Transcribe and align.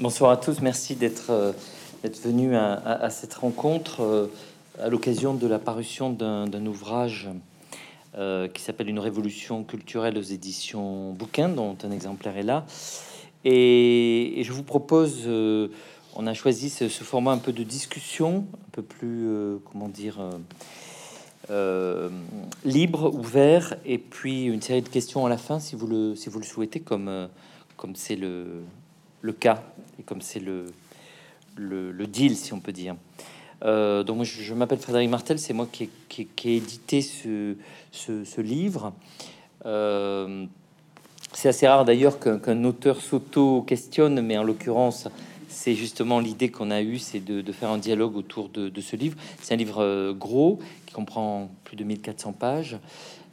Bonsoir 0.00 0.30
à 0.30 0.38
tous, 0.38 0.62
merci 0.62 0.94
d'être 0.94 1.28
euh, 1.28 1.52
venu 2.24 2.56
à, 2.56 3.10
cette 3.10 3.34
rencontre 3.34 4.00
euh, 4.00 4.28
à 4.80 4.88
l'occasion 4.88 5.34
de 5.34 5.46
la 5.46 5.58
parution 5.58 6.08
d'un 6.08 6.64
ouvrage 6.64 7.28
euh, 8.16 8.48
qui 8.48 8.62
s'appelle 8.62 8.88
Une 8.88 8.98
révolution 8.98 9.62
culturelle 9.62 10.16
aux 10.16 10.22
éditions 10.22 11.12
Bouquin, 11.12 11.50
dont 11.50 11.76
un 11.84 11.90
exemplaire 11.90 12.38
est 12.38 12.44
là. 12.44 12.64
Et, 13.44 14.40
je 14.42 14.52
vous 14.52 14.62
propose, 14.62 15.24
euh, 15.26 15.68
on 16.16 16.26
a 16.26 16.32
choisi 16.32 16.70
ce, 16.70 16.88
format 16.88 17.32
un 17.32 17.38
peu 17.38 17.52
de 17.52 17.62
discussion, 17.62 18.46
un 18.54 18.70
peu 18.72 18.82
plus, 18.82 19.28
comment 19.70 19.90
dire, 19.90 20.18
libre, 22.64 23.14
ouvert, 23.14 23.76
et 23.84 23.98
puis 23.98 24.44
une 24.44 24.62
série 24.62 24.80
de 24.80 24.88
questions 24.88 25.26
à 25.26 25.28
la 25.28 25.36
fin, 25.36 25.60
si 25.60 25.76
vous 25.76 25.86
le, 25.86 26.14
souhaitez, 26.16 26.80
comme 26.80 27.28
c'est 27.96 28.16
le, 28.16 28.62
le 29.22 29.32
cas 29.32 29.62
et 29.98 30.02
comme 30.02 30.20
c'est 30.20 30.40
le, 30.40 30.66
le, 31.56 32.06
deal, 32.06 32.36
si 32.36 32.52
on 32.52 32.60
peut 32.60 32.72
dire. 32.72 32.96
Euh, 33.64 34.02
donc 34.02 34.24
je, 34.24 34.42
je 34.42 34.54
m'appelle 34.54 34.78
Frédéric 34.78 35.10
Martel, 35.10 35.38
c'est 35.38 35.52
moi 35.52 35.68
qui 35.70 35.84
ai, 35.84 35.90
qui 36.08 36.26
qui 36.26 36.50
ai 36.50 36.56
édité 36.56 37.02
ce, 37.02 37.54
ce, 37.92 38.40
livre. 38.40 38.94
Euh, 39.66 40.46
c'est 41.32 41.48
assez 41.50 41.68
rare 41.68 41.84
d'ailleurs 41.84 42.18
qu'un 42.18 42.38
qu'un 42.38 42.64
auteur 42.64 43.00
s'auto-questionne, 43.00 44.22
mais 44.22 44.38
en 44.38 44.42
l'occurrence, 44.42 45.08
c'est 45.48 45.74
justement 45.74 46.20
l'idée 46.20 46.48
qu'on 46.48 46.70
a 46.70 46.80
eue, 46.80 46.98
c'est 46.98 47.20
de, 47.20 47.42
de 47.42 47.52
faire 47.52 47.70
un 47.70 47.78
dialogue 47.78 48.16
autour 48.16 48.48
de, 48.48 48.68
de 48.68 48.80
ce 48.80 48.96
livre. 48.96 49.16
C'est 49.42 49.52
un 49.52 49.58
livre 49.58 49.82
euh, 49.82 50.14
gros 50.14 50.58
qui 50.86 50.94
comprend 50.94 51.50
plus 51.64 51.76
de 51.76 51.84
1400 51.84 52.32
pages, 52.32 52.78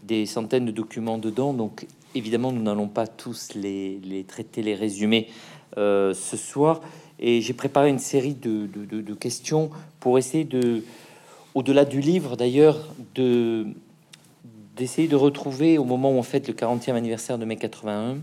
des 0.04 0.26
centaines 0.26 0.66
de 0.66 0.72
documents 0.72 1.18
dedans. 1.18 1.54
Donc 1.54 1.88
évidemment, 2.16 2.52
nous 2.52 2.62
n'allons 2.62 2.90
pas 2.90 3.08
tous 3.08 3.54
les, 3.56 4.00
les 4.04 4.26
traiter, 4.26 4.62
les 4.62 4.76
résumer 4.76 5.30
euh, 5.78 6.14
ce 6.14 6.38
soir. 6.38 6.82
Et 7.20 7.42
j'ai 7.42 7.54
préparé 7.54 7.90
une 7.90 8.00
série 8.00 8.36
de, 8.36 9.14
questions 9.16 9.70
pour 10.00 10.18
essayer 10.18 10.44
de, 10.44 10.84
au-delà 11.56 11.84
du 11.86 12.00
livre 12.00 12.38
d'ailleurs, 12.38 12.78
de 13.16 13.68
d'essayer 14.76 15.08
de 15.08 15.16
retrouver 15.16 15.80
au 15.80 15.84
moment 15.84 16.12
où 16.12 16.16
on 16.18 16.22
fête 16.24 16.48
le 16.48 16.54
40e 16.54 16.94
anniversaire 16.94 17.40
de 17.40 17.46
mai 17.46 17.56
81, 17.56 18.18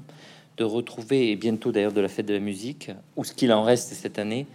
de 0.57 0.63
retrouver, 0.63 1.33
et 1.33 1.37
bientôt 1.37 1.73
d'ailleurs 1.73 1.93
de 1.93 2.01
la 2.01 2.07
fête 2.07 2.27
de 2.27 2.35
la 2.35 2.39
musique, 2.39 2.93
ou 3.17 3.25
ce 3.25 3.33
qu'il 3.33 3.53
en 3.53 3.65
reste 3.65 3.93
cette 3.93 4.21
année, 4.21 4.47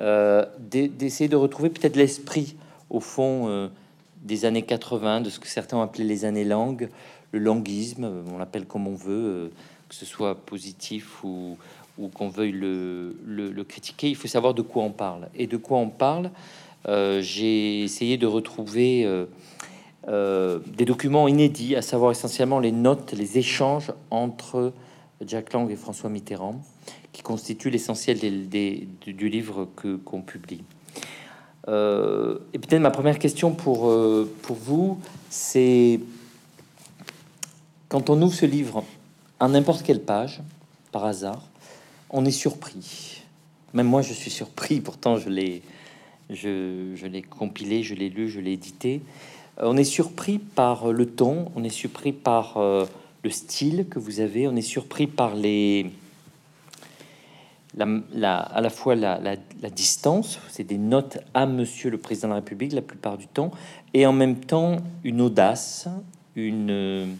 euh, 0.00 0.44
d'e- 0.58 0.88
d'essayer 0.88 1.28
de 1.28 1.36
retrouver 1.36 1.70
peut-être 1.70 1.94
l'esprit, 1.94 2.56
au 2.90 2.98
fond, 2.98 3.48
euh, 3.48 3.68
des 4.22 4.44
années 4.44 4.62
80, 4.62 5.20
de 5.20 5.30
ce 5.30 5.38
que 5.38 5.46
certains 5.46 5.76
ont 5.76 5.82
appelé 5.82 6.02
les 6.02 6.24
années 6.24 6.44
langues, 6.44 6.88
le 7.30 7.38
languisme, 7.38 8.10
on 8.34 8.38
l'appelle 8.38 8.66
comme 8.66 8.88
on 8.88 8.96
veut, 8.96 9.52
que 9.88 9.94
ce 9.94 10.04
soit 10.04 10.34
positif 10.34 11.22
ou, 11.22 11.56
ou 11.98 12.08
qu'on 12.08 12.28
veuille 12.28 12.52
le, 12.52 13.16
le- 13.24 13.64
critiquer, 13.64 14.08
il 14.08 14.16
faut 14.16 14.28
savoir 14.28 14.54
de 14.54 14.62
quoi 14.62 14.82
on 14.82 14.90
parle. 14.90 15.28
Et 15.34 15.46
de 15.46 15.56
quoi 15.56 15.78
on 15.78 15.88
parle, 15.88 16.30
euh, 16.88 17.20
j'ai 17.22 17.82
essayé 17.82 18.16
de 18.16 18.26
retrouver 18.26 19.04
euh, 19.04 19.26
euh, 20.08 20.60
des 20.76 20.84
documents 20.84 21.28
inédits, 21.28 21.74
à 21.74 21.82
savoir 21.82 22.12
essentiellement 22.12 22.60
les 22.60 22.72
notes, 22.72 23.12
les 23.12 23.38
échanges 23.38 23.92
entre 24.10 24.72
Jack 25.24 25.52
Lang 25.52 25.70
et 25.70 25.76
François 25.76 26.10
Mitterrand, 26.10 26.60
qui 27.12 27.22
constituent 27.22 27.70
l'essentiel 27.70 28.18
du, 28.48 29.28
livre 29.28 29.68
que 29.76 29.96
qu'on 29.96 30.22
publie. 30.22 30.62
Et 31.68 32.58
peut-être 32.58 32.78
ma 32.78 32.92
première 32.92 33.18
question 33.18 33.50
pour, 33.50 33.92
pour 34.42 34.56
vous, 34.56 35.00
c'est 35.30 35.98
quand 37.88 38.10
on 38.10 38.20
ouvre 38.22 38.34
ce 38.34 38.46
livre, 38.46 38.84
à 39.40 39.48
n'importe 39.48 39.82
quelle 39.82 40.02
page, 40.02 40.42
par 40.92 41.04
hasard, 41.04 41.42
on 42.16 42.24
est 42.24 42.30
surpris. 42.30 43.22
Même 43.74 43.86
moi, 43.86 44.00
je 44.00 44.14
suis 44.14 44.30
surpris. 44.30 44.80
Pourtant, 44.80 45.18
je 45.18 45.28
l'ai, 45.28 45.62
je, 46.30 47.06
l'ai 47.06 47.22
compilé, 47.22 47.82
je 47.82 47.94
l'ai 47.94 48.08
lu, 48.08 48.28
je 48.30 48.40
l'ai 48.40 48.52
édité. 48.54 49.02
Euh, 49.58 49.64
on 49.66 49.76
est 49.76 49.84
surpris 49.84 50.38
par 50.38 50.92
le 50.92 51.06
ton, 51.06 51.52
on 51.54 51.62
est 51.62 51.68
surpris 51.68 52.12
par 52.12 52.56
euh, 52.56 52.86
le 53.22 53.30
style 53.30 53.86
que 53.90 53.98
vous 53.98 54.20
avez, 54.20 54.48
on 54.48 54.56
est 54.56 54.62
surpris 54.62 55.06
par 55.06 55.34
les, 55.34 55.90
la, 57.76 57.86
la- 58.12 58.38
à 58.38 58.60
la 58.62 58.70
fois 58.70 58.94
la, 58.94 59.20
la- 59.20 59.70
distance, 59.70 60.38
c'est 60.48 60.64
des 60.64 60.78
notes 60.78 61.18
à 61.34 61.44
Monsieur 61.44 61.90
le 61.90 61.98
Président 61.98 62.28
de 62.28 62.32
la 62.34 62.40
République 62.40 62.72
la 62.72 62.80
plupart 62.82 63.18
du 63.18 63.26
temps, 63.26 63.50
et 63.92 64.06
en 64.06 64.12
même 64.12 64.36
temps 64.36 64.78
une 65.04 65.20
audace, 65.20 65.88
une, 66.34 67.16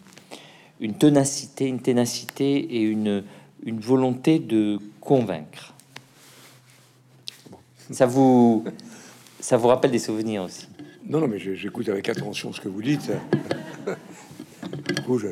une 0.81 0.95
ténacité, 0.95 1.67
une 1.67 1.81
ténacité 1.81 2.57
et 2.57 2.83
une, 2.83 3.25
une 3.65 3.81
volonté 3.81 4.39
de 4.39 4.79
convaincre. 5.07 5.73
Ça 7.93 8.05
vous, 8.07 8.65
ça 9.41 9.57
vous 9.57 9.69
rappelle 9.69 9.93
des 9.93 10.01
souvenirs 10.01 10.43
aussi. 10.43 10.67
Non, 11.09 11.21
non, 11.21 11.29
mais 11.29 11.39
j'écoute 11.39 11.89
avec 11.89 12.09
attention 12.09 12.53
ce 12.53 12.61
que 12.61 12.69
vous 12.69 12.83
dites. 12.83 13.11
du 13.87 15.19
je... 15.19 15.29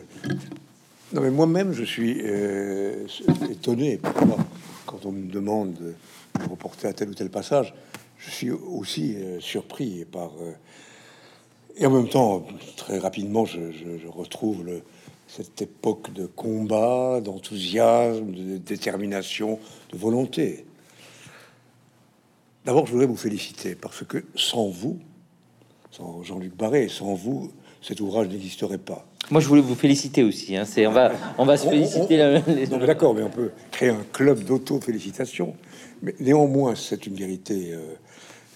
Non, 1.12 1.20
mais 1.20 1.30
moi-même, 1.30 1.72
je 1.72 1.82
suis 1.84 2.20
euh, 2.22 3.06
étonné 3.50 3.96
parfois, 3.98 4.38
quand 4.86 5.04
on 5.06 5.12
me 5.12 5.26
demande 5.30 5.74
de 5.74 5.94
reporter 6.48 6.86
à 6.86 6.92
tel 6.92 7.08
ou 7.10 7.14
tel 7.14 7.28
passage. 7.30 7.74
Je 8.18 8.30
suis 8.30 8.50
aussi 8.52 9.16
euh, 9.16 9.40
surpris 9.40 10.04
par. 10.04 10.30
euh, 10.40 10.52
Et 11.76 11.84
en 11.86 11.90
même 11.90 12.08
temps, 12.08 12.46
très 12.76 12.98
rapidement, 12.98 13.44
je 13.44 14.06
retrouve 14.08 14.64
le- 14.64 14.82
cette 15.36 15.62
époque 15.62 16.12
de 16.12 16.26
combat, 16.26 17.20
d'enthousiasme, 17.20 18.30
de 18.32 18.56
détermination, 18.58 19.58
de 19.92 19.98
volonté. 19.98 20.64
D'abord, 22.64 22.86
je 22.86 22.92
voudrais 22.92 23.06
vous 23.06 23.16
féliciter 23.16 23.74
parce 23.74 24.04
que 24.04 24.24
sans 24.36 24.68
vous, 24.68 24.98
sans 25.90 26.22
Jean-Luc 26.22 26.56
Barré, 26.56 26.88
sans 26.88 27.14
vous, 27.14 27.50
cet 27.82 28.00
ouvrage 28.00 28.28
n'existerait 28.28 28.78
pas. 28.78 29.04
Moi, 29.30 29.40
je 29.40 29.48
voulais 29.48 29.60
vous 29.60 29.74
féliciter 29.74 30.22
aussi. 30.22 30.56
Hein. 30.56 30.64
C'est, 30.66 30.86
on 30.86 30.92
va, 30.92 31.12
on 31.36 31.44
va 31.44 31.56
se 31.56 31.66
On- 31.66 31.70
féliciter. 31.70 32.14
on- 32.22 32.32
la- 32.32 32.38
les- 32.40 32.66
Non, 32.68 32.78
mais 32.78 32.86
d'accord, 32.86 33.14
mais 33.14 33.22
on 33.22 33.30
peut 33.30 33.50
créer 33.72 33.88
un 33.90 34.04
club 34.12 34.44
d'auto-félicitations. 34.44 35.56
Mais 36.02 36.14
néanmoins, 36.20 36.74
c'est 36.76 37.06
une 37.06 37.14
vérité 37.16 37.70
euh, 37.72 37.80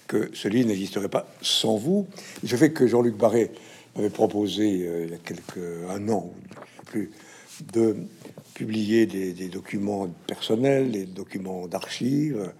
que 0.07 0.29
ce 0.33 0.47
livre 0.47 0.69
n'existerait 0.69 1.09
pas 1.09 1.27
sans 1.41 1.75
vous. 1.75 2.07
Se 2.45 2.55
fait 2.55 2.71
que 2.71 2.87
Jean-Luc 2.87 3.17
Barré 3.17 3.51
m'avait 3.95 4.09
proposé 4.11 4.85
euh, 4.87 5.05
il 5.05 5.11
y 5.11 5.15
a 5.15 5.17
quelques 5.17 5.59
un 5.89 6.07
an, 6.09 6.29
je 6.51 6.55
plus, 6.89 7.11
de 7.73 7.95
publier 8.53 9.05
des, 9.05 9.33
des 9.33 9.47
documents 9.47 10.07
personnels, 10.27 10.91
des 10.91 11.05
documents 11.05 11.67
d'archives. 11.67 12.51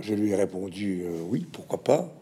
Je 0.00 0.14
lui 0.14 0.30
ai 0.30 0.34
répondu 0.34 1.02
euh, 1.04 1.20
oui, 1.28 1.46
pourquoi 1.50 1.82
pas. 1.82 2.12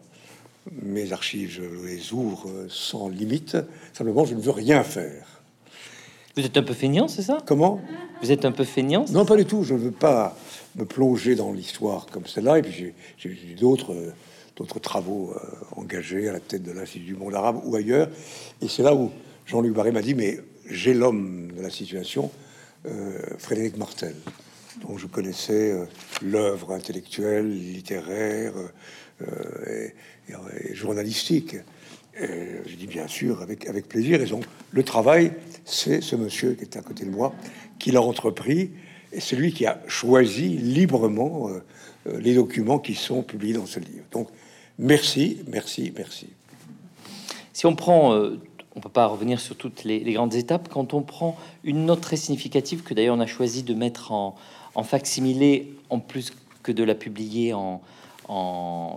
Mes 0.81 1.11
archives, 1.11 1.49
je 1.51 1.85
les 1.87 2.13
ouvre 2.13 2.49
sans 2.69 3.09
limite. 3.09 3.57
Simplement, 3.93 4.25
je 4.25 4.35
ne 4.35 4.41
veux 4.41 4.51
rien 4.51 4.83
faire. 4.83 5.41
Vous 6.37 6.45
êtes 6.45 6.57
un 6.57 6.63
peu 6.63 6.73
feignant, 6.73 7.07
c'est 7.07 7.21
ça? 7.21 7.39
Comment? 7.45 7.81
Vous 8.21 8.31
êtes 8.31 8.45
un 8.45 8.51
peu 8.51 8.63
feignant 8.63 9.05
Non, 9.11 9.25
pas 9.25 9.35
du 9.35 9.45
tout. 9.45 9.63
Je 9.63 9.73
ne 9.73 9.79
veux 9.79 9.91
pas 9.91 10.37
me 10.75 10.85
plonger 10.85 11.35
dans 11.35 11.51
l'histoire 11.51 12.05
comme 12.07 12.25
celle-là. 12.25 12.59
Et 12.59 12.61
puis 12.61 12.93
j'ai- 13.17 13.29
eu 13.29 13.55
d'autres 13.55 13.93
euh, 13.93 14.11
d'autres 14.55 14.79
travaux 14.79 15.33
euh, 15.35 15.39
engagés 15.75 16.29
à 16.29 16.33
la 16.33 16.39
tête 16.39 16.63
de 16.63 16.71
l'Institut 16.71 17.05
du 17.05 17.15
monde 17.15 17.33
arabe 17.35 17.59
ou 17.65 17.75
ailleurs. 17.75 18.09
Et 18.61 18.67
c'est 18.67 18.83
là 18.83 18.93
où 18.95 19.09
Jean-Luc 19.45 19.73
Barré 19.73 19.91
m'a 19.91 20.01
dit, 20.01 20.13
mais 20.15 20.39
j'ai 20.69 20.93
l'homme 20.93 21.51
de 21.55 21.61
la 21.61 21.69
situation, 21.69 22.31
euh, 22.85 23.17
Frédéric 23.37 23.77
Martel, 23.77 24.15
dont 24.81 24.97
je 24.97 25.07
connaissais 25.07 25.71
euh, 25.71 25.85
l'œuvre 26.21 26.73
intellectuelle, 26.73 27.49
littéraire 27.49 28.53
euh, 29.21 29.87
et, 30.29 30.73
journalistique. 30.73 31.55
Je 32.15 32.75
dis 32.75 32.87
bien 32.87 33.07
sûr 33.07 33.41
avec, 33.41 33.67
avec 33.67 33.87
plaisir. 33.87 34.21
Et 34.21 34.25
donc, 34.25 34.43
le 34.71 34.83
travail, 34.83 35.33
c'est 35.65 36.01
ce 36.01 36.15
monsieur 36.15 36.53
qui 36.53 36.61
est 36.61 36.77
à 36.77 36.81
côté 36.81 37.05
de 37.05 37.09
moi, 37.09 37.33
qui 37.79 37.91
l'a 37.91 38.01
entrepris, 38.01 38.71
et 39.11 39.19
c'est 39.19 39.35
lui 39.35 39.51
qui 39.53 39.65
a 39.65 39.81
choisi 39.87 40.49
librement 40.49 41.49
les 42.05 42.35
documents 42.35 42.79
qui 42.79 42.95
sont 42.95 43.23
publiés 43.23 43.53
dans 43.53 43.65
ce 43.65 43.79
livre. 43.79 44.05
Donc, 44.11 44.29
merci, 44.77 45.39
merci, 45.47 45.91
merci. 45.95 46.27
Si 47.51 47.65
on 47.65 47.75
prend, 47.75 48.29
on 48.75 48.79
peut 48.79 48.89
pas 48.89 49.05
revenir 49.07 49.39
sur 49.39 49.55
toutes 49.55 49.83
les, 49.83 49.99
grandes 50.13 50.33
étapes. 50.35 50.67
Quand 50.69 50.93
on 50.93 51.01
prend 51.01 51.37
une 51.63 51.85
note 51.85 52.01
très 52.01 52.15
significative 52.15 52.83
que 52.83 52.93
d'ailleurs 52.93 53.15
on 53.15 53.19
a 53.19 53.27
choisi 53.27 53.63
de 53.63 53.73
mettre 53.73 54.11
en, 54.11 54.35
en 54.75 54.83
facsimilé, 54.83 55.75
en 55.89 55.99
plus 55.99 56.33
que 56.63 56.71
de 56.71 56.83
la 56.83 56.95
publier 56.95 57.53
en, 57.53 57.81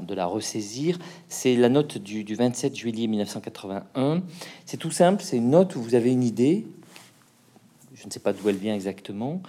de 0.07 0.15
la 0.15 0.27
ressaisir, 0.27 0.99
c'est 1.29 1.57
la 1.57 1.69
note 1.69 1.99
du, 1.99 2.25
du 2.25 2.35
27 2.35 2.75
juillet 2.75 3.07
1981. 3.07 4.23
C'est 4.65 4.77
tout 4.77 4.91
simple, 4.91 5.23
c'est 5.23 5.37
une 5.37 5.51
note 5.51 5.77
où 5.77 5.83
vous 5.83 5.95
avez 5.95 6.13
une 6.13 6.25
idée. 6.25 6.67
Je 7.95 8.07
ne 8.07 8.11
sais 8.11 8.21
pas 8.21 8.33
d'où 8.33 8.49
elle 8.49 8.57
vient 8.57 8.75
exactement. 8.75 9.43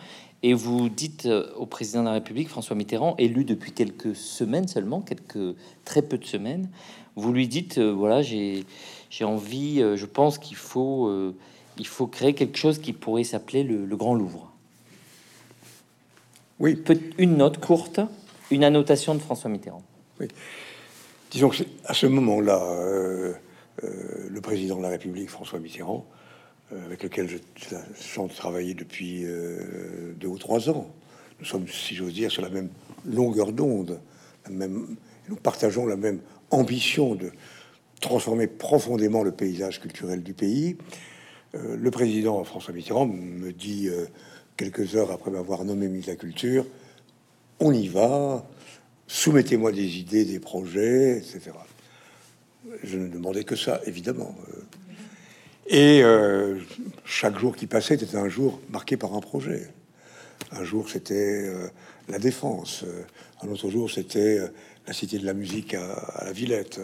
Et 0.44 0.54
vous 0.54 0.90
dites 0.90 1.26
euh, 1.26 1.52
au 1.56 1.66
président 1.66 2.02
de 2.02 2.08
la 2.08 2.14
République, 2.14 2.50
François 2.50 2.76
Mitterrand, 2.76 3.16
élu 3.18 3.44
depuis 3.44 3.72
quelques 3.72 4.16
semaines 4.16 4.68
seulement, 4.68 5.02
quelques 5.02 5.56
très 5.84 6.02
peu 6.02 6.18
de 6.18 6.26
semaines, 6.26 6.70
vous 7.16 7.34
lui 7.34 7.48
dites 7.48 7.80
euh, 7.80 7.92
voilà, 7.92 8.22
j'ai 8.22 8.66
j'ai 9.10 9.24
envie, 9.24 9.82
euh, 9.82 9.96
je 9.96 10.06
pense 10.06 10.38
qu'il 10.38 10.58
faut, 10.58 11.08
euh, 11.08 11.36
il 11.78 11.88
faut 11.88 12.08
créer 12.08 12.34
quelque 12.34 12.58
chose 12.58 12.80
qui 12.80 12.94
pourrait 12.94 13.24
s'appeler 13.24 13.64
le, 13.64 13.86
le 13.86 13.98
Grand 13.98 14.16
Louvre. 14.16 14.52
Oui. 16.60 16.82
une 17.18 17.38
note 17.38 17.60
courte, 17.60 18.00
une 18.50 18.64
annotation 18.64 19.14
de 19.14 19.20
François 19.20 19.50
Mitterrand. 19.50 19.84
Oui. 20.20 20.28
Disons 21.30 21.50
que 21.50 21.64
à 21.86 21.94
ce 21.94 22.08
moment-là, 22.08 22.64
euh, 22.64 23.34
euh, 23.84 24.28
le 24.30 24.42
président 24.42 24.78
de 24.78 24.82
la 24.82 24.90
République, 24.90 25.30
François 25.30 25.60
Mitterrand, 25.60 26.06
avec 26.86 27.02
lequel 27.04 27.30
je, 27.30 27.38
chante 27.98 28.36
travailler 28.36 28.74
depuis 28.74 29.26
deux 30.18 30.28
ou 30.28 30.38
trois 30.38 30.70
ans, 30.70 30.92
nous 31.40 31.46
sommes, 31.46 31.66
si 31.66 31.96
j'ose 31.96 32.14
dire, 32.14 32.30
sur 32.30 32.42
la 32.42 32.50
même 32.50 32.68
longueur 33.06 33.54
d'onde, 33.54 34.02
même, 34.50 34.98
nous 35.30 35.38
partageons 35.38 35.86
la 35.86 35.96
même 35.96 36.20
ambition 36.52 37.16
de 37.16 37.32
transformer 38.00 38.48
profondément 38.48 39.24
le 39.24 39.32
paysage 39.32 39.82
culturel 39.82 40.24
du 40.24 40.34
pays. 40.34 40.78
le 41.54 41.90
président 41.90 42.44
François 42.44 42.74
Mitterrand 42.74 43.08
me 43.08 43.52
dit 43.52 43.90
quelques 44.56 44.96
heures 44.96 45.12
après 45.12 45.32
m'avoir 45.32 45.66
nommé 45.66 45.88
ministre 45.88 46.12
de 46.12 46.16
la 46.18 46.20
Culture, 46.20 46.66
on 47.60 47.72
y 47.74 47.88
va, 47.88 48.46
soumettez-moi 49.08 49.72
des 49.72 49.98
idées, 49.98 50.26
des 50.26 50.40
projets, 50.40 51.18
etc. 51.18 51.52
Je 52.84 52.98
ne 52.98 53.08
demandais 53.08 53.44
que 53.44 53.56
ça, 53.56 53.82
évidemment. 53.86 54.36
Et 55.68 56.02
euh, 56.04 56.60
chaque 57.04 57.38
jour 57.38 57.56
qui 57.56 57.68
passait 57.68 57.96
était 57.96 58.16
un 58.16 58.30
jour 58.30 58.60
marqué 58.70 58.98
par 58.98 59.14
un 59.14 59.20
projet. 59.20 59.68
Un 60.52 60.64
jour, 60.64 60.90
c'était 60.90 61.44
euh, 61.46 61.68
la 62.08 62.20
défense. 62.20 62.86
Un 63.42 63.50
autre 63.50 63.70
jour, 63.70 63.92
c'était 63.92 64.40
euh, 64.40 64.48
la 64.88 64.94
Cité 64.94 65.20
de 65.20 65.26
la 65.26 65.34
musique 65.34 65.74
à, 65.74 66.24
la 66.26 66.32
Villette. 66.32 66.80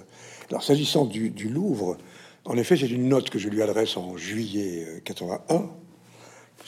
S'agissant 0.62 1.06
du, 1.06 1.50
Louvre, 1.50 1.98
en 2.46 2.58
effet, 2.58 2.78
c'est 2.78 2.90
une 2.90 3.08
note 3.10 3.30
que 3.30 3.40
je 3.40 3.50
lui 3.50 3.62
adresse 3.62 3.98
en 3.98 4.18
juillet 4.18 5.02
81 5.06 5.70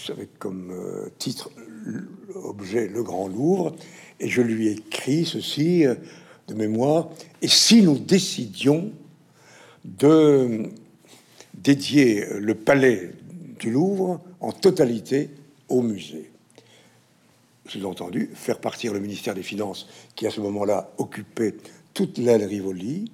avec 0.09 0.37
comme 0.37 0.71
euh, 0.71 1.09
titre 1.17 1.49
objet 2.35 2.87
Le 2.87 3.03
Grand 3.03 3.27
Louvre, 3.27 3.75
et 4.19 4.29
je 4.29 4.41
lui 4.41 4.67
ai 4.67 4.71
écrit 4.71 5.25
ceci 5.25 5.85
euh, 5.85 5.95
de 6.47 6.53
mémoire. 6.53 7.09
Et 7.41 7.47
si 7.47 7.81
nous 7.81 7.97
décidions 7.97 8.91
de 9.83 10.69
dédier 11.53 12.25
le 12.39 12.55
palais 12.55 13.11
du 13.59 13.71
Louvre 13.71 14.21
en 14.41 14.51
totalité 14.51 15.29
au 15.69 15.81
musée? 15.81 16.31
Sous-entendu, 17.67 18.29
faire 18.35 18.59
partir 18.59 18.93
le 18.93 18.99
ministère 18.99 19.33
des 19.33 19.43
Finances, 19.43 19.87
qui 20.15 20.27
à 20.27 20.31
ce 20.31 20.39
moment-là 20.41 20.91
occupait 20.97 21.55
toute 21.93 22.17
l'aile 22.19 22.43
Rivoli. 22.43 23.11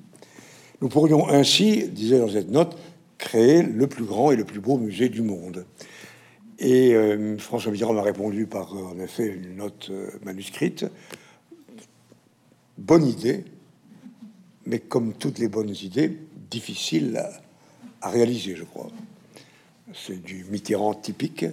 Nous 0.82 0.90
pourrions 0.90 1.30
ainsi, 1.30 1.88
disait 1.90 2.20
dans 2.20 2.30
cette 2.30 2.50
note, 2.50 2.76
créer 3.20 3.62
le 3.62 3.86
plus 3.86 4.04
grand 4.04 4.32
et 4.32 4.36
le 4.36 4.46
plus 4.46 4.60
beau 4.60 4.78
musée 4.78 5.10
du 5.10 5.22
monde. 5.22 5.66
Et 6.58 6.94
euh, 6.96 7.38
François 7.38 7.72
Mitterrand 7.72 7.94
m'a 7.94 8.02
répondu 8.02 8.48
par, 8.48 8.76
euh, 8.76 8.94
en 8.94 9.00
effet, 9.00 9.28
une 9.28 9.58
note 9.58 9.90
euh, 9.92 10.10
manuscrite. 10.24 10.86
Bonne 12.78 13.06
idée, 13.06 13.46
mais 14.66 14.80
comme 14.80 15.14
toutes 15.14 15.38
les 15.38 15.48
bonnes 15.48 15.70
idées, 15.70 16.18
difficile 16.50 17.24
à, 18.02 18.10
réaliser, 18.10 18.56
je 18.56 18.64
crois. 18.64 18.88
C'est 19.94 20.22
du 20.22 20.46
Mitterrand 20.46 20.96
typique. 20.96 21.46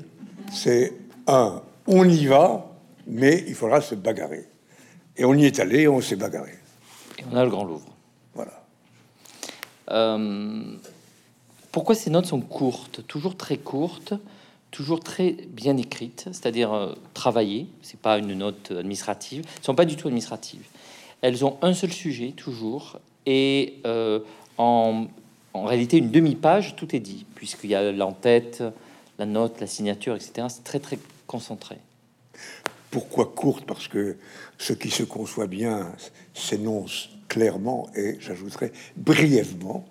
C'est 0.52 0.94
un, 1.26 1.62
on 1.86 2.08
y 2.08 2.26
va, 2.26 2.74
mais 3.06 3.44
il 3.46 3.54
faudra 3.54 3.82
se 3.82 3.94
bagarrer. 3.94 4.46
Et 5.16 5.24
on 5.24 5.34
y 5.34 5.44
est 5.44 5.58
allé, 5.60 5.86
on 5.88 6.00
s'est 6.00 6.16
bagarré. 6.16 6.52
Et 7.18 7.24
on 7.30 7.36
a 7.36 7.44
le 7.44 7.50
Grand 7.50 7.64
Louvre. 7.64 7.94
Voilà. 8.34 8.67
Pourquoi 11.72 11.94
ces 11.94 12.10
notes 12.10 12.26
sont 12.26 12.40
courtes, 12.40 13.06
toujours 13.06 13.36
très 13.36 13.58
courtes 13.58 14.14
toujours 14.70 15.00
très 15.00 15.32
bien 15.48 15.76
écrites, 15.76 16.24
c'est-à-dire 16.26 16.72
euh, 16.72 16.94
travaillées. 17.14 17.66
C'est 17.82 18.00
pas 18.00 18.18
une 18.18 18.34
note 18.34 18.72
administrative. 18.72 19.44
Elles 19.56 19.64
sont 19.64 19.74
pas 19.74 19.84
du 19.84 19.96
tout 19.96 20.08
administratives. 20.08 20.66
Elles 21.20 21.44
ont 21.44 21.56
un 21.62 21.74
seul 21.74 21.92
sujet 21.92 22.32
toujours 22.32 23.00
et 23.26 23.80
euh, 23.86 24.20
en, 24.56 25.06
en, 25.54 25.64
réalité 25.64 25.98
une 25.98 26.10
demi-page, 26.10 26.76
tout 26.76 26.94
est 26.94 27.00
dit 27.00 27.26
puisqu'il 27.34 27.70
y 27.70 27.74
a 27.74 27.92
l'entête, 27.92 28.62
la 29.18 29.26
note, 29.26 29.60
la 29.60 29.66
signature, 29.66 30.14
etc. 30.14 30.46
C'est 30.48 30.64
très 30.64 30.78
très 30.78 30.98
concentré. 31.26 31.78
Pourquoi 32.90 33.26
courte 33.26 33.64
Parce 33.64 33.88
que 33.88 34.16
ce 34.58 34.72
qui 34.72 34.90
se 34.90 35.02
conçoit 35.02 35.46
bien 35.46 35.92
s'énonce 36.34 37.10
clairement 37.28 37.88
et 37.94 38.16
j'ajouterais 38.20 38.72
brièvement. 38.96 39.86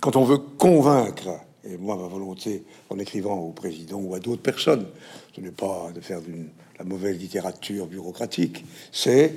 Quand 0.00 0.16
on 0.16 0.24
veut 0.24 0.38
convaincre 0.38 1.40
et 1.68 1.76
moi, 1.76 1.96
ma 1.96 2.06
volonté, 2.06 2.64
en 2.90 2.98
écrivant 2.98 3.38
au 3.38 3.50
président 3.50 3.98
ou 3.98 4.14
à 4.14 4.20
d'autres 4.20 4.42
personnes, 4.42 4.86
ce 5.34 5.40
n'est 5.40 5.50
pas 5.50 5.90
de 5.94 6.00
faire 6.00 6.20
de 6.20 6.32
la 6.78 6.84
mauvaise 6.84 7.18
littérature 7.18 7.86
bureaucratique, 7.86 8.64
c'est 8.92 9.34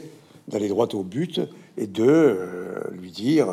d'aller 0.47 0.67
droit 0.67 0.87
au 0.93 1.03
but 1.03 1.41
et 1.77 1.87
de 1.87 2.03
euh, 2.03 2.79
lui 2.91 3.11
dire, 3.11 3.47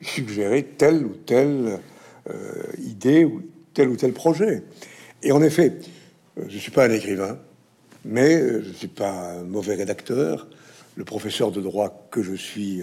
suggérer 0.00 0.64
telle 0.64 1.04
ou 1.04 1.14
telle 1.14 1.80
euh, 2.28 2.62
idée 2.78 3.24
ou 3.24 3.42
tel 3.74 3.88
ou 3.88 3.96
tel 3.96 4.12
projet. 4.12 4.62
Et 5.22 5.32
en 5.32 5.42
effet, 5.42 5.74
euh, 6.38 6.44
je 6.48 6.54
ne 6.54 6.60
suis 6.60 6.70
pas 6.70 6.86
un 6.86 6.92
écrivain, 6.92 7.38
mais 8.04 8.38
je 8.38 8.68
ne 8.68 8.74
suis 8.74 8.88
pas 8.88 9.38
un 9.38 9.42
mauvais 9.42 9.74
rédacteur. 9.74 10.46
Le 11.00 11.04
professeur 11.06 11.50
de 11.50 11.62
droit 11.62 12.08
que 12.10 12.22
je 12.22 12.34
suis 12.34 12.82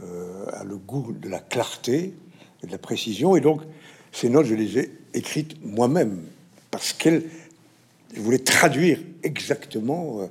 a 0.00 0.62
le 0.62 0.76
goût 0.76 1.12
de 1.12 1.28
la 1.28 1.40
clarté 1.40 2.14
et 2.62 2.66
de 2.68 2.70
la 2.70 2.78
précision, 2.78 3.34
et 3.34 3.40
donc 3.40 3.62
ces 4.12 4.28
notes, 4.28 4.46
je 4.46 4.54
les 4.54 4.78
ai 4.78 4.90
écrites 5.14 5.56
moi-même 5.64 6.22
parce 6.70 6.92
qu'elles 6.92 7.24
voulaient 8.16 8.38
traduire 8.38 8.98
exactement 9.22 10.20
euh, 10.20 10.26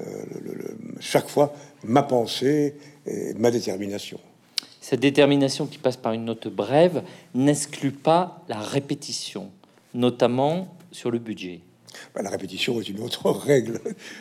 euh, 0.00 0.04
chaque 1.00 1.28
fois 1.28 1.54
ma 1.84 2.02
pensée 2.02 2.76
et 3.06 3.34
ma 3.34 3.50
détermination. 3.50 4.18
Cette 4.80 5.00
détermination 5.00 5.66
qui 5.66 5.78
passe 5.78 5.96
par 5.96 6.12
une 6.12 6.24
note 6.24 6.48
brève 6.48 7.02
n'exclut 7.34 7.92
pas 7.92 8.44
la 8.48 8.58
répétition, 8.58 9.50
notamment 9.94 10.76
sur 10.90 11.10
le 11.10 11.18
budget. 11.18 11.60
Ben, 12.14 12.22
la 12.22 12.30
répétition 12.30 12.80
est 12.80 12.88
une 12.88 13.00
autre 13.00 13.30
règle 13.30 13.80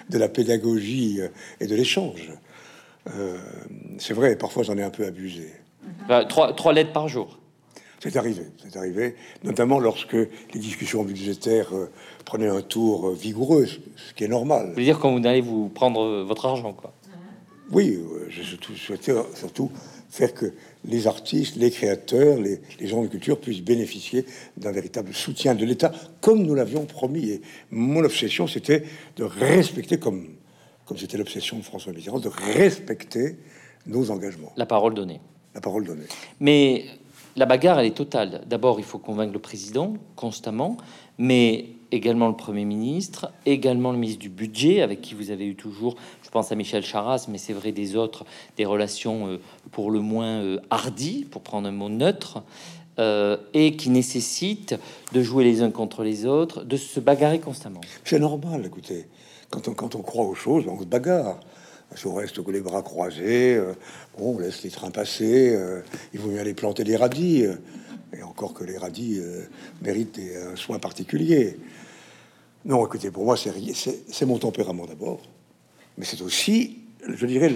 de 0.10 0.18
la 0.18 0.30
pédagogie 0.30 1.22
euh, 1.22 1.30
et 1.60 1.68
de 1.68 1.76
l'échange. 1.76 2.32
C'est 3.98 4.14
vrai, 4.14 4.36
parfois 4.36 4.64
j'en 4.64 4.78
ai 4.78 4.84
un 4.84 4.90
peu 4.90 5.06
abusé. 5.06 5.50
Ben, 6.08 6.26
trois, 6.26 6.54
trois 6.54 6.74
lettres 6.74 6.94
par 6.94 7.08
jour. 7.08 7.40
C'est 8.04 8.16
arrivé, 8.16 8.42
c'est 8.58 8.76
arrivé, 8.78 9.16
notamment 9.44 9.80
lorsque 9.80 10.14
les 10.14 10.60
discussions 10.60 11.04
budgétaires 11.04 11.70
euh, 11.76 11.92
prenaient 12.26 12.48
un 12.48 12.64
tour 12.64 13.10
euh, 13.10 13.14
vigoureux, 13.14 13.68
ce 13.68 14.14
qui 14.16 14.24
est 14.24 14.28
normal. 14.28 14.74
Vous 14.76 14.82
dire 14.82 14.98
quand 14.98 15.16
vous 15.16 15.28
allez 15.28 15.42
vous 15.42 15.70
prendre 15.70 16.02
euh, 16.02 16.24
votre 16.24 16.48
argent, 16.48 16.74
quoi. 16.74 16.94
Oui, 17.72 18.00
je 18.28 18.42
souhaitais 18.76 19.14
surtout 19.36 19.72
faire 20.10 20.34
que 20.34 20.52
les 20.84 21.08
artistes, 21.08 21.56
les 21.56 21.72
créateurs, 21.72 22.38
les, 22.38 22.60
gens 22.86 23.02
de 23.04 23.08
culture 23.08 23.40
puissent 23.40 23.62
bénéficier 23.62 24.26
d'un 24.58 24.74
véritable 24.74 25.14
soutien 25.14 25.56
de 25.56 25.64
l'État, 25.64 25.94
comme 26.20 26.44
nous 26.44 26.54
l'avions 26.54 26.86
promis. 26.86 27.30
Et 27.30 27.42
mon 27.70 28.04
obsession, 28.04 28.46
c'était 28.46 28.84
de 29.16 29.24
respecter, 29.24 30.00
comme 30.00 30.28
comme 30.92 30.98
c'était 30.98 31.18
l'obsession 31.18 31.58
de 31.58 31.64
François 31.64 31.94
Mitterrand, 31.94 32.20
de 32.20 32.28
respecter 32.28 33.38
nos 33.88 34.12
engagements. 34.12 34.52
La 34.58 34.66
parole 34.66 34.94
donnée. 34.94 35.22
La 35.56 35.62
parole 35.62 35.86
donnée. 35.86 36.04
Mais 36.42 36.84
la 37.38 37.46
bagarre, 37.46 37.80
elle 37.80 37.86
est 37.86 37.96
totale. 37.96 38.42
D'abord, 38.46 38.78
il 38.78 38.84
faut 38.84 38.98
convaincre 38.98 39.32
le 39.32 39.40
président 39.40 39.94
constamment, 40.18 40.76
mais 41.18 41.68
également 41.94 42.28
le 42.28 42.36
Premier 42.36 42.66
ministre, 42.66 43.32
également 43.46 43.94
le 43.94 44.00
ministre 44.00 44.20
du 44.20 44.28
Budget, 44.28 44.82
avec 44.82 45.00
qui 45.00 45.14
vous 45.14 45.32
avez 45.32 45.46
eu 45.46 45.56
toujours, 45.56 45.96
je 46.24 46.30
pense 46.30 46.52
à 46.52 46.56
Michel 46.56 46.84
Charras, 46.84 47.28
mais 47.30 47.38
c'est 47.38 47.54
vrai 47.54 47.72
des 47.72 47.96
autres, 47.96 48.26
des 48.58 48.66
relations 48.66 49.28
euh, 49.28 49.38
pour 49.72 49.92
le 49.92 50.02
moins 50.02 50.42
euh, 50.42 50.60
hardies, 50.72 51.24
pour 51.24 51.42
prendre 51.42 51.70
un 51.70 51.72
mot 51.72 51.88
neutre, 51.88 52.44
euh, 53.00 53.38
et 53.54 53.78
qui 53.78 53.92
nécessitent 53.92 54.76
de 55.14 55.24
jouer 55.24 55.46
les 55.46 55.62
uns 55.62 55.72
contre 55.72 56.04
les 56.04 56.26
autres, 56.26 56.66
de 56.66 56.76
se 56.76 57.00
bagarrer 57.00 57.40
constamment. 57.40 57.80
C'est 58.04 58.20
normal, 58.20 58.66
écoutez. 58.66 59.08
Quand 59.52 59.68
on, 59.68 60.02
croit 60.02 60.26
aux 60.26 60.34
choses, 60.34 60.66
on 60.68 60.80
se 60.80 60.86
bagarre. 60.86 61.40
Si 61.96 62.08
on 62.08 62.16
reste 62.16 62.40
les 62.48 62.62
bras 62.62 62.82
croisés, 62.82 63.56
euh, 63.56 63.74
on 64.18 64.40
laisse 64.40 64.64
les 64.64 64.70
trains 64.70 64.92
passer, 64.92 65.54
euh, 65.54 65.82
il 66.14 66.22
vaut 66.22 66.30
mieux 66.30 66.40
aller 66.40 66.54
planter 66.54 66.86
des 66.86 66.96
radis, 66.96 67.44
euh, 67.44 67.56
et 68.18 68.24
encore 68.24 68.54
que 68.54 68.64
les 68.64 68.78
radis 68.78 69.22
méritent 69.82 70.20
un 70.20 70.56
soin 70.56 70.80
particulier. 70.80 71.58
Non, 72.66 72.86
écoutez, 72.86 73.10
pour 73.10 73.24
moi, 73.26 73.36
c'est 73.38 74.26
mon 74.26 74.38
tempérament 74.38 74.86
d'abord, 74.86 75.22
mais 75.98 76.04
c'est 76.04 76.22
aussi, 76.22 76.80
je 77.08 77.26
dirais, 77.26 77.54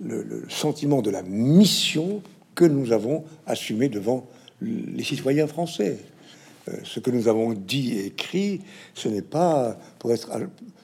le, 0.00 0.44
sentiment 0.48 1.02
de 1.02 1.10
la 1.10 1.22
mission 1.22 2.22
que 2.54 2.64
nous 2.64 2.92
avons 2.92 3.24
assumé 3.46 3.90
devant 3.90 4.26
les 4.62 5.04
citoyens 5.04 5.46
français. 5.46 5.98
Ce 6.84 7.00
que 7.00 7.10
nous 7.10 7.28
avons 7.28 7.52
dit 7.52 7.98
et 7.98 8.06
écrit, 8.06 8.60
ce 8.94 9.08
n'est 9.08 9.22
pas 9.22 9.76
pour 9.98 10.12
être, 10.12 10.30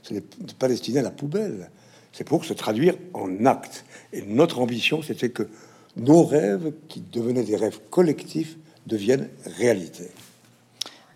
ce 0.02 0.14
n'est 0.14 0.22
pas 0.58 0.68
destiné 0.68 1.00
à 1.00 1.02
la 1.02 1.10
poubelle 1.10 1.70
c'est 2.14 2.24
pour 2.24 2.44
se 2.44 2.52
traduire 2.54 2.94
en 3.12 3.44
actes. 3.44 3.84
Et 4.12 4.22
notre 4.22 4.60
ambition, 4.60 5.02
c'était 5.02 5.30
que 5.30 5.48
nos 5.96 6.22
rêves, 6.22 6.72
qui 6.88 7.00
devenaient 7.00 7.42
des 7.42 7.56
rêves 7.56 7.80
collectifs, 7.90 8.56
deviennent 8.86 9.28
réalité. 9.58 10.04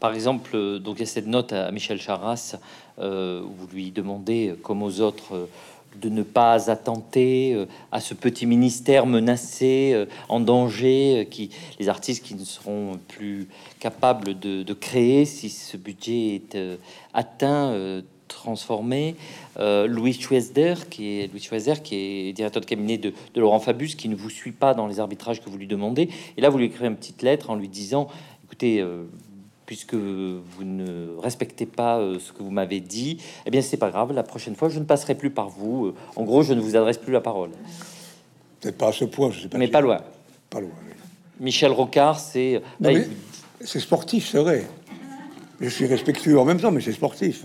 Par 0.01 0.13
exemple, 0.13 0.51
euh, 0.55 0.79
donc 0.79 0.97
il 0.99 1.01
y 1.01 1.03
a 1.05 1.07
cette 1.07 1.27
note 1.27 1.53
à 1.53 1.71
Michel 1.71 2.01
Charras 2.01 2.57
vous 3.01 3.69
lui 3.73 3.93
demandez, 3.93 4.57
comme 4.61 4.83
aux 4.83 5.01
autres, 5.01 5.49
de 5.97 6.09
ne 6.09 6.23
pas 6.23 6.71
attenter 6.71 7.67
à 7.91 8.01
ce 8.01 8.15
petit 8.15 8.47
ministère 8.47 9.07
menacé, 9.07 10.07
en 10.29 10.39
danger, 10.39 11.27
qui 11.31 11.51
les 11.81 11.89
artistes 11.89 12.25
qui 12.25 12.35
ne 12.35 12.45
seront 12.45 13.01
plus 13.09 13.49
capables 13.81 14.39
de, 14.39 14.73
créer 14.75 15.25
si 15.25 15.51
ce 15.51 15.77
budget 15.77 16.37
est 16.37 16.59
atteint 17.15 18.03
transformé. 18.29 19.17
Euh, 19.59 19.87
Louis 19.87 20.13
Schweizer, 20.13 20.89
qui 20.89 21.21
est 21.21 21.33
Louis 21.33 21.49
qui 21.83 21.97
est 21.97 22.33
directeur 22.33 22.61
de 22.61 22.67
cabinet 22.67 22.99
de, 22.99 23.13
Laurent 23.35 23.59
Fabius, 23.59 23.97
qui 23.97 24.09
ne 24.09 24.15
vous 24.15 24.31
suit 24.31 24.53
pas 24.53 24.75
dans 24.75 24.87
les 24.87 25.01
arbitrages 25.01 25.43
que 25.43 25.51
vous 25.51 25.59
lui 25.59 25.67
demandez. 25.67 26.09
Et 26.37 26.41
là, 26.41 26.51
vous 26.51 26.59
lui 26.59 26.67
écrivez 26.67 26.87
une 26.87 26.97
petite 26.97 27.23
lettre 27.23 27.51
en 27.51 27.57
lui 27.57 27.69
disant, 27.69 28.09
écoutez, 28.45 28.81
euh, 28.81 29.05
puisque 29.69 29.95
vous 29.95 30.65
ne 30.65 31.15
respectez 31.19 31.67
pas 31.67 31.99
euh, 31.99 32.19
ce 32.19 32.33
que 32.33 32.43
vous 32.43 32.51
m'avez 32.51 32.81
dit, 32.81 33.19
eh 33.45 33.51
bien, 33.51 33.61
c'est 33.61 33.77
pas 33.77 33.91
grave. 33.91 34.15
La 34.15 34.23
prochaine 34.23 34.57
fois, 34.57 34.71
je 34.71 34.79
ne 34.79 34.85
passerai 34.87 35.15
plus 35.15 35.29
par 35.29 35.51
vous. 35.51 35.93
En 36.17 36.25
gros, 36.25 36.43
je 36.43 36.55
ne 36.55 36.61
vous 36.63 36.75
adresse 36.75 36.97
plus 36.97 37.13
la 37.13 37.21
parole. 37.21 37.51
Peut-être 38.61 38.79
pas 38.79 38.89
à 38.89 38.93
ce 38.93 39.05
point, 39.05 39.31
je 39.31 39.43
sais 39.43 39.49
pas. 39.49 39.59
Mais 39.59 39.69
pas 39.69 39.83
loin. 39.83 40.01
Pas 40.49 40.61
loin. 40.61 40.71
Michel 41.39 41.71
Rocard, 41.73 42.19
c'est. 42.19 42.63
C'est 43.61 43.81
sportif, 43.81 44.31
c'est 44.31 44.39
vrai. 44.39 44.65
Je 45.61 45.69
suis 45.69 45.85
respectueux 45.85 46.39
en 46.39 46.47
même 46.47 46.61
temps, 46.61 46.71
mais 46.71 46.81
c'est 46.81 46.93
sportif. 46.93 47.45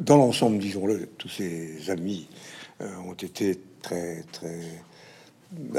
Dans 0.00 0.16
l'ensemble, 0.16 0.58
disons-le, 0.58 1.06
tous 1.18 1.28
ces 1.28 1.88
amis 1.88 2.26
euh, 2.80 2.88
ont 3.06 3.12
été 3.12 3.60
très, 3.80 4.24
très 4.32 4.60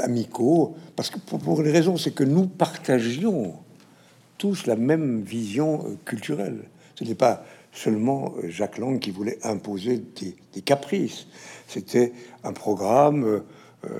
amicaux, 0.02 0.74
parce 0.96 1.10
que 1.10 1.18
pour, 1.18 1.62
les 1.62 1.70
raisons, 1.70 1.98
c'est 1.98 2.12
que 2.12 2.24
nous 2.24 2.46
partagions 2.46 3.56
tous 4.38 4.66
la 4.66 4.76
même 4.76 5.22
vision 5.22 5.84
euh, 5.84 5.96
culturelle. 6.04 6.64
Ce 6.94 7.04
n'est 7.04 7.14
pas 7.14 7.44
seulement 7.72 8.34
euh, 8.38 8.48
Jacques 8.48 8.78
Lang 8.78 8.98
qui 8.98 9.10
voulait 9.10 9.38
imposer 9.44 10.02
des, 10.52 10.62
caprices. 10.62 11.26
C'était 11.68 12.12
un 12.42 12.52
programme 12.52 13.42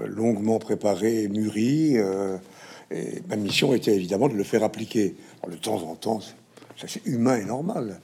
longuement 0.06 0.58
préparé 0.58 1.28
mûri. 1.28 1.94
et 2.90 3.22
ma 3.28 3.36
mission 3.36 3.72
était 3.74 3.94
évidemment 3.94 4.28
de 4.28 4.34
le 4.34 4.42
faire 4.42 4.64
appliquer. 4.64 5.14
de 5.48 5.54
temps 5.54 5.82
en 5.82 5.94
temps, 5.94 6.20
ça 6.20 6.88
c'est 6.88 7.06
humain 7.06 7.38
et 7.38 7.44
normal. 7.44 8.00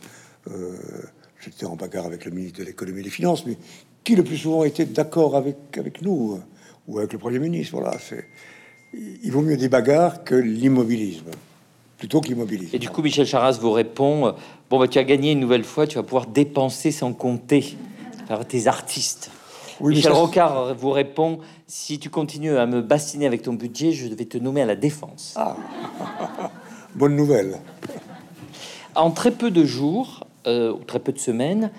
J'étais 1.40 1.66
en 1.66 1.74
bagarre 1.74 2.06
avec 2.06 2.24
le 2.26 2.30
ministre 2.30 2.60
de 2.60 2.64
l'économie 2.64 3.00
et 3.00 3.04
des 3.04 3.10
finances, 3.10 3.44
mais 3.44 3.56
qui 4.04 4.14
le 4.14 4.22
plus 4.22 4.36
souvent 4.38 4.62
était 4.62 4.84
d'accord 4.84 5.36
avec, 5.36 5.56
avec 5.76 6.00
nous 6.00 6.38
ou 6.86 6.98
avec 6.98 7.12
le 7.12 7.18
Premier 7.18 7.40
ministre. 7.40 7.72
Voilà, 7.72 7.98
c'est 7.98 8.24
il 9.22 9.32
vaut 9.32 9.42
mieux 9.42 9.56
des 9.56 9.68
bagarres 9.68 10.24
que 10.24 10.34
l'immobilisme, 10.34 11.30
plutôt. 12.06 12.20
Et 12.72 12.78
du 12.78 12.88
coup, 12.88 13.02
Michel 13.02 13.26
Charras 13.26 13.58
vous 13.60 13.72
répond 13.72 14.34
Bon, 14.70 14.78
bah, 14.78 14.88
tu 14.88 14.98
as 14.98 15.04
gagné 15.04 15.32
une 15.32 15.40
nouvelle 15.40 15.64
fois, 15.64 15.86
tu 15.86 15.96
vas 15.96 16.02
pouvoir 16.02 16.26
dépenser 16.26 16.90
sans 16.90 17.12
compter 17.12 17.76
par 18.28 18.46
tes 18.46 18.66
artistes. 18.66 19.30
Michel 19.80 20.12
Rocard 20.12 20.74
vous 20.74 20.90
répond 20.90 21.40
Si 21.66 21.98
tu 21.98 22.10
continues 22.10 22.56
à 22.56 22.66
me 22.66 22.80
bassiner 22.80 23.26
avec 23.26 23.42
ton 23.42 23.52
budget, 23.52 23.92
je 23.92 24.06
vais 24.06 24.24
te 24.24 24.38
nommer 24.38 24.62
à 24.62 24.66
la 24.66 24.76
défense. 24.76 25.34
Ah. 25.36 25.56
Bonne 26.94 27.16
nouvelle. 27.16 27.58
En 28.94 29.10
très 29.10 29.32
peu 29.32 29.50
de 29.50 29.64
jours, 29.64 30.26
euh, 30.46 30.74
très 30.86 31.00
peu 31.00 31.12
de 31.12 31.18
semaines, 31.18 31.70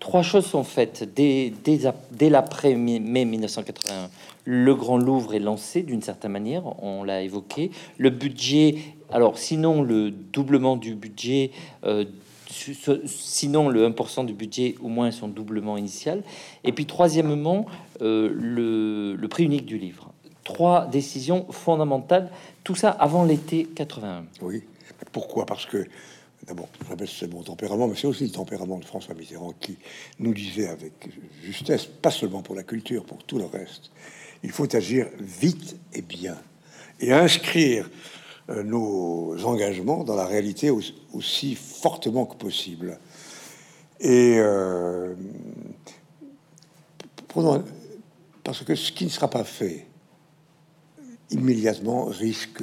trois 0.00 0.22
choses 0.22 0.46
sont 0.46 0.64
faites. 0.64 1.14
Dès, 1.14 1.52
dès, 1.64 2.28
l'après-mai 2.28 2.98
1981, 2.98 4.10
le 4.44 4.74
Grand 4.74 4.98
Louvre 4.98 5.34
est 5.34 5.40
lancé 5.40 5.82
d'une 5.82 6.02
certaine 6.02 6.32
manière, 6.32 6.82
on 6.82 7.02
l'a 7.02 7.22
évoqué. 7.22 7.70
Le 7.98 8.10
budget, 8.10 8.76
alors 9.10 9.38
sinon 9.38 9.82
le 9.82 10.10
doublement 10.10 10.76
du 10.76 10.94
budget, 10.94 11.50
euh, 11.84 12.04
sinon 13.06 13.68
le 13.68 13.88
1% 13.88 14.26
du 14.26 14.32
budget, 14.32 14.76
au 14.82 14.88
moins 14.88 15.10
son 15.10 15.28
doublement 15.28 15.76
initial. 15.76 16.22
Et 16.62 16.72
puis 16.72 16.86
troisièmement, 16.86 17.66
euh, 18.02 18.30
le, 19.18 19.28
prix 19.28 19.44
unique 19.44 19.66
du 19.66 19.78
livre. 19.78 20.12
Trois 20.44 20.86
décisions 20.86 21.46
fondamentales, 21.50 22.30
tout 22.64 22.74
ça 22.74 22.90
avant 22.90 23.24
l'été 23.24 23.64
81. 23.64 24.26
Oui, 24.42 24.62
pourquoi? 25.12 25.46
Parce 25.46 25.66
que 25.66 25.86
D'abord, 26.46 26.68
c'est 27.06 27.32
mon 27.32 27.42
tempérament, 27.42 27.88
mais 27.88 27.94
c'est 27.96 28.06
aussi 28.06 28.24
le 28.24 28.30
tempérament 28.30 28.76
de 28.76 28.84
François 28.84 29.14
Mitterrand 29.14 29.54
qui 29.58 29.78
nous 30.18 30.34
disait 30.34 30.68
avec 30.68 30.92
justesse, 31.42 31.86
pas 31.86 32.10
seulement 32.10 32.42
pour 32.42 32.54
la 32.54 32.62
culture, 32.62 33.06
pour 33.06 33.24
tout 33.24 33.38
le 33.38 33.46
reste, 33.46 33.90
il 34.44 34.50
faut 34.50 34.76
agir 34.76 35.08
vite 35.18 35.76
et 35.94 36.02
bien 36.02 36.36
et 37.00 37.12
inscrire 37.12 37.90
euh, 38.50 38.62
nos 38.62 39.36
engagements 39.44 40.04
dans 40.04 40.14
la 40.14 40.26
réalité 40.26 40.70
aussi, 40.70 41.54
fortement 41.54 42.26
que 42.26 42.36
possible. 42.36 42.98
Et 44.00 44.36
euh, 44.38 45.14
parce 48.44 48.62
que 48.62 48.74
ce 48.74 48.92
qui 48.92 49.04
ne 49.04 49.10
sera 49.10 49.28
pas 49.28 49.44
fait 49.44 49.86
immédiatement 51.30 52.04
risque 52.04 52.62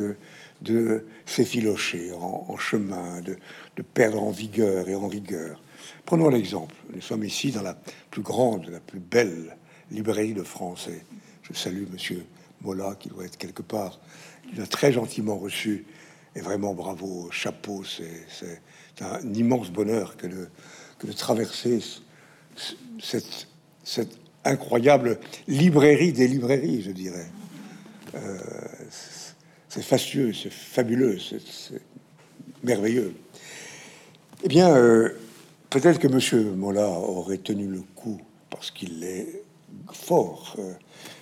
de 0.61 1.05
s'effilocher 1.25 2.11
en, 2.13 2.55
chemin, 2.57 3.21
de, 3.21 3.37
perdre 3.81 4.21
en 4.21 4.29
vigueur 4.29 4.87
et 4.87 4.93
en 4.93 5.07
rigueur. 5.07 5.59
Prenons 6.05 6.29
l'exemple. 6.29 6.75
Nous 6.93 7.01
sommes 7.01 7.23
ici 7.23 7.51
dans 7.51 7.63
la 7.63 7.75
plus 8.11 8.21
grande, 8.21 8.67
la 8.67 8.79
plus 8.79 8.99
belle 8.99 9.57
librairie 9.89 10.35
de 10.35 10.43
France. 10.43 10.87
Je 11.43 11.53
salue 11.53 11.85
Monsieur 11.91 12.25
Mola, 12.61 12.95
qui 12.99 13.09
doit 13.09 13.25
être 13.25 13.37
quelque 13.37 13.61
part. 13.61 13.99
Il 14.53 14.61
a 14.61 14.67
très 14.67 14.91
gentiment 14.91 15.37
reçu. 15.37 15.85
Et 16.35 16.41
vraiment, 16.41 16.73
bravo, 16.73 17.29
chapeau. 17.31 17.83
C'est 17.83 19.01
un 19.01 19.33
immense 19.33 19.69
bonheur 19.69 20.17
que 20.17 20.27
de, 20.27 21.13
traverser 21.13 21.79
cette, 22.99 23.47
cette 23.83 24.17
incroyable 24.45 25.19
librairie 25.47 26.13
des 26.13 26.27
librairies, 26.27 26.81
je 26.81 26.91
dirais. 26.91 27.27
Euh, 28.15 28.37
c'est 29.69 29.83
fastueux, 29.83 30.33
c'est 30.33 30.51
fabuleux, 30.51 31.17
c'est 31.19 31.81
merveilleux. 32.63 33.13
Eh 34.43 34.47
bien, 34.47 34.75
euh, 34.75 35.09
peut-être 35.69 35.99
que 35.99 36.07
Monsieur 36.07 36.51
Mola 36.51 36.87
aurait 36.87 37.37
tenu 37.37 37.67
le 37.67 37.81
coup 37.95 38.19
parce 38.49 38.71
qu'il 38.71 39.03
est 39.03 39.43
fort, 39.93 40.55
euh, 40.59 40.73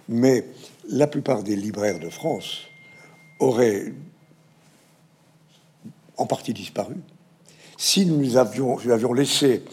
mais 0.10 0.44
la 0.90 1.08
plupart 1.08 1.44
des 1.44 1.56
libraires 1.56 2.00
de 2.00 2.10
France 2.10 2.64
auraient 3.40 3.94
en 6.18 6.26
partie 6.26 6.54
disparu. 6.54 6.96
Si 7.78 8.06
nous 8.06 8.36
avions, 8.36 8.78
laissé 9.14 9.64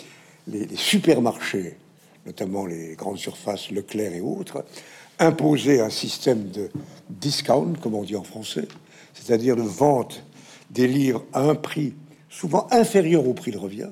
les, 0.46 0.66
les 0.66 0.76
supermarchés, 0.76 1.78
notamment 2.26 2.66
les 2.66 2.94
grandes 2.94 3.18
surfaces 3.18 3.70
Leclerc 3.70 4.12
et 4.12 4.20
autres, 4.20 4.64
imposer 5.18 5.80
un 5.80 5.90
système 5.90 6.50
de 6.50 6.70
discount, 7.08 7.72
comme 7.80 7.94
on 7.94 8.04
dit 8.04 8.14
en 8.14 8.22
français, 8.22 8.68
c'est-à-dire 9.14 9.56
de 9.56 9.62
vente 9.62 10.22
des 10.70 10.86
livres 10.86 11.24
à 11.32 11.40
un 11.40 11.54
prix 11.54 11.94
souvent 12.28 12.66
inférieur 12.70 13.26
au 13.26 13.32
prix 13.32 13.52
de 13.52 13.58
revient, 13.58 13.90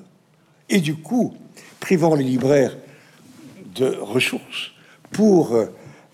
et 0.69 0.79
du 0.79 0.95
coup 0.95 1.33
privant 1.79 2.13
les 2.13 2.23
libraires 2.23 2.77
de 3.73 3.87
ressources 3.87 4.71
pour 5.11 5.57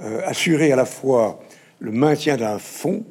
euh, 0.01 0.22
assurer 0.25 0.72
à 0.72 0.75
la 0.75 0.86
fois 0.86 1.39
le 1.79 1.91
maintien 1.91 2.38
d'un 2.38 2.60
fonds 2.60 3.05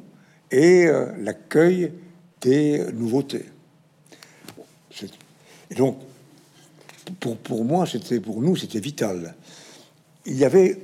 et 0.51 0.85
euh, 0.85 1.11
l'accueil 1.17 1.93
des 2.41 2.91
nouveautés. 2.93 3.45
Et 5.69 5.75
donc, 5.75 5.97
pour, 7.19 7.37
pour 7.37 7.63
moi, 7.63 7.85
c'était 7.85 8.19
pour 8.19 8.41
nous, 8.41 8.55
c'était 8.55 8.79
vital. 8.79 9.35
Il 10.25 10.37
y 10.37 10.45
avait 10.45 10.79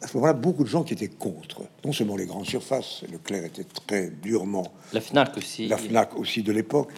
à 0.00 0.06
ce 0.06 0.16
moment-là, 0.16 0.32
beaucoup 0.32 0.62
de 0.62 0.68
gens 0.68 0.84
qui 0.84 0.94
étaient 0.94 1.08
contre. 1.08 1.62
Non 1.84 1.92
seulement 1.92 2.16
les 2.16 2.26
grandes 2.26 2.46
surfaces, 2.46 3.02
Leclerc 3.10 3.44
était 3.44 3.66
très 3.86 4.10
durement. 4.10 4.72
La 4.92 5.00
Fnac 5.00 5.36
aussi. 5.36 5.66
La 5.68 5.76
Fnac 5.76 6.16
aussi 6.16 6.42
de 6.42 6.52
l'époque, 6.52 6.92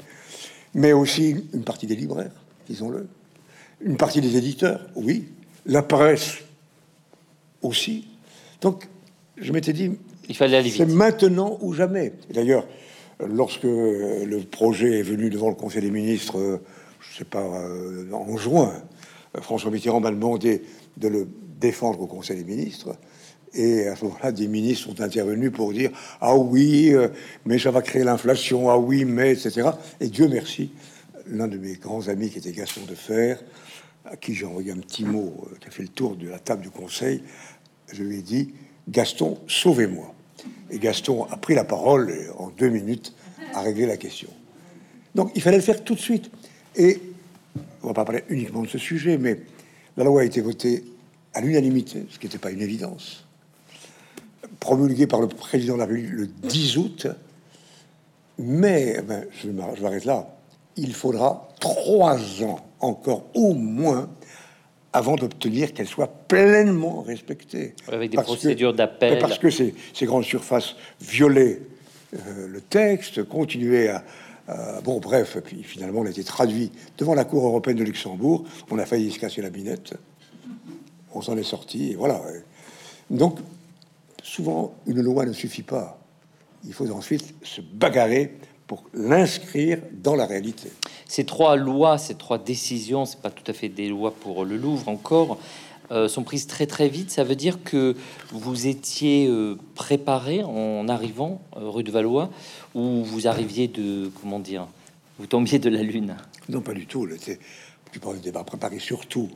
mais 0.75 0.93
aussi 0.93 1.37
une 1.53 1.65
partie 1.65 1.87
des 1.87 1.97
libraires, 1.97 2.33
disons-le, 2.69 3.09
une 3.81 3.97
partie 3.97 4.21
des 4.21 4.37
éditeurs, 4.37 4.87
oui, 4.95 5.29
la 5.65 5.83
presse 5.83 6.39
aussi. 7.63 8.07
Donc, 8.61 8.89
je 9.37 9.53
m'étais 9.53 9.73
dit, 9.73 9.93
il 10.29 10.37
fallait 10.37 10.57
aller 10.57 10.71
C'est 10.71 10.87
maintenant 10.87 11.59
ou 11.61 11.73
jamais. 11.73 12.13
D'ailleurs, 12.33 12.67
lorsque 13.27 13.65
le 13.65 14.41
projet 14.41 15.01
est 15.01 15.03
venu 15.03 15.31
devant 15.31 15.49
le 15.49 15.55
Conseil 15.55 15.83
des 15.83 15.91
ministres, 15.91 16.61
je 17.01 17.19
sais 17.19 17.25
pas, 17.25 17.43
euh, 17.43 18.11
en 18.13 18.37
juin, 18.37 18.73
François 19.41 19.71
Mitterrand 19.71 20.01
m'a 20.01 20.11
demandé 20.11 20.63
de 20.97 21.09
le 21.09 21.29
défendre 21.61 22.01
au 22.01 22.07
Conseil 22.07 22.43
des 22.43 22.45
ministres. 22.45 22.97
Et 23.53 23.89
à 23.89 23.97
ce 23.97 24.05
moment-là, 24.05 24.33
des 24.33 24.47
ministres 24.47 24.87
sont 24.89 25.01
intervenus 25.01 25.51
pour 25.53 25.73
dire 25.73 25.91
Ah 26.21 26.37
oui, 26.37 26.91
euh, 26.93 27.09
mais 27.45 27.59
ça 27.59 27.71
va 27.71 27.83
créer 27.83 28.05
l'inflation, 28.05 28.71
ah 28.71 28.79
oui, 28.79 29.05
mais, 29.05 29.33
etc. 29.33 29.71
Et 30.01 30.09
Dieu 30.09 30.29
merci, 30.29 30.71
l'un 31.27 31.49
de 31.49 31.59
mes 31.59 31.75
grands 31.75 32.09
amis 32.09 32.31
qui 32.31 32.39
était 32.39 32.53
Gaston 32.53 32.83
de 32.89 32.95
Fer, 32.95 33.43
à 34.05 34.17
qui 34.17 34.35
j'ai 34.35 34.47
envoyé 34.47 34.71
un 34.71 34.77
petit 34.79 35.05
mot 35.05 35.35
euh, 35.47 35.57
qui 35.61 35.69
a 35.69 35.71
fait 35.71 35.83
le 35.83 35.89
tour 35.89 36.17
de 36.17 36.29
la 36.29 36.39
table 36.39 36.63
du 36.63 36.71
Conseil, 36.71 37.23
je 37.93 38.03
lui 38.03 38.19
ai 38.19 38.23
dit 38.23 38.55
Gaston, 38.89 39.39
sauvez-moi. 39.47 40.15
Et 40.71 40.79
Gaston 40.79 41.25
a 41.31 41.37
pris 41.37 41.55
la 41.55 41.65
parole 41.65 42.15
en 42.39 42.49
deux 42.51 42.69
minutes 42.69 43.15
a 43.55 43.63
réglé 43.63 43.87
la 43.87 43.97
question. 43.97 44.29
Donc 45.15 45.33
il 45.35 45.43
fallait 45.43 45.57
le 45.57 45.63
faire 45.63 45.83
tout 45.83 45.95
de 45.95 46.01
suite. 46.01 46.31
Et 46.77 47.01
on 47.83 47.89
va 47.89 47.95
pas 47.95 48.05
parler 48.05 48.25
uniquement 48.29 48.63
de 48.63 48.69
ce 48.69 48.79
sujet, 48.79 49.19
mais 49.19 49.41
la 49.97 50.05
loi 50.05 50.23
a 50.23 50.25
été 50.25 50.41
votée 50.41 50.85
à 51.35 51.41
l'unanimité, 51.41 52.07
ce 52.11 52.19
qui 52.19 52.27
n'était 52.27 52.39
pas 52.39 52.51
une 52.51 52.63
évidence, 52.63 53.25
promulguée 54.59 55.07
par 55.07 55.21
le 55.21 55.29
président 55.29 55.75
de 55.75 55.81
la 55.81 55.87
République 55.87 56.13
le 56.13 56.27
10 56.27 56.77
août. 56.77 57.07
Mais 58.39 58.97
eh 58.99 59.03
ben, 59.03 59.27
je 59.43 59.51
m'arrête 59.51 60.05
là. 60.05 60.37
Il 60.77 60.95
faudra 60.95 61.49
trois 61.61 62.43
ans 62.43 62.61
encore 62.81 63.27
au 63.35 63.53
moins 63.53 64.09
avant 64.93 65.17
d'obtenir 65.17 65.73
qu'elle 65.73 65.87
soit 65.87 66.09
pleinement 66.29 67.03
respectée. 67.03 67.75
Avec 67.89 68.11
des 68.11 68.17
procédures 68.17 68.75
d'appel. 68.75 69.19
Parce 69.19 69.39
que 69.39 69.51
ces, 69.51 69.75
ces, 69.95 70.07
grandes 70.07 70.25
surfaces 70.25 70.75
violaient 71.01 71.61
euh, 72.15 72.49
le 72.49 72.61
texte, 72.61 73.23
continuaient 73.25 73.89
à, 73.89 74.05
Bon, 74.83 74.99
bref, 74.99 75.39
puis 75.45 75.63
finalement, 75.63 76.01
on 76.01 76.07
a 76.07 76.11
été 76.11 76.25
traduit 76.25 76.73
devant 76.99 77.15
la 77.15 77.25
Cour 77.25 77.47
européenne 77.47 77.77
de 77.77 77.85
Luxembourg. 77.85 78.45
On 78.71 78.79
a 78.79 78.87
failli 78.87 79.13
se 79.13 79.19
casser 79.19 79.43
la 79.43 79.51
binette. 79.51 79.95
On 81.15 81.23
s'en 81.23 81.37
est 81.37 81.45
sorti, 81.45 81.93
et 81.93 81.95
voilà. 81.95 82.21
Donc, 83.11 83.39
souvent, 84.23 84.75
une 84.87 85.03
loi 85.03 85.25
ne 85.25 85.33
suffit 85.33 85.63
pas. 85.63 86.01
Il 86.65 86.73
faut 86.73 86.91
ensuite 86.91 87.35
se 87.43 87.61
bagarrer 87.61 88.37
pour 88.71 88.85
l'inscrire 88.95 89.81
dans 89.91 90.15
la 90.15 90.27
réalité. 90.27 90.71
Ces 91.09 91.27
trois 91.27 91.57
lois, 91.57 91.99
ces 91.99 92.15
trois 92.15 92.39
décisions, 92.39 93.05
c'est 93.05 93.21
pas 93.21 93.33
tout 93.33 93.43
à 93.51 93.53
fait 93.53 93.69
des 93.69 93.89
lois 93.89 94.15
pour 94.15 94.45
le 94.45 94.57
Louvre 94.57 94.89
encore, 94.89 95.41
euh, 95.91 96.07
sont 96.07 96.23
prises 96.23 96.47
très 96.47 96.69
très 96.69 96.89
vite. 96.89 97.11
Ça 97.11 97.25
veut 97.25 97.35
dire 97.35 97.65
que 97.65 97.97
vous 98.31 98.69
étiez 98.69 99.27
euh, 99.27 99.59
préparé 99.75 100.45
en 100.45 100.87
arrivant 100.87 101.43
euh, 101.57 101.69
rue 101.69 101.83
de 101.83 101.91
Valois, 101.91 102.31
ou 102.77 103.03
vous 103.03 103.27
arriviez 103.27 103.67
de 103.67 104.09
comment 104.21 104.39
dire, 104.39 104.69
vous 105.19 105.27
tombiez 105.27 105.59
de 105.59 105.69
la 105.69 105.83
lune? 105.83 106.17
Non, 106.49 106.61
pas 106.61 106.73
du 106.73 106.87
tout. 106.87 107.09
Tu 107.91 107.99
parles 107.99 108.19
de 108.19 108.23
débat 108.23 108.45
préparé 108.45 108.79
surtout, 108.79 109.31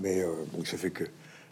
mais 0.00 0.24
bon, 0.52 0.64
ça 0.64 0.76
fait 0.76 0.90
que 0.90 1.04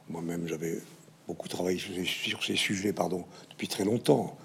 moi-même 0.08 0.48
j'avais 0.48 0.80
beaucoup 1.28 1.46
travaillé 1.46 1.78
sur 1.78 1.94
ces, 1.94 2.04
sur 2.04 2.42
ces, 2.42 2.56
sujets, 2.56 2.92
pardon, 2.92 3.24
depuis 3.50 3.68
très 3.68 3.84
longtemps. 3.84 4.36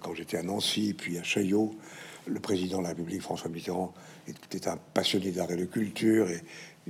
quand 0.00 0.14
j'étais 0.14 0.38
à 0.38 0.42
Nancy, 0.42 0.94
puis 0.94 1.18
à 1.18 1.22
Chaillot, 1.22 1.74
le 2.26 2.40
président 2.40 2.78
de 2.78 2.84
la 2.84 2.90
République, 2.90 3.22
François 3.22 3.50
Mitterrand, 3.50 3.92
était 4.28 4.68
un 4.68 4.78
passionné 4.94 5.30
d'art 5.30 5.50
et 5.50 5.56
de 5.56 5.64
culture. 5.64 6.28
Et, 6.30 6.42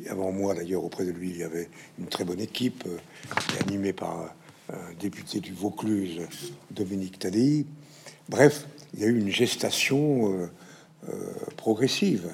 avant 0.09 0.33
moi, 0.33 0.55
d'ailleurs, 0.55 0.85
auprès 0.85 1.05
de 1.05 1.11
lui, 1.11 1.31
il 1.31 1.39
y 1.39 1.43
avait 1.43 1.69
une 1.99 2.07
très 2.07 2.25
bonne 2.25 2.41
équipe 2.41 2.85
euh, 2.87 3.61
animée 3.61 3.93
par 3.93 4.35
un 4.73 4.95
député 4.99 5.41
du 5.41 5.53
Vaucluse, 5.53 6.21
Dominique 6.71 7.19
Tadei. 7.19 7.67
Bref, 8.29 8.67
il 8.95 9.01
y 9.01 9.05
a 9.05 9.07
eu 9.07 9.19
une 9.19 9.31
gestation 9.31 10.33
euh, 10.33 10.47
euh, 11.09 11.33
progressive. 11.57 12.29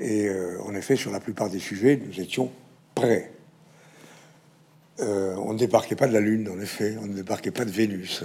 Et 0.00 0.28
en 0.64 0.74
effet, 0.74 0.96
sur 0.96 1.12
la 1.12 1.20
plupart 1.20 1.48
des 1.48 1.60
sujets, 1.60 2.02
nous 2.04 2.20
étions 2.20 2.50
prêts. 2.96 3.30
on 4.98 5.52
ne 5.52 5.58
débarquait 5.58 5.94
pas 5.94 6.08
de 6.08 6.12
la 6.12 6.18
Lune, 6.18 6.48
en 6.48 6.58
effet, 6.58 6.96
on 7.00 7.06
ne 7.06 7.14
débarquait 7.14 7.52
pas 7.52 7.64
de 7.64 7.70
Vénus. 7.70 8.24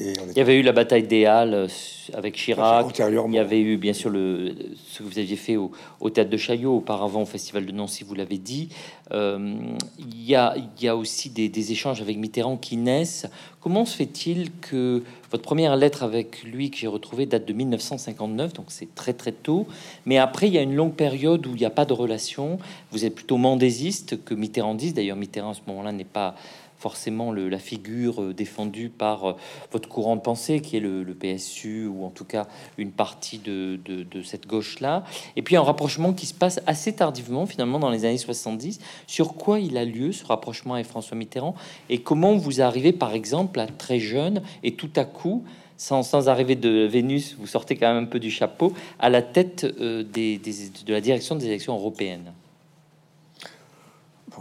Il 0.00 0.36
y 0.36 0.40
avait 0.40 0.56
eu 0.56 0.62
la 0.62 0.72
bataille 0.72 1.02
des 1.02 1.26
Halles 1.26 1.54
euh, 1.54 1.68
avec 2.14 2.34
Chirac. 2.34 2.86
Il 2.98 3.34
y 3.34 3.38
avait 3.38 3.60
eu 3.60 3.76
bien 3.76 3.92
sûr 3.92 4.08
le, 4.08 4.54
ce 4.88 4.98
que 4.98 5.02
vous 5.04 5.18
aviez 5.18 5.36
fait 5.36 5.56
au, 5.56 6.10
théâtre 6.10 6.30
de 6.30 6.36
Chaillot, 6.36 6.76
auparavant 6.76 7.22
au 7.22 7.26
Festival 7.26 7.66
de 7.66 7.72
Nancy, 7.72 8.04
vous 8.04 8.14
l'avez 8.14 8.38
dit. 8.38 8.70
Euh, 9.12 9.54
il, 9.98 10.24
y 10.24 10.34
a, 10.34 10.54
il 10.56 10.84
y 10.84 10.88
a 10.88 10.96
aussi 10.96 11.28
des, 11.30 11.72
échanges 11.72 12.00
avec 12.00 12.16
Mitterrand 12.16 12.56
qui 12.56 12.76
naissent. 12.76 13.26
Comment 13.60 13.84
se 13.84 13.96
fait-il 13.96 14.50
que 14.60 15.02
votre 15.30 15.42
première 15.42 15.76
lettre 15.76 16.02
avec 16.02 16.42
lui 16.44 16.70
que 16.70 16.78
j'ai 16.78 16.86
retrouvée 16.86 17.26
date 17.26 17.44
de 17.44 17.52
1959, 17.52 18.54
donc 18.54 18.66
c'est 18.68 18.94
très 18.94 19.12
très 19.12 19.32
tôt. 19.32 19.66
Mais 20.06 20.16
après, 20.16 20.48
il 20.48 20.54
y 20.54 20.58
a 20.58 20.62
une 20.62 20.74
longue 20.74 20.94
période 20.94 21.46
où 21.46 21.50
il 21.50 21.58
n'y 21.58 21.66
a 21.66 21.70
pas 21.70 21.84
de 21.84 21.92
relation. 21.92 22.58
Vous 22.90 23.04
êtes 23.04 23.14
plutôt 23.14 23.36
mendésiste 23.36 24.24
que 24.24 24.34
mitterrandiste. 24.34 24.96
D'ailleurs, 24.96 25.16
Mitterrand 25.16 25.50
à 25.50 25.54
ce 25.54 25.60
moment-là 25.66 25.92
n'est 25.92 26.04
pas 26.04 26.34
forcément 26.80 27.30
la 27.32 27.58
figure 27.58 28.22
euh, 28.22 28.34
défendue 28.34 28.88
par 28.88 29.24
euh, 29.24 29.32
votre 29.70 29.88
courant 29.88 30.16
de 30.16 30.22
pensée, 30.22 30.60
qui 30.60 30.78
est 30.78 30.80
le, 30.80 31.04
PSU, 31.14 31.86
ou 31.86 32.04
en 32.04 32.10
tout 32.10 32.24
cas 32.24 32.46
une 32.78 32.90
partie 32.90 33.38
de, 33.38 33.78
de, 33.84 34.22
cette 34.22 34.46
gauche-là. 34.46 35.04
Et 35.36 35.42
puis 35.42 35.56
un 35.56 35.62
rapprochement 35.62 36.12
qui 36.12 36.26
se 36.26 36.34
passe 36.34 36.60
assez 36.66 36.94
tardivement, 36.94 37.44
finalement, 37.44 37.78
dans 37.78 37.90
les 37.90 38.06
années 38.06 38.16
70. 38.16 38.80
Sur 39.06 39.34
quoi 39.34 39.60
il 39.60 39.76
a 39.76 39.84
lieu, 39.84 40.12
ce 40.12 40.24
rapprochement 40.24 40.74
avec 40.74 40.86
François 40.86 41.16
Mitterrand, 41.16 41.54
et 41.90 42.00
comment 42.00 42.34
vous 42.36 42.62
arrivez, 42.62 42.92
par 42.92 43.12
exemple, 43.12 43.60
à 43.60 43.66
très 43.66 44.00
jeune, 44.00 44.42
et 44.62 44.74
tout 44.74 44.90
à 44.96 45.04
coup, 45.04 45.44
sans, 45.76 46.02
sans 46.02 46.28
arriver 46.28 46.56
de 46.56 46.86
Vénus, 46.86 47.36
vous 47.38 47.46
sortez 47.46 47.76
quand 47.76 47.92
même 47.92 48.04
un 48.04 48.06
peu 48.06 48.20
du 48.20 48.30
chapeau, 48.30 48.72
à 48.98 49.10
la 49.10 49.20
tête 49.20 49.64
euh, 49.64 50.02
des, 50.02 50.38
de 50.38 50.92
la 50.92 51.00
direction 51.00 51.36
des 51.36 51.46
élections 51.46 51.74
européennes? 51.74 52.32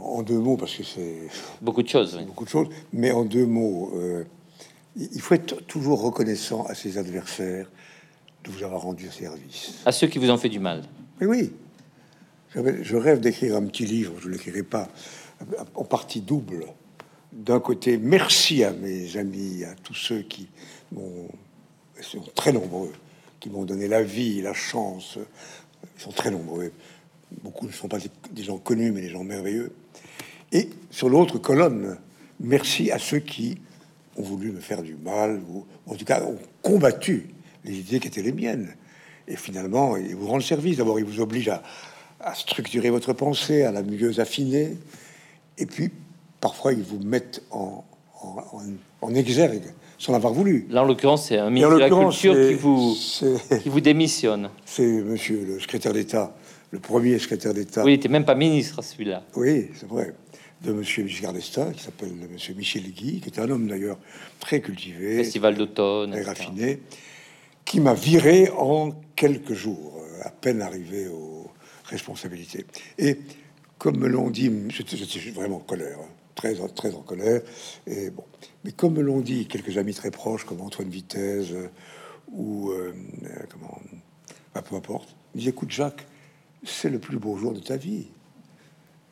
En 0.04 0.22
deux 0.22 0.40
mots, 0.40 0.58
parce 0.58 0.76
que 0.76 0.84
c'est 0.84 1.28
beaucoup 1.62 1.84
de 1.84 1.88
choses, 1.88 2.20
beaucoup 2.26 2.46
de 2.46 2.50
choses, 2.50 2.68
mais 2.94 3.12
en 3.12 3.26
deux 3.26 3.46
mots, 3.46 3.92
euh, 3.96 4.24
il 4.96 5.22
faut 5.22 5.36
être 5.36 5.66
toujours 5.68 6.02
reconnaissant 6.02 6.66
à 6.66 6.76
ses 6.76 6.98
adversaires 6.98 7.70
de 8.44 8.52
vous 8.52 8.64
avoir 8.64 8.82
rendu 8.82 9.10
service. 9.12 9.74
À 9.86 9.92
ceux 9.92 10.08
qui 10.08 10.20
vous 10.20 10.30
ont 10.30 10.38
fait 10.38 10.50
du 10.50 10.60
mal. 10.60 10.84
Mais 11.20 11.28
oui, 11.28 11.52
je 12.56 12.96
rêve 12.96 13.20
d'écrire 13.20 13.56
un 13.56 13.66
petit 13.66 13.86
livre, 13.86 14.14
je 14.20 14.30
l'écrirai 14.30 14.64
pas, 14.64 14.90
en 15.76 15.84
partie 15.84 16.22
double. 16.22 16.66
D'un 17.32 17.60
côté, 17.60 17.98
merci 17.98 18.64
à 18.64 18.72
mes 18.72 19.18
amis, 19.18 19.64
à 19.64 19.76
tous 19.76 19.94
ceux 19.94 20.22
qui 20.22 20.48
m'ont, 20.92 21.28
sont 22.02 22.24
très 22.34 22.52
nombreux, 22.52 22.92
qui 23.40 23.50
m'ont 23.50 23.66
donné 23.66 23.88
la 23.88 24.02
vie, 24.02 24.42
la 24.42 24.54
chance, 24.54 25.20
ils 25.98 26.02
sont 26.02 26.12
très 26.12 26.32
nombreux 26.32 26.72
beaucoup 27.44 27.68
ne 27.68 27.72
sont 27.72 27.88
pas 27.88 27.98
des 28.32 28.44
gens 28.44 28.58
connus, 28.58 28.92
mais 28.92 29.02
des 29.02 29.10
gens 29.10 29.24
merveilleux. 29.24 29.72
Et 30.52 30.70
sur 30.89 31.10
l'autre 31.10 31.38
colonne, 31.38 31.98
merci 32.39 32.92
à 32.92 33.00
ceux 33.00 33.20
qui 33.20 33.58
ont 34.18 34.24
voulu 34.24 34.52
me 34.52 34.60
faire 34.60 34.82
du 34.82 34.96
mal, 34.96 35.42
ou 35.50 35.65
en 35.86 35.96
tout 35.96 36.06
cas 36.06 36.24
ont 36.24 36.38
combattu 36.62 37.30
les 37.63 37.80
idées 37.80 38.00
qui 38.00 38.08
étaient 38.08 38.22
les 38.22 38.32
miennes. 38.32 38.74
Et 39.28 39.36
finalement, 39.36 39.96
ils 39.96 40.15
vous 40.15 40.28
rendent 40.28 40.42
service. 40.42 40.78
D'abord, 40.78 41.00
ils 41.00 41.06
vous 41.06 41.22
obligent 41.22 41.60
à, 42.20 42.34
structurer 42.34 42.89
votre 42.89 43.13
pensée, 43.13 43.63
à 43.63 43.72
la 43.72 43.84
mieux 43.84 44.20
affiner. 44.20 44.78
Et 45.58 45.65
puis, 45.65 45.92
parfois, 46.42 46.74
ils 46.74 46.82
vous 46.82 47.00
mettent 47.00 47.44
en, 47.52 47.86
en, 49.02 49.15
exergue 49.15 49.74
sans 49.98 50.13
l'avoir 50.13 50.34
voulu. 50.34 50.65
Là, 50.70 50.82
en 50.82 50.86
l'occurrence, 50.86 51.28
c'est 51.28 51.38
un 51.38 51.50
ministre 51.50 51.76
de 51.76 51.80
la 51.80 51.89
Culture 51.89 52.34
qui 52.34 52.54
vous, 52.56 52.96
qui 53.62 53.70
vous 53.70 53.82
démissionne. 53.82 54.50
C'est 54.65 54.88
monsieur 54.88 55.46
le 55.46 55.60
secrétaire 55.60 55.94
d'État 55.94 56.34
le 56.72 56.80
premier 56.80 57.18
secrétaire 57.20 57.54
d'État. 57.54 57.84
Oui, 57.84 57.94
il 57.94 57.96
n'était 57.96 58.10
même 58.10 58.26
pas 58.26 58.36
ministre, 58.36 58.84
celui-là. 58.84 59.24
Oui, 59.36 59.70
c'est 59.74 59.88
vrai. 59.88 60.14
De 60.62 60.74
Monsieur 60.74 61.08
Giscard 61.08 61.34
d'Estaing, 61.34 61.72
qui 61.72 61.84
s'appelle 61.84 62.12
Monsieur 62.32 62.54
Michel 62.54 62.84
Guy, 62.84 63.22
qui 63.22 63.30
était 63.30 63.40
un 63.40 63.50
homme 63.50 63.68
d'ailleurs 63.68 63.98
très 64.40 64.60
cultivé, 64.60 65.18
festival 65.18 65.56
d'automne, 65.56 66.12
très 66.12 66.22
raffiné, 66.22 66.82
qui 67.64 67.80
m'a 67.80 67.94
viré 67.94 68.50
en 68.50 68.92
quelques 69.16 69.54
jours, 69.54 70.04
euh, 70.04 70.28
à 70.28 70.32
peine 70.32 70.62
arrivé 70.62 71.08
aux 71.08 71.50
responsabilités. 71.86 72.66
Et 72.98 73.20
comme 73.78 73.98
me 74.00 74.08
l'ont 74.08 74.30
dit, 74.30 74.52
j'étais 74.70 75.32
vraiment 75.32 75.58
en 75.58 75.62
colère, 75.62 75.98
hein, 75.98 76.10
très 76.36 76.56
très 76.76 76.94
en 76.94 77.02
colère. 77.02 77.42
Et 77.88 78.10
bon, 78.10 78.26
mais 78.66 78.74
comme 78.74 78.96
me 78.96 79.02
l'ont 79.02 79.22
dit 79.22 79.48
quelques 79.48 79.78
amis 79.78 79.94
très 79.94 80.12
proches, 80.12 80.44
comme 80.44 80.60
Antoine 80.60 80.90
Vitesse 80.90 81.52
euh, 81.52 81.70
ou 82.34 82.72
euh, 82.72 82.94
comment, 83.50 83.80
bah, 84.54 84.62
peu 84.62 84.76
importe, 84.76 85.16
ils 85.36 85.48
écoute 85.48 85.72
Jacques 85.72 86.06
c'est 86.63 86.89
le 86.89 87.00
plus 87.00 87.17
beau 87.17 87.38
jour 87.38 87.54
de 87.54 87.60
ta 87.60 87.78
vie. 87.78 88.08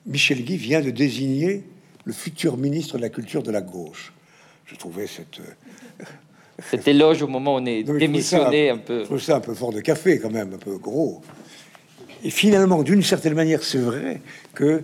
Michel 0.05 0.43
Guy 0.43 0.57
vient 0.57 0.81
de 0.81 0.89
désigner 0.89 1.63
le 2.05 2.13
futur 2.13 2.57
ministre 2.57 2.97
de 2.97 3.01
la 3.01 3.09
Culture 3.09 3.43
de 3.43 3.51
la 3.51 3.61
gauche. 3.61 4.13
Je 4.65 4.75
trouvais 4.75 5.07
cette... 5.07 5.39
Euh, 5.39 6.03
Cet 6.71 6.87
éloge 6.87 7.21
au 7.21 7.27
moment 7.27 7.55
où 7.55 7.59
on 7.59 7.65
est 7.65 7.83
démissionné 7.83 8.69
un, 8.69 8.77
peu... 8.77 9.01
Je 9.01 9.05
trouve 9.05 9.21
ça 9.21 9.35
un 9.35 9.41
peu 9.41 9.53
fort 9.53 9.71
de 9.71 9.81
café 9.81 10.19
quand 10.19 10.31
même, 10.31 10.53
un 10.53 10.57
peu 10.57 10.77
gros. 10.77 11.21
Et 12.23 12.31
finalement, 12.31 12.81
d'une 12.81 13.03
certaine 13.03 13.35
manière, 13.35 13.63
c'est 13.63 13.77
vrai 13.77 14.21
que 14.55 14.83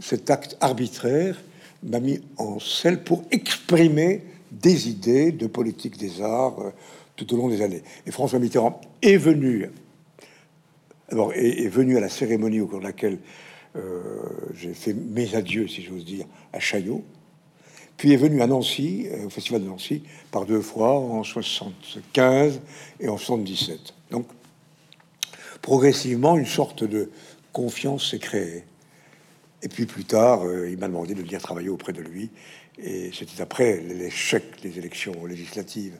cet 0.00 0.30
acte 0.30 0.56
arbitraire 0.60 1.36
m'a 1.82 2.00
mis 2.00 2.20
en 2.38 2.58
selle 2.58 3.02
pour 3.02 3.24
exprimer 3.30 4.22
des 4.50 4.88
idées 4.88 5.32
de 5.32 5.46
politique 5.46 5.98
des 5.98 6.22
arts 6.22 6.60
euh, 6.60 6.70
tout 7.16 7.34
au 7.34 7.36
long 7.36 7.48
des 7.48 7.62
années. 7.62 7.82
Et 8.06 8.10
François 8.10 8.38
Mitterrand 8.38 8.80
est 9.02 9.16
venu 9.16 9.70
alors, 11.12 11.32
est, 11.34 11.68
venu 11.68 11.98
à 11.98 12.00
la 12.00 12.08
cérémonie 12.08 12.60
au 12.60 12.66
cours 12.66 12.78
de 12.78 12.84
laquelle 12.84 13.18
euh, 13.76 14.00
j'ai 14.54 14.72
fait 14.72 14.94
mes 14.94 15.34
adieux, 15.34 15.68
si 15.68 15.82
j'ose 15.82 16.04
dire, 16.06 16.24
à 16.52 16.58
Chaillot. 16.58 17.04
Puis 17.98 18.12
est 18.12 18.16
venu 18.16 18.40
à 18.40 18.46
Nancy, 18.46 19.08
euh, 19.10 19.26
au 19.26 19.30
Festival 19.30 19.62
de 19.62 19.68
Nancy, 19.68 20.02
par 20.30 20.46
deux 20.46 20.62
fois, 20.62 20.94
en 20.98 21.22
75 21.22 22.60
et 22.98 23.08
en 23.08 23.18
77. 23.18 23.94
Donc, 24.10 24.26
progressivement, 25.60 26.38
une 26.38 26.46
sorte 26.46 26.82
de 26.82 27.10
confiance 27.52 28.10
s'est 28.10 28.18
créée. 28.18 28.64
Et 29.62 29.68
puis 29.68 29.84
plus 29.84 30.04
tard, 30.04 30.44
euh, 30.44 30.70
il 30.70 30.78
m'a 30.78 30.88
demandé 30.88 31.14
de 31.14 31.20
venir 31.20 31.42
travailler 31.42 31.68
auprès 31.68 31.92
de 31.92 32.00
lui. 32.00 32.30
Et 32.78 33.10
c'était 33.12 33.42
après 33.42 33.80
l'échec 33.80 34.44
des 34.62 34.78
élections 34.78 35.26
législatives 35.26 35.98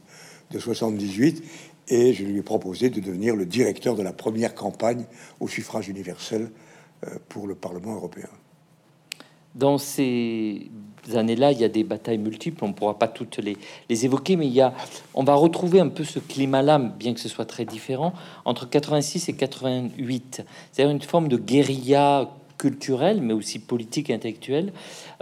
de 0.51 0.59
78 0.59 1.43
et 1.93 2.15
je 2.15 2.25
lui 2.25 2.39
ai 2.39 2.43
proposé 2.43 2.91
de 2.91 3.01
devenir 3.01 3.37
le 3.37 3.47
directeur 3.47 3.95
de 3.97 4.03
la 4.03 4.13
première 4.13 4.55
campagne 4.55 5.05
au 5.41 5.49
suffrage 5.49 5.89
universel 5.89 6.51
pour 7.29 7.47
le 7.47 7.55
Parlement 7.55 7.95
européen. 7.95 8.29
Dans 9.55 9.77
ces 9.77 10.71
années-là, 11.15 11.53
il 11.53 11.61
y 11.61 11.65
a 11.65 11.69
des 11.69 11.85
batailles 11.85 12.19
multiples, 12.19 12.65
on 12.65 12.69
ne 12.69 12.73
pourra 12.73 12.99
pas 12.99 13.09
toutes 13.09 13.39
les, 13.39 13.57
les, 13.91 14.05
évoquer, 14.07 14.37
mais 14.37 14.47
il 14.47 14.53
y 14.53 14.63
a, 14.63 14.73
on 15.15 15.25
va 15.25 15.35
retrouver 15.35 15.81
un 15.81 15.89
peu 15.89 16.05
ce 16.05 16.19
climat-là, 16.19 16.79
bien 16.79 17.13
que 17.13 17.21
ce 17.21 17.29
soit 17.29 17.45
très 17.45 17.67
différent, 17.67 18.15
entre 18.45 18.69
86 18.69 19.29
et 19.29 19.35
88. 19.35 20.43
C'est-à-dire 20.73 20.95
une 20.95 21.03
forme 21.03 21.29
de 21.29 21.37
guérilla 21.37 22.31
culturelle, 22.57 23.21
mais 23.21 23.35
aussi 23.35 23.59
politique 23.59 24.09
et 24.09 24.15
intellectuelle. 24.15 24.73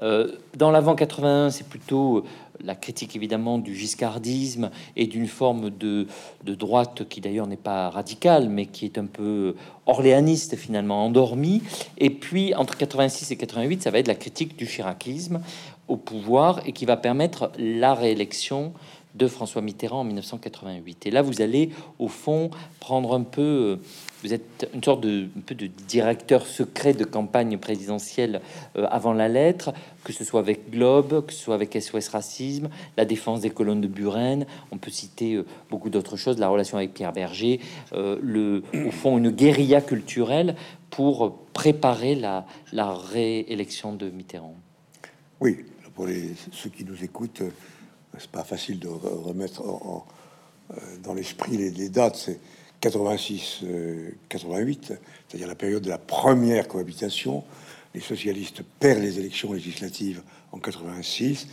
Euh, 0.03 0.37
dans 0.57 0.71
l'avant 0.71 0.95
81, 0.95 1.51
c'est 1.51 1.67
plutôt 1.67 2.25
la 2.65 2.75
critique 2.75 3.17
évidemment 3.17 3.59
du 3.59 3.75
giscardisme 3.75 4.71
et 4.97 5.07
d'une 5.07 5.27
forme 5.27 5.71
de, 5.71 6.07
de, 6.45 6.55
droite 6.55 7.09
qui 7.09 7.21
d'ailleurs 7.21 7.47
n'est 7.47 7.57
pas 7.57 7.91
radicale, 7.91 8.49
mais 8.49 8.67
qui 8.67 8.85
est 8.85 8.99
un 8.99 9.07
peu 9.07 9.55
orléaniste 9.87 10.57
finalement, 10.57 11.05
endormie. 11.07 11.63
Et 11.99 12.11
puis 12.11 12.55
entre 12.55 12.77
86 12.77 13.31
et 13.31 13.37
88, 13.37 13.83
ça 13.83 13.91
va 13.91 13.99
être 13.99 14.09
la 14.09 14.15
critique 14.15 14.57
du 14.57 14.67
chiracisme 14.67 15.41
au 15.89 15.97
pouvoir 15.97 16.61
et 16.67 16.73
qui 16.73 16.85
va 16.85 16.97
permettre 16.97 17.51
la 17.59 17.95
réélection 17.95 18.73
de 19.15 19.27
François 19.27 19.61
Mitterrand 19.61 20.01
en 20.01 20.05
1988. 20.05 21.07
Et 21.07 21.11
là, 21.11 21.23
vous 21.23 21.43
allez 21.43 21.71
au 21.99 22.09
fond 22.09 22.51
prendre 22.79 23.15
un 23.15 23.23
peu 23.23 23.81
vous 24.23 24.35
êtes 24.35 24.69
une 24.75 24.83
sorte 24.83 25.01
de, 25.01 25.29
peu 25.47 25.55
de 25.55 25.67
directeur 25.67 26.47
secret 26.47 26.93
de 26.93 27.05
campagne 27.05 27.59
présidentielle 27.59 28.41
euh, 28.77 28.87
avant 28.91 29.13
la 29.13 29.29
lettre, 29.29 29.73
que 30.05 30.13
ce 30.13 30.25
soit 30.25 30.41
avec 30.41 30.71
Globe, 30.71 31.27
que 31.27 31.33
ce 31.33 31.41
soit 31.41 31.55
avec 31.55 31.81
SOS 31.81 32.09
Racisme, 32.09 32.69
la 32.97 33.05
défense 33.05 33.41
des 33.41 33.51
colonnes 33.51 33.81
de 33.81 33.89
Buren. 33.89 34.47
On 34.71 34.79
peut 34.79 34.91
citer 34.91 35.35
euh, 35.35 35.47
beaucoup 35.71 35.91
d'autres 35.91 36.17
choses, 36.17 36.39
la 36.39 36.49
relation 36.49 36.77
avec 36.77 36.95
Pierre 36.95 37.13
Berger, 37.13 37.61
euh, 37.93 38.19
le, 38.23 38.63
au 38.87 38.91
fond, 38.91 39.17
une 39.19 39.31
guérilla 39.31 39.81
culturelle 39.81 40.55
pour 40.91 41.39
préparer 41.53 42.15
la, 42.15 42.45
réélection 42.73 43.95
de 43.95 44.11
Mitterrand. 44.11 44.57
Oui, 45.41 45.65
pour 45.95 46.07
les, 46.07 46.31
ceux 46.53 46.71
qui 46.71 46.85
nous 46.85 47.03
écoutent, 47.03 47.43
c'est 48.19 48.31
pas 48.31 48.45
facile 48.45 48.79
de 48.79 48.89
remettre 48.89 49.63
dans 51.03 51.15
l'esprit 51.15 51.57
les, 51.57 51.89
dates. 51.89 52.31
86-88, 52.83 53.65
euh, 53.65 54.11
c'est-à-dire 55.29 55.49
la 55.49 55.55
période 55.55 55.83
de 55.83 55.89
la 55.89 55.99
première 55.99 56.69
cohabitation, 56.69 57.45
les 57.95 58.01
socialistes 58.01 58.63
perdent 58.79 59.03
les 59.03 59.19
élections 59.19 59.53
législatives 59.53 60.23
en 60.53 60.59
86. 60.59 61.47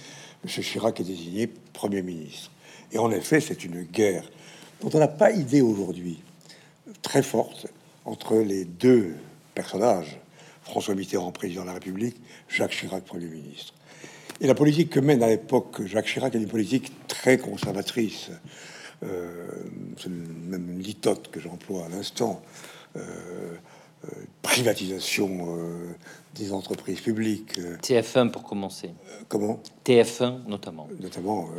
M. 0.44 0.50
Chirac 0.64 1.00
est 1.00 1.04
désigné 1.04 1.48
Premier 1.74 2.02
ministre. 2.02 2.52
Et 2.92 2.98
en 2.98 3.12
effet, 3.12 3.42
c'est 3.42 3.64
une 3.66 3.84
guerre 3.84 4.24
dont 4.82 4.90
on 4.94 5.00
n'a 5.00 5.08
pas 5.08 5.32
idée 5.32 5.62
aujourd'hui, 5.62 6.20
très 7.02 7.24
forte, 7.24 7.68
entre 8.06 8.38
les 8.38 8.64
deux 8.64 9.16
personnages, 9.54 10.18
François 10.64 10.96
Mitterrand, 10.96 11.32
président 11.32 11.62
de 11.62 11.68
la 11.68 11.74
République, 11.74 12.16
Jacques 12.48 12.72
Chirac, 12.72 13.04
Premier 13.04 13.26
ministre. 13.26 13.74
Et 14.40 14.48
la 14.48 14.56
politique 14.56 14.92
que 14.92 15.00
mène 15.00 15.24
à 15.24 15.28
l'époque 15.28 15.86
Jacques 15.86 16.06
Chirac 16.06 16.36
est 16.36 16.38
une 16.38 16.48
politique 16.48 16.92
très 17.08 17.38
conservatrice. 17.38 18.30
Euh, 19.04 19.48
c'est 19.98 20.10
même 20.10 20.72
une 20.72 20.80
litote 20.80 21.30
que 21.30 21.40
j'emploie 21.40 21.86
à 21.86 21.90
l'instant, 21.90 22.42
euh, 22.96 23.02
euh, 24.06 24.10
privatisation 24.42 25.48
des 26.36 26.52
entreprises 26.54 27.02
publiques. 27.02 27.60
TF1 27.82 28.32
pour 28.32 28.44
commencer. 28.44 28.92
comment? 29.28 29.62
TF1 29.86 30.48
notamment. 30.48 30.88
Notamment 31.00 31.50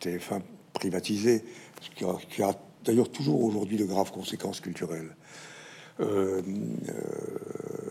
TF1 0.00 0.42
privatisé, 0.72 1.44
ce 1.82 1.90
qui 1.90 2.04
a, 2.04 2.16
qui 2.30 2.42
a 2.42 2.54
d'ailleurs 2.84 3.10
toujours 3.10 3.42
aujourd'hui 3.42 3.76
de 3.76 3.84
graves 3.84 4.12
conséquences 4.12 4.60
culturelles. 4.60 5.14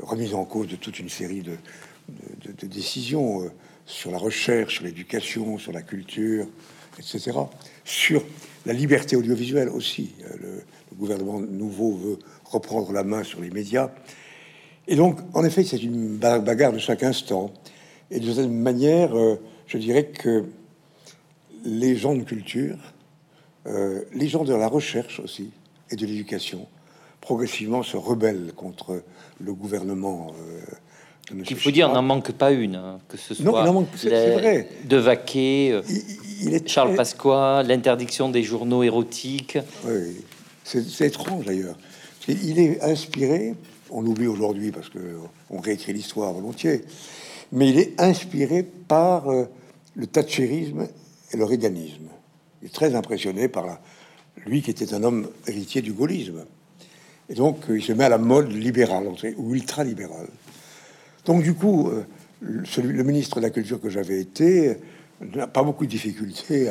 remise 0.01 0.33
en 0.33 0.45
cause 0.45 0.67
de 0.67 0.75
toute 0.77 0.99
une 0.99 1.09
série 1.09 1.41
de, 1.41 1.57
de, 2.09 2.51
de 2.53 2.67
décisions 2.67 3.51
sur 3.85 4.11
la 4.11 4.17
recherche, 4.17 4.75
sur 4.75 4.83
l'éducation, 4.83 5.57
sur 5.57 5.71
la 5.71 5.81
culture, 5.81 6.47
etc. 6.99 7.31
Sur 7.87 8.21
la 8.65 8.73
liberté 8.73 9.15
audiovisuelle 9.15 9.69
aussi. 9.69 10.11
Euh, 10.25 10.35
le, 10.41 10.63
gouvernement 10.97 11.39
nouveau 11.39 11.95
veut 11.95 12.19
reprendre 12.43 12.91
la 12.91 13.03
main 13.03 13.23
sur 13.23 13.39
les 13.39 13.51
médias. 13.51 13.91
Et 14.87 14.95
donc, 14.95 15.19
en 15.35 15.45
effet, 15.45 15.63
c'est 15.63 15.81
une 15.83 16.17
bagarre 16.17 16.73
de 16.73 16.79
chaque 16.79 17.03
instant. 17.03 17.53
Et 18.09 18.19
de 18.19 18.33
cette 18.33 18.49
manière, 18.49 19.15
euh, 19.15 19.39
je 19.67 19.77
dirais 19.77 20.05
que 20.05 20.45
les 21.63 21.95
gens 21.95 22.15
de 22.15 22.23
culture, 22.23 22.77
euh, 23.67 24.01
les 24.11 24.27
gens 24.27 24.43
de 24.43 24.55
la 24.55 24.67
recherche 24.67 25.19
aussi, 25.19 25.51
et 25.91 25.95
de 25.95 26.05
l'éducation, 26.05 26.67
progressivement 27.21 27.83
se 27.83 27.95
rebellent 27.95 28.51
contre 28.55 29.03
le 29.39 29.53
gouvernement 29.53 30.33
il 31.31 31.55
faut 31.57 31.71
dire, 31.71 31.89
n'en 31.91 32.01
manque 32.01 32.31
pas 32.31 32.51
une, 32.51 32.75
hein, 32.75 32.99
que 33.07 33.17
ce 33.17 33.33
soit 33.33 33.45
non, 33.45 33.81
vrai. 33.83 34.69
de 34.85 34.97
Vaquet, 34.97 35.71
euh, 35.71 35.81
il, 36.41 36.53
est 36.53 36.67
Charles 36.67 36.95
Pasqua, 36.95 37.63
l'interdiction 37.63 38.29
des 38.29 38.43
journaux 38.43 38.83
érotiques. 38.83 39.57
Oui, 39.85 40.23
c'est 40.63 41.01
étrange 41.01 41.45
d'ailleurs. 41.45 41.77
Il 42.27 42.59
est 42.59 42.81
inspiré, 42.81 43.55
on 43.89 44.01
l'oublie 44.01 44.27
aujourd'hui 44.27 44.71
parce 44.71 44.89
que 44.89 44.99
on 45.49 45.59
réécrit 45.59 45.93
l'histoire 45.93 46.33
volontiers, 46.33 46.81
mais 47.51 47.69
il 47.69 47.79
est 47.79 47.99
inspiré 48.01 48.63
par 48.63 49.29
euh, 49.29 49.45
le 49.95 50.07
thatcherisme 50.07 50.87
et 51.31 51.37
le 51.37 51.45
réganisme. 51.45 52.07
Il 52.61 52.67
est 52.67 52.73
très 52.73 52.95
impressionné 52.95 53.47
par 53.47 53.65
la, 53.65 53.79
lui 54.45 54.61
qui 54.61 54.71
était 54.71 54.93
un 54.93 55.03
homme 55.03 55.29
héritier 55.47 55.81
du 55.81 55.93
gaullisme. 55.93 56.45
Et 57.29 57.35
donc, 57.35 57.65
il 57.69 57.81
se 57.81 57.93
met 57.93 58.05
à 58.05 58.09
la 58.09 58.17
mode 58.17 58.51
libérale 58.51 59.07
ou 59.37 59.55
ultra-libérale. 59.55 60.27
Donc 61.25 61.43
du 61.43 61.53
coup, 61.53 61.89
euh, 61.89 62.05
le 62.41 63.03
ministre 63.03 63.37
de 63.37 63.41
la 63.41 63.49
Culture 63.49 63.81
que 63.81 63.89
j'avais 63.89 64.19
été 64.19 64.77
n'a 65.21 65.47
pas 65.47 65.63
beaucoup 65.63 65.85
de 65.85 65.91
difficultés 65.91 66.69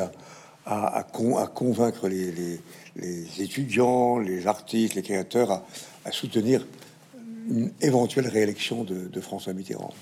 à, 0.67 1.07
convaincre 1.55 2.09
les, 2.09 2.61
étudiants, 3.39 4.19
les 4.19 4.47
artistes, 4.47 4.95
les 4.95 5.03
créateurs 5.03 5.63
à, 6.05 6.13
soutenir 6.13 6.67
une 7.49 7.71
éventuelle 7.81 8.27
réélection 8.29 8.85
de, 8.85 9.21
François 9.21 9.53
Mitterrand. 9.53 9.93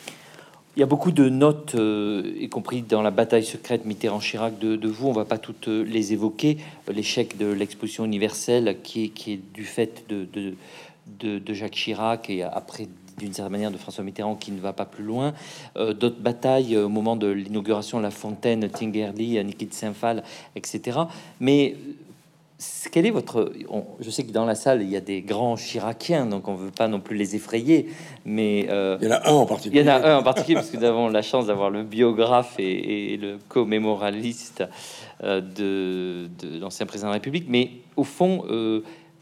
Il 0.77 0.81
y 0.81 0.83
a 0.83 0.87
beaucoup 0.87 1.13
de 1.13 1.29
notes, 1.29 1.77
euh, 1.77 2.35
y 2.37 2.49
compris 2.49 2.83
dans 2.83 3.01
la 3.01 3.13
bataille 3.13 3.45
secrète 3.45 3.85
Mitterrand-Chirac 3.85 4.59
de, 4.59 4.89
vous. 4.89 5.07
On 5.07 5.13
va 5.13 5.25
pas 5.25 5.39
toutes 5.39 5.69
euh, 5.69 5.85
les 5.85 6.13
évoquer. 6.13 6.59
L'échec 6.93 7.37
de 7.37 7.47
l'exposition 7.47 8.05
universelle 8.05 8.79
qui 8.83 9.13
est, 9.27 9.55
du 9.55 9.65
fait 9.65 10.05
de, 10.09 10.27
de, 11.07 11.55
Jacques 11.55 11.75
Chirac 11.75 12.29
et 12.29 12.43
après 12.43 12.89
d'une 13.19 13.33
certaine 13.33 13.53
manière 13.53 13.71
de 13.71 13.77
François 13.77 14.05
Mitterrand 14.05 14.35
qui 14.35 14.53
ne 14.53 14.61
va 14.61 14.73
pas 14.73 14.85
plus 14.85 15.05
loin. 15.05 15.35
Euh, 15.77 15.93
d'autres 15.93 16.21
batailles 16.21 16.75
euh, 16.75 16.87
au 16.87 16.89
moment 16.89 17.17
de 17.17 17.29
l'inauguration 17.29 18.01
La 18.01 18.11
Fontaine, 18.11 18.69
Tingerly, 18.69 19.43
Nikit 19.45 19.71
Saint-Phal, 19.73 20.23
etc. 20.57 20.99
Mais 21.41 21.77
quel 22.93 23.05
est 23.05 23.11
votre... 23.11 23.53
je 24.01 24.11
sais 24.11 24.25
que 24.25 24.31
dans 24.31 24.45
la 24.45 24.55
salle, 24.55 24.83
il 24.83 24.89
y 24.89 24.97
a 24.97 25.01
des 25.01 25.23
grands 25.23 25.57
chiraciens, 25.57 26.27
donc 26.27 26.49
on 26.49 26.55
veut 26.55 26.71
pas 26.71 26.89
non 26.89 27.01
plus 27.01 27.17
les 27.17 27.35
effrayer, 27.35 27.89
mais... 28.25 28.67
Euh, 28.71 28.97
il 29.01 29.09
y 29.09 29.13
en 29.13 29.17
a 29.17 29.29
un 29.29 29.33
en 29.33 29.47
particulier. 29.47 29.81
Il 29.83 29.87
y 29.87 29.91
en 29.91 29.93
a 29.93 30.13
un 30.13 30.19
en 30.19 30.23
particulier, 30.23 30.55
parce 30.55 30.71
que 30.71 30.77
nous 30.77 30.85
avons 30.85 31.09
la 31.09 31.23
chance 31.23 31.47
d'avoir 31.47 31.71
le 31.71 31.83
biographe 31.83 32.55
et, 32.59 33.17
le 33.17 33.39
commémoraliste 33.49 34.63
de, 35.23 36.29
de 36.41 36.59
l'ancien 36.61 36.87
président 36.87 37.09
de 37.09 37.13
la 37.13 37.17
République. 37.19 37.47
Mais 37.49 37.71
au 37.97 38.05
fond, 38.05 38.45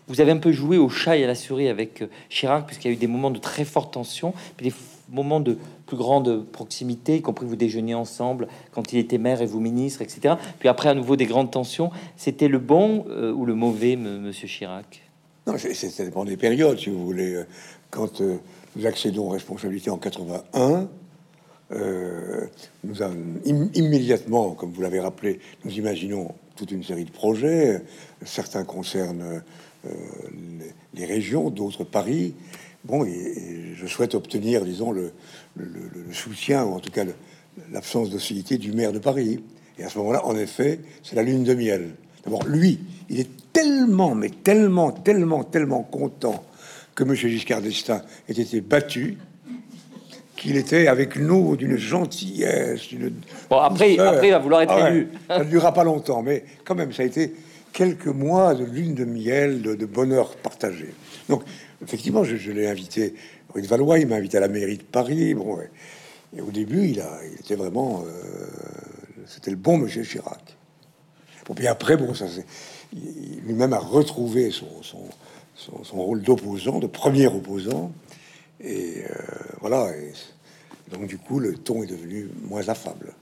vous 0.09 0.21
avez 0.21 0.33
un 0.33 0.39
peu 0.39 0.53
joué 0.53 0.79
au 0.79 0.89
chat 0.89 1.17
et 1.17 1.25
à 1.25 1.27
la 1.27 1.35
souris 1.35 1.69
avec 1.69 2.03
euh, 2.03 2.07
Chirac, 2.29 2.67
puisqu'il 2.67 2.89
y 2.89 2.91
a 2.91 2.95
eu 2.95 2.99
des 2.99 3.07
moments 3.07 3.31
de 3.31 3.39
très 3.39 3.65
forte 3.65 3.95
tension, 3.95 4.35
puis 4.57 4.69
des 4.69 4.75
moments 5.11 5.41
de 5.41 5.59
plus 5.87 5.97
grande 5.97 6.45
proximité, 6.47 7.17
y 7.17 7.23
compris 7.23 7.47
vous 7.47 7.57
déjeuniez 7.57 7.95
ensemble 7.95 8.49
quand 8.73 8.93
il 8.93 8.99
était 8.99 9.19
maire 9.19 9.43
et 9.43 9.47
vous 9.47 9.61
ministre, 9.61 10.03
etc. 10.03 10.35
Puis 10.59 10.69
après, 10.69 10.89
à 10.89 10.95
nouveau, 10.95 11.17
des 11.17 11.27
grandes 11.27 11.51
tensions. 11.51 11.91
C'était 12.17 12.49
le 12.49 12.59
bon 12.59 13.05
euh, 13.09 13.33
ou 13.33 13.45
le 13.45 13.55
mauvais, 13.55 13.97
monsieur 13.97 14.49
Chirac? 14.49 15.03
Non, 15.47 15.57
ça 15.59 16.05
dépend 16.05 16.25
des 16.25 16.37
périodes, 16.37 16.79
si 16.79 16.91
vous 16.91 17.05
voulez. 17.05 17.35
Euh, 17.35 17.47
quand 17.91 18.23
nous 18.23 18.87
accédons 18.87 19.27
aux 19.27 19.31
responsabilités 19.31 19.91
en 19.91 19.99
81, 19.99 20.89
nous 22.85 23.03
avons 23.03 23.17
immédiatement, 23.45 24.53
comme 24.53 24.73
vous 24.73 24.81
l'avez 24.81 25.01
rappelé, 25.01 25.41
nous 25.65 25.73
imaginons 25.73 26.35
toute 26.57 26.71
une 26.71 26.83
série 26.83 27.05
de 27.05 27.11
projets. 27.11 27.83
Certains 28.25 28.65
concernent 28.65 29.43
euh, 29.87 29.91
les, 30.95 31.05
régions, 31.05 31.51
d'autres 31.51 31.85
Paris. 31.85 32.35
Bon, 32.85 33.05
et, 33.05 33.75
je 33.75 33.87
souhaite 33.87 34.15
obtenir, 34.15 34.65
disons, 34.65 34.93
le, 34.93 35.13
soutien, 36.13 36.65
ou 36.65 36.75
en 36.75 36.81
tout 36.81 36.91
cas 36.91 37.05
l'absence 37.73 38.11
d'hostilité 38.11 38.59
du 38.59 38.73
maire 38.73 38.93
de 38.93 38.99
Paris. 38.99 39.43
Et 39.79 39.85
à 39.85 39.89
ce 39.89 39.99
moment-là, 39.99 40.25
en 40.27 40.37
effet, 40.37 40.81
c'est 41.03 41.17
la 41.17 41.23
lune 41.23 41.45
de 41.45 41.55
miel. 41.55 41.95
D'abord, 42.25 42.45
lui, 42.47 42.81
il 43.09 43.21
est 43.21 43.31
tellement, 43.53 44.15
mais 44.15 44.31
tellement, 44.31 44.93
tellement, 44.93 45.45
tellement 45.45 45.83
content 45.83 46.45
que 46.95 47.05
M. 47.05 47.15
Giscard 47.15 47.63
d'Estaing 47.63 48.03
ait 48.29 48.33
été 48.33 48.61
battu 48.61 49.19
qu'il 50.37 50.57
était 50.57 50.89
avec 50.89 51.17
nous 51.17 51.57
d'une 51.57 51.77
gentillesse. 51.77 52.89
Bon, 53.49 53.59
après, 53.59 53.99
après, 53.99 54.29
il 54.29 54.33
va 54.33 54.39
vouloir 54.39 54.63
être 54.63 54.75
ah 54.77 54.91
élu. 54.91 55.09
ça 55.29 55.39
ne 55.41 55.45
durera 55.45 55.73
pas 55.73 55.85
longtemps, 55.85 56.23
mais 56.23 56.45
quand 56.65 56.75
même, 56.75 56.93
ça 56.93 57.03
a 57.03 57.07
été 57.07 57.33
quelques 57.73 58.07
mois 58.07 58.55
de 58.55 58.65
lune 58.65 58.95
de 58.95 59.05
miel, 59.05 59.63
de, 59.63 59.87
bonheur 59.87 60.37
partagé. 60.37 60.95
Donc, 61.29 61.43
effectivement, 61.83 62.25
je, 62.25 62.53
l'ai 62.53 62.67
invité 62.67 63.15
rue 63.53 63.63
de 63.63 63.67
Valois, 63.67 63.99
il 63.99 64.07
m'a 64.07 64.17
invité 64.17 64.37
à 64.37 64.41
la 64.41 64.49
mairie 64.49 64.79
de 64.79 64.83
Paris. 64.83 65.35
Bon, 65.35 65.59
et 66.37 66.41
au 66.41 66.51
début, 66.51 66.89
il, 66.89 67.01
a, 67.01 67.21
il 67.31 67.41
était 67.41 67.57
vraiment. 67.57 68.05
Euh, 68.07 68.47
c'était 69.27 69.51
le 69.51 69.57
bon 69.57 69.79
monsieur 69.79 70.03
Chirac. 70.03 70.57
Bon, 71.47 71.55
puis 71.55 71.67
après, 71.67 71.97
bon, 71.97 72.15
ça 72.15 72.27
lui-même 72.93 73.73
a 73.73 73.79
retrouvé 73.79 74.51
son, 74.51 74.69
son, 74.83 75.97
rôle 75.97 76.23
d'opposant, 76.23 76.79
de 76.79 76.87
premier 76.87 77.27
opposant. 77.27 77.93
Et 78.61 79.05
euh, 79.11 79.15
voilà. 79.61 79.91
Et 79.97 80.13
donc, 80.91 81.07
du 81.07 81.19
coup, 81.19 81.39
le 81.41 81.55
ton 81.55 81.83
est 81.83 81.87
devenu 81.87 82.29
moins 82.49 82.69
affable. 82.69 83.15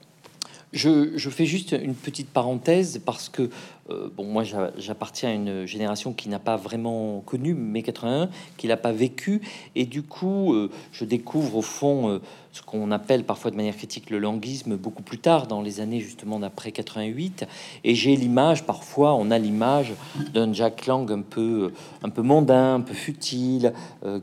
Je, 0.73 1.29
fais 1.29 1.45
juste 1.45 1.73
une 1.73 1.95
petite 1.95 2.29
parenthèse 2.29 3.01
parce 3.05 3.27
que 3.27 3.49
euh, 3.89 4.09
bon, 4.15 4.23
moi 4.23 4.43
j'appartiens 4.77 5.29
à 5.29 5.33
une 5.33 5.65
génération 5.65 6.13
qui 6.13 6.29
n'a 6.29 6.39
pas 6.39 6.55
vraiment 6.55 7.19
connu 7.25 7.53
mai 7.53 7.83
81, 7.83 8.29
qui 8.55 8.67
l'a 8.67 8.77
pas 8.77 8.93
vécu, 8.93 9.41
et 9.75 9.85
du 9.85 10.01
coup 10.01 10.53
euh, 10.53 10.69
je 10.93 11.03
découvre 11.03 11.57
au 11.57 11.61
fond 11.61 12.09
euh, 12.09 12.21
ce 12.51 12.61
qu'on 12.61 12.91
appelle 12.91 13.23
parfois 13.23 13.51
de 13.51 13.55
manière 13.55 13.75
critique 13.75 14.09
le 14.09 14.19
languisme 14.19 14.75
beaucoup 14.75 15.03
plus 15.03 15.17
tard, 15.17 15.47
dans 15.47 15.61
les 15.61 15.79
années 15.79 15.99
justement 15.99 16.39
d'après 16.39 16.71
88, 16.71 17.45
et 17.83 17.95
j'ai 17.95 18.15
l'image, 18.15 18.65
parfois 18.65 19.15
on 19.15 19.31
a 19.31 19.37
l'image 19.37 19.93
d'un 20.33 20.51
Jack 20.53 20.85
Lang 20.85 21.11
un 21.11 21.21
peu, 21.21 21.71
un 22.03 22.09
peu 22.09 22.21
mondain, 22.21 22.75
un 22.75 22.81
peu 22.81 22.93
futile, 22.93 23.73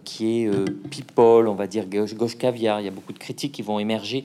qui 0.05 0.27
est 0.27 0.51
people, 0.91 1.49
on 1.49 1.55
va 1.55 1.67
dire 1.67 1.87
gauche, 1.87 2.15
gauche 2.15 2.37
caviar. 2.37 2.81
Il 2.81 2.85
y 2.85 2.89
a 2.89 2.93
beaucoup 2.93 3.13
de 3.13 3.19
critiques 3.19 3.53
qui 3.53 3.63
vont 3.63 3.79
émerger 3.79 4.25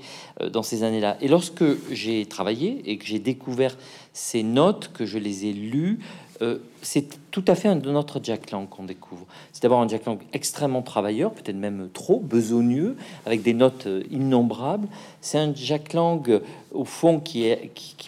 dans 0.51 0.63
ces 0.63 0.83
années-là. 0.83 1.17
Et 1.21 1.27
lorsque 1.27 1.63
j'ai 1.91 2.25
travaillé 2.25 2.81
et 2.85 2.97
que 2.97 3.05
j'ai 3.05 3.19
découvert 3.19 3.77
ces 4.11 4.43
notes 4.43 4.91
que 4.93 5.05
je 5.05 5.17
les 5.17 5.45
ai 5.45 5.53
lues, 5.53 5.99
euh, 6.43 6.58
c'est 6.82 7.32
tout 7.32 7.45
à 7.47 7.56
fait 7.56 7.69
un 7.69 7.77
de 7.77 7.89
notre 7.89 8.19
Jack 8.21 8.51
Lang 8.51 8.67
qu'on 8.67 8.84
découvre. 8.84 9.25
C'est 9.53 9.63
d'abord 9.63 9.79
un 9.79 9.88
Jack 9.88 10.06
Lang 10.06 10.19
extrêmement 10.34 10.82
travailleur, 10.82 11.32
peut-être 11.32 11.56
même 11.56 11.89
trop 11.93 12.19
besogneux, 12.19 12.97
avec 13.25 13.41
des 13.43 13.53
notes 13.53 13.88
euh, 13.88 14.03
innombrables. 14.12 14.89
C'est 15.21 15.38
un 15.38 15.56
Jack 15.56 15.93
Lang 15.93 16.29
euh, 16.29 16.41
au 16.73 16.84
fond 16.84 17.21
qui, 17.21 17.56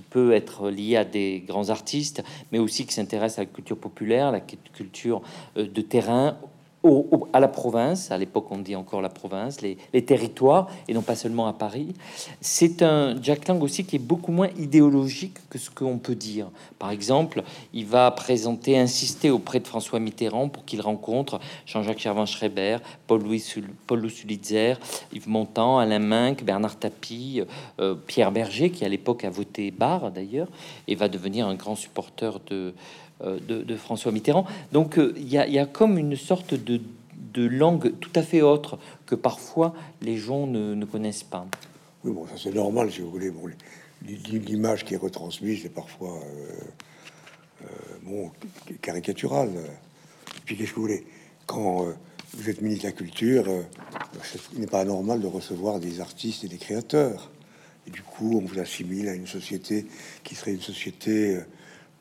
peut 0.10 0.34
être 0.34 0.70
lié 0.70 0.98
à 0.98 1.06
des 1.06 1.44
grands 1.48 1.70
artistes, 1.70 2.24
mais 2.52 2.60
aussi 2.60 2.86
qui 2.86 2.94
s'intéresse 2.94 3.40
à 3.40 3.44
la 3.44 3.46
culture 3.48 3.78
populaire, 3.78 4.32
la 4.32 4.42
culture 4.42 5.22
de 5.56 5.82
terrain, 5.82 6.38
à 7.34 7.40
la 7.40 7.48
province, 7.48 8.12
à 8.12 8.18
l'époque 8.18 8.48
on 8.52 8.60
dit 8.60 8.76
encore 8.76 9.02
la 9.02 9.10
province, 9.10 9.62
les, 9.62 9.78
territoires, 10.06 10.68
et 10.88 10.94
non 10.94 11.02
pas 11.02 11.16
seulement 11.16 11.48
à 11.48 11.54
Paris. 11.54 11.94
C'est 12.42 12.82
un 12.82 13.22
Jack 13.22 13.48
Lang 13.48 13.62
aussi 13.64 13.86
qui 13.86 13.96
est 13.96 14.00
beaucoup 14.00 14.32
moins 14.32 14.50
idéologique 14.58 15.38
que 15.50 15.58
ce 15.58 15.70
qu'on 15.70 15.98
peut 15.98 16.16
dire. 16.16 16.48
Par 16.80 16.92
exemple, 16.92 17.44
il 17.74 17.86
va 17.86 18.12
présenter, 18.12 18.78
insister 18.78 19.30
auprès 19.30 19.60
de 19.60 19.68
François 19.68 20.00
Mitterrand 20.00 20.50
pour 20.50 20.66
qu'il 20.66 20.82
rencontre 20.82 21.40
Jean-Jacques 21.66 22.02
Servan-Schreiber, 22.02 22.78
Paul-Louis 23.08 23.44
Paul 23.88 24.10
Sulitzer, 24.10 24.76
Yves 25.14 25.30
Montand, 25.30 25.80
Alain 25.80 26.00
Minck, 26.00 26.44
Bernard 26.44 26.78
Tapie, 26.78 27.42
euh, 27.80 27.96
Pierre 27.96 28.32
Berger, 28.32 28.70
qui 28.70 28.86
à 28.86 28.90
l'époque 28.90 29.24
a 29.24 29.30
voté 29.30 29.72
Barre 29.72 30.12
d'ailleurs, 30.12 30.48
et 30.88 30.96
va 30.96 31.08
devenir 31.08 31.48
un 31.48 31.56
grand 31.56 31.76
supporter 31.76 32.40
de 32.48 32.74
euh, 33.22 33.40
de, 33.40 33.76
François 33.78 34.12
Mitterrand. 34.12 34.46
Donc 34.74 35.00
euh, 35.00 35.14
il 35.16 35.30
y, 35.30 35.38
a 35.38 35.66
comme 35.66 35.98
une 35.98 36.18
sorte 36.18 36.54
de, 36.54 36.82
langue 37.38 37.98
tout 38.02 38.12
à 38.14 38.22
fait 38.22 38.42
autre 38.42 38.78
que 39.06 39.16
parfois 39.16 39.74
les 40.02 40.18
gens 40.18 40.48
ne, 40.48 40.84
connaissent 40.84 41.24
pas. 41.24 41.48
Oui, 42.04 42.12
bon, 42.12 42.28
ça 42.28 42.34
c'est 42.38 42.54
normal 42.54 42.92
si 42.92 43.00
vous 43.00 43.10
voulez. 43.10 43.32
Bon, 43.32 43.50
l'image 44.02 44.84
qui 44.84 44.96
est 44.96 44.98
retransmise 44.98 45.66
est 45.66 45.70
parfois 45.70 46.20
euh, 47.62 47.68
bon, 48.04 48.32
caricaturale. 48.82 49.52
Puis 50.44 50.58
qu'est-ce 50.58 50.72
que 50.72 50.76
vous 50.76 50.82
voulez? 50.82 51.08
Quand 51.46 51.86
vous 52.34 52.50
êtes 52.50 52.62
ministre 52.62 52.84
de 52.84 52.90
la 52.90 52.98
Culture, 52.98 53.46
il 54.54 54.60
n'est 54.60 54.68
pas 54.68 54.84
normal 54.84 55.22
de 55.22 55.28
recevoir 55.28 55.80
des 55.80 56.02
artistes 56.02 56.44
et 56.44 56.50
des 56.50 56.58
créateurs. 56.58 57.32
Et 57.88 57.92
du 57.92 58.02
coup, 58.02 58.42
on 58.44 58.46
vous 58.46 58.60
assimile 58.60 59.08
à 59.08 59.14
une 59.14 59.28
société 59.28 59.86
qui 60.26 60.36
serait 60.36 60.52
une 60.52 60.62
société 60.62 61.40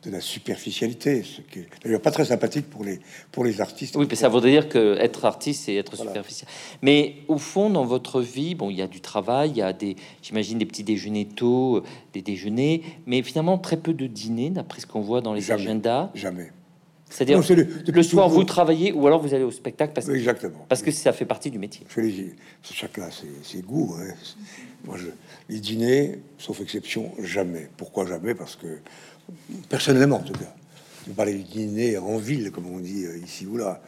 de 0.04 0.10
la 0.10 0.20
superficialité, 0.20 1.22
ce 1.22 1.40
qui 1.40 1.60
est 1.60 1.68
d'ailleurs 1.82 2.00
pas 2.00 2.10
très 2.10 2.26
sympathique 2.26 2.68
pour 2.68 2.84
les, 2.84 3.00
pour 3.32 3.44
les 3.44 3.60
artistes. 3.60 3.96
Oui, 3.96 4.06
mais 4.08 4.16
ça 4.16 4.28
voudrait 4.28 4.50
dire 4.50 4.68
que 4.68 4.96
être 4.98 5.24
artiste, 5.24 5.64
c'est 5.64 5.74
être 5.74 5.96
superficiel. 5.96 6.48
Mais 6.82 7.16
au 7.28 7.38
fond, 7.38 7.70
dans 7.70 7.84
votre 7.84 8.20
vie, 8.20 8.54
bon, 8.54 8.70
il 8.70 8.76
y 8.76 8.82
a 8.82 8.86
du 8.86 9.00
travail, 9.00 9.50
il 9.50 9.56
y 9.56 9.62
a 9.62 9.72
des, 9.72 9.96
j'imagine, 10.22 10.58
des 10.58 10.66
petits 10.66 10.84
déjeuners 10.84 11.26
tôt, 11.26 11.82
des 12.12 12.22
déjeuners, 12.22 12.82
mais 13.06 13.22
finalement 13.22 13.58
très 13.58 13.76
peu 13.76 13.94
de 13.94 14.06
dîners, 14.06 14.50
d'après 14.50 14.80
ce 14.80 14.86
qu'on 14.86 15.00
voit 15.00 15.20
dans 15.20 15.32
les 15.32 15.50
agendas. 15.50 16.10
Jamais. 16.14 16.50
C'est-à-dire 17.14 17.40
le, 17.86 18.02
soir, 18.02 18.28
vous 18.28 18.42
travaillez 18.42 18.92
ou 18.92 19.06
alors 19.06 19.22
vous 19.22 19.34
allez 19.34 19.44
au 19.44 19.52
spectacle 19.52 19.92
parce, 19.94 20.08
Exactement. 20.08 20.66
parce 20.68 20.82
que 20.82 20.90
ça 20.90 21.12
fait 21.12 21.24
partie 21.24 21.50
du 21.50 21.60
métier. 21.60 21.86
chacun 22.62 23.08
ses, 23.10 23.28
ses 23.42 23.62
goûts. 23.62 23.94
Hein. 24.00 24.12
Moi, 24.84 24.96
je, 24.98 25.06
les 25.48 25.60
dîners, 25.60 26.18
sauf 26.38 26.60
exception, 26.60 27.12
jamais. 27.22 27.68
Pourquoi 27.76 28.04
jamais? 28.06 28.34
Parce 28.34 28.56
que 28.56 28.80
personnellement 29.68 30.16
en 30.16 30.22
tout 30.22 30.32
cas, 30.32 30.52
je 31.06 31.12
parler 31.12 31.34
du 31.34 31.42
dîner 31.42 31.98
en 31.98 32.16
ville, 32.16 32.50
comme 32.50 32.66
on 32.66 32.78
dit 32.78 33.04
euh, 33.04 33.18
ici 33.18 33.46
ou 33.46 33.56
là, 33.56 33.80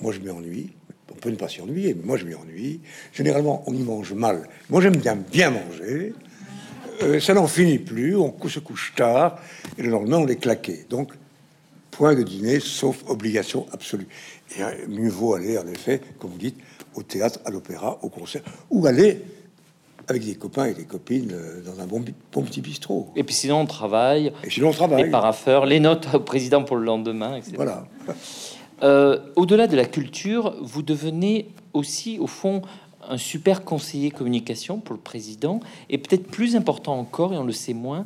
moi 0.00 0.12
je 0.12 0.20
m'ennuie. 0.20 0.72
On 1.12 1.14
peut 1.18 1.30
ne 1.30 1.36
pas 1.36 1.48
s'y 1.48 1.62
ennuyer, 1.62 1.94
mais 1.94 2.04
moi 2.04 2.16
je 2.16 2.26
m'ennuie. 2.26 2.80
Généralement, 3.12 3.62
on 3.66 3.72
y 3.72 3.82
mange 3.82 4.12
mal. 4.12 4.48
Moi 4.68 4.80
j'aime 4.82 4.96
bien 4.96 5.16
bien 5.16 5.50
manger. 5.50 6.12
Euh, 7.02 7.20
ça 7.20 7.34
n'en 7.34 7.46
finit 7.46 7.78
plus, 7.78 8.16
on 8.16 8.34
se 8.48 8.58
couche 8.58 8.92
tard, 8.96 9.38
et 9.78 9.82
le 9.82 9.90
lendemain 9.90 10.18
on 10.18 10.26
est 10.26 10.36
claqué. 10.36 10.86
Donc, 10.88 11.12
point 11.90 12.14
de 12.14 12.22
dîner, 12.22 12.60
sauf 12.60 13.04
obligation 13.08 13.66
absolue. 13.72 14.08
Et 14.56 14.62
euh, 14.62 14.72
mieux 14.88 15.10
vaut 15.10 15.34
aller, 15.34 15.58
en 15.58 15.66
effet, 15.66 16.00
comme 16.18 16.30
vous 16.30 16.38
dites, 16.38 16.58
au 16.94 17.02
théâtre, 17.02 17.40
à 17.44 17.50
l'opéra, 17.50 17.98
au 18.02 18.08
concert, 18.08 18.42
ou 18.70 18.86
aller 18.86 19.22
avec 20.08 20.24
des 20.24 20.34
copains 20.34 20.66
et 20.66 20.74
des 20.74 20.84
copines 20.84 21.32
euh, 21.32 21.62
dans 21.62 21.80
un 21.80 21.86
bon, 21.86 22.02
petit 22.42 22.60
bistrot. 22.60 23.08
Et 23.16 23.24
puis 23.24 23.34
sinon, 23.34 23.60
on 23.60 23.66
travaille. 23.66 24.32
Et 24.44 24.50
sinon, 24.50 24.68
on 24.68 24.72
travaille. 24.72 25.04
Les 25.04 25.10
paraffeurs, 25.10 25.66
les 25.66 25.80
notes 25.80 26.08
au 26.14 26.20
président 26.20 26.62
pour 26.62 26.76
le 26.76 26.84
lendemain, 26.84 27.36
etc. 27.36 27.52
Voilà. 27.56 27.86
Euh, 28.82 29.18
au-delà 29.36 29.66
de 29.66 29.76
la 29.76 29.86
culture, 29.86 30.54
vous 30.60 30.82
devenez 30.82 31.48
aussi, 31.72 32.18
au 32.18 32.26
fond, 32.26 32.62
un 33.08 33.18
super 33.18 33.64
conseiller 33.64 34.10
communication 34.10 34.80
pour 34.80 34.94
le 34.94 35.00
président, 35.00 35.60
et 35.88 35.98
peut-être 35.98 36.26
plus 36.26 36.56
important 36.56 36.98
encore, 36.98 37.32
et 37.32 37.38
on 37.38 37.44
le 37.44 37.52
sait 37.52 37.74
moins, 37.74 38.04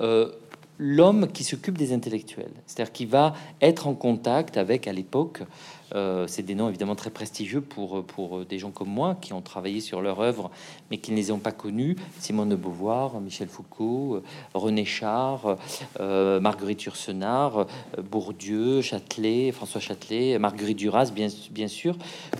euh, 0.00 0.30
l'homme 0.78 1.28
qui 1.28 1.44
s'occupe 1.44 1.76
des 1.78 1.92
intellectuels, 1.92 2.52
c'est-à-dire 2.66 2.92
qui 2.92 3.06
va 3.06 3.34
être 3.60 3.86
en 3.86 3.94
contact 3.94 4.56
avec, 4.56 4.86
à 4.86 4.92
l'époque, 4.92 5.42
euh, 5.94 6.26
c'est 6.26 6.42
des 6.42 6.54
noms 6.54 6.68
évidemment 6.68 6.94
très 6.94 7.10
prestigieux 7.10 7.60
pour, 7.60 8.04
pour 8.04 8.44
des 8.44 8.58
gens 8.58 8.70
comme 8.70 8.88
moi 8.88 9.16
qui 9.20 9.32
ont 9.32 9.40
travaillé 9.40 9.80
sur 9.80 10.00
leur 10.00 10.20
œuvre, 10.20 10.50
mais 10.90 10.98
qui 10.98 11.10
ne 11.12 11.16
les 11.16 11.30
ont 11.30 11.38
pas 11.38 11.52
connus. 11.52 11.96
Simone 12.18 12.50
de 12.50 12.56
Beauvoir, 12.56 13.20
Michel 13.20 13.48
Foucault, 13.48 14.22
René 14.54 14.84
Char, 14.84 15.56
euh, 16.00 16.40
Marguerite 16.40 16.84
Yourcenar, 16.84 17.66
Bourdieu, 18.10 18.80
Châtelet, 18.80 19.52
François 19.52 19.80
Châtelet, 19.80 20.38
Marguerite 20.38 20.78
Duras, 20.78 21.10
bien, 21.12 21.68
sûr, 21.68 21.96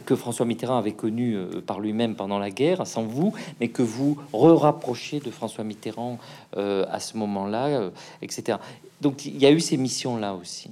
que 0.07 0.17
François 0.17 0.47
Mitterrand 0.47 0.79
avait 0.79 0.93
connu 0.93 1.35
euh, 1.35 1.61
par 1.61 1.81
lui-même 1.81 2.15
pendant 2.15 2.39
la 2.39 2.51
guerre, 2.51 2.87
sans 2.87 3.03
vous, 3.03 3.33
mais 3.61 3.69
que 3.69 3.83
vous 3.83 4.19
re-rapprochez 4.33 5.21
de 5.21 5.31
François 5.31 5.65
Mitterrand 5.65 6.19
à 6.55 7.01
ce 7.01 7.17
moment-là, 7.17 7.91
etc. 8.21 8.59
Donc 9.01 9.25
il 9.25 9.39
y 9.39 9.47
a 9.47 9.51
eu 9.51 9.61
ces 9.61 9.77
missions-là 9.77 10.35
aussi. 10.35 10.71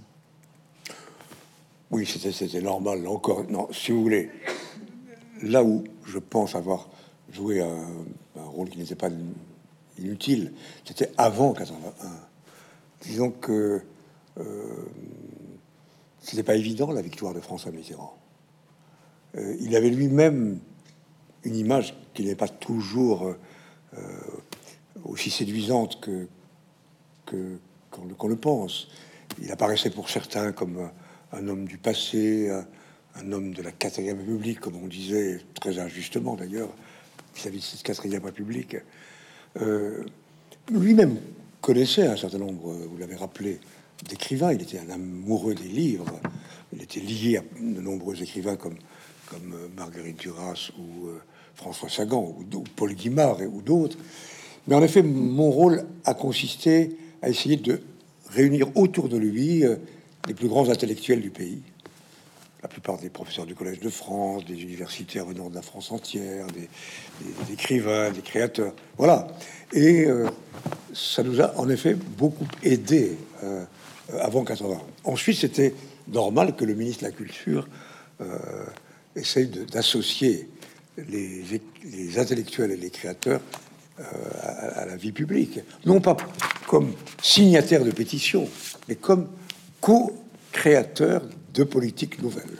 Oui, 1.90 2.06
c'était 2.06 2.60
normal. 2.60 3.06
encore, 3.08 3.44
non, 3.50 3.68
si 3.72 3.90
vous 3.90 4.02
voulez, 4.02 4.30
là 5.42 5.64
où 5.64 5.82
je 6.06 6.18
pense 6.18 6.54
avoir 6.54 6.88
joué 7.32 7.60
un, 7.60 7.86
rôle 8.36 8.68
qui 8.68 8.78
n'était 8.78 8.94
pas 8.94 9.10
inutile, 9.98 10.52
c'était 10.84 11.10
avant 11.18 11.52
81. 11.52 12.06
Disons 13.02 13.30
que 13.30 13.82
euh, 14.38 14.42
c'était 16.20 16.42
pas 16.42 16.54
évident 16.54 16.92
la 16.92 17.02
victoire 17.02 17.34
de 17.34 17.40
François 17.40 17.72
Mitterrand. 17.72 18.16
Euh, 19.36 19.56
il 19.60 19.74
avait 19.74 19.90
lui-même 19.90 20.60
une 21.44 21.56
image 21.56 21.96
qui 22.14 22.24
n'est 22.24 22.34
pas 22.34 22.48
toujours 22.48 23.34
euh, 23.94 24.20
aussi 25.04 25.30
séduisante 25.30 26.00
que 26.00 26.28
qu'on 27.90 28.28
le 28.28 28.36
pense. 28.36 28.88
Il 29.40 29.52
apparaissait 29.52 29.90
pour 29.90 30.08
certains 30.08 30.50
comme 30.50 30.90
un 31.32 31.48
homme 31.48 31.64
du 31.66 31.78
passé, 31.78 32.50
un, 33.16 33.32
homme 33.32 33.52
de 33.52 33.62
la 33.62 33.72
quatrième 33.72 34.18
République, 34.18 34.60
comme 34.60 34.76
on 34.76 34.86
disait 34.86 35.40
très 35.54 35.78
injustement 35.78 36.36
d'ailleurs, 36.36 36.70
vis-à-vis 37.34 37.58
de 37.58 37.64
cette 37.64 37.82
quatrième 37.82 38.24
République. 38.24 38.76
Euh, 39.60 40.04
lui-même 40.70 41.18
connaissait 41.60 42.06
un 42.06 42.16
certain 42.16 42.38
nombre, 42.38 42.72
vous 42.72 42.96
l'avez 42.98 43.16
rappelé, 43.16 43.60
d'écrivains. 44.08 44.52
Il 44.52 44.62
était 44.62 44.78
un 44.78 44.90
amoureux 44.90 45.54
des 45.54 45.68
livres. 45.68 46.20
Il 46.72 46.82
était 46.82 47.00
lié 47.00 47.38
à 47.38 47.42
de 47.60 47.80
nombreux 47.80 48.20
écrivains 48.22 48.56
comme, 48.56 48.76
comme 49.26 49.54
euh, 49.54 49.68
Marguerite 49.76 50.18
Duras 50.18 50.70
ou 50.78 51.08
euh, 51.08 51.20
François 51.54 51.88
Sagan 51.88 52.34
ou, 52.38 52.64
Paul 52.76 52.94
Guimard 52.94 53.38
ou 53.40 53.60
d'autres. 53.60 53.98
Mais 54.66 54.74
en 54.74 54.82
effet, 54.82 55.02
mon 55.02 55.50
rôle 55.50 55.84
a 56.04 56.14
consisté 56.14 56.96
à 57.22 57.28
essayer 57.28 57.56
de 57.56 57.80
réunir 58.30 58.68
autour 58.76 59.08
de 59.08 59.16
lui 59.16 59.64
les 60.26 60.34
plus 60.34 60.48
grands 60.48 60.68
intellectuels 60.68 61.20
du 61.20 61.30
pays. 61.30 61.62
la 62.62 62.68
plupart 62.68 62.98
des 62.98 63.08
professeurs 63.08 63.46
du 63.46 63.54
Collège 63.54 63.80
de 63.80 63.88
France, 63.88 64.44
des 64.44 64.60
universitaires 64.60 65.24
venant 65.24 65.48
de 65.48 65.54
la 65.54 65.62
France 65.62 65.92
entière, 65.92 66.46
des, 66.48 66.68
écrivains, 67.52 68.10
des 68.10 68.20
créateurs. 68.20 68.74
Voilà. 68.98 69.28
Et 69.72 70.04
euh, 70.04 70.28
ça 70.92 71.22
nous 71.22 71.40
a 71.40 71.58
en 71.58 71.70
effet 71.70 71.94
beaucoup 71.94 72.46
aidé 72.62 73.16
euh, 73.42 73.64
avant 74.20 74.44
80. 74.44 74.78
Ensuite, 75.04 75.38
c'était 75.38 75.74
normal 76.08 76.54
que 76.54 76.66
le 76.66 76.74
ministre 76.74 77.04
de 77.04 77.08
la 77.08 77.12
Culture 77.12 77.66
euh, 78.20 78.36
essaye 79.16 79.46
d'associer 79.46 80.50
les, 80.98 82.18
intellectuels 82.18 82.72
et 82.72 82.76
les 82.76 82.90
créateurs 82.90 83.40
à, 83.98 84.80
à, 84.80 84.84
la 84.84 84.96
vie 84.96 85.12
publique. 85.12 85.60
Non 85.86 86.00
pas 86.00 86.16
comme 86.66 86.92
signataires 87.22 87.84
de 87.84 87.90
pétitions, 87.90 88.48
mais 88.86 88.96
comme 88.96 89.28
co-créateurs 89.80 91.22
de 91.54 91.64
politique 91.64 92.22
nouvelle. 92.22 92.58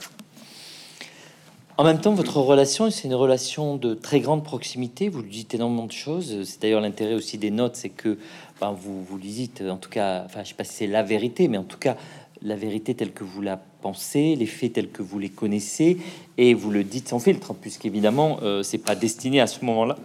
En 1.77 1.83
même 1.83 1.99
temps, 1.99 2.13
votre 2.13 2.37
relation, 2.37 2.91
c'est 2.91 3.07
une 3.07 3.15
relation 3.15 3.75
de 3.75 3.95
très 3.95 4.19
grande 4.19 4.43
proximité. 4.43 5.09
Vous 5.09 5.23
dites 5.23 5.55
énormément 5.55 5.87
de 5.87 5.91
choses. 5.91 6.43
C'est 6.43 6.61
d'ailleurs 6.61 6.81
l'intérêt 6.81 7.15
aussi 7.15 7.37
des 7.37 7.49
notes, 7.49 7.75
c'est 7.75 7.89
que 7.89 8.19
ben, 8.59 8.71
vous, 8.71 9.03
vous 9.03 9.17
lui 9.17 9.29
dites, 9.29 9.63
en 9.67 9.77
tout 9.77 9.89
cas, 9.89 10.23
enfin, 10.25 10.43
je 10.43 10.49
sais 10.49 10.53
pas 10.53 10.63
si 10.63 10.73
c'est 10.73 10.87
la 10.87 11.01
vérité, 11.01 11.47
mais 11.47 11.57
en 11.57 11.63
tout 11.63 11.79
cas, 11.79 11.97
la 12.43 12.55
vérité 12.55 12.93
telle 12.93 13.13
que 13.13 13.23
vous 13.23 13.41
la 13.41 13.57
pensez, 13.57 14.35
les 14.35 14.45
faits 14.45 14.73
tels 14.73 14.91
que 14.91 15.01
vous 15.01 15.17
les 15.17 15.29
connaissez, 15.29 15.97
et 16.37 16.53
vous 16.53 16.69
le 16.69 16.83
dites 16.83 17.07
sans 17.07 17.19
filtre, 17.19 17.53
puisqu'évidemment, 17.53 18.39
euh, 18.43 18.63
c'est 18.63 18.77
pas 18.77 18.95
destiné 18.95 19.41
à 19.41 19.47
ce 19.47 19.65
moment-là 19.65 19.97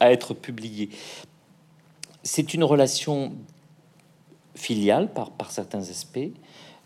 à 0.00 0.12
être 0.12 0.34
publié. 0.34 0.90
C'est 2.22 2.52
une 2.54 2.64
relation 2.64 3.32
filiale 4.54 5.12
par, 5.12 5.50
certains 5.50 5.80
aspects. 5.80 6.18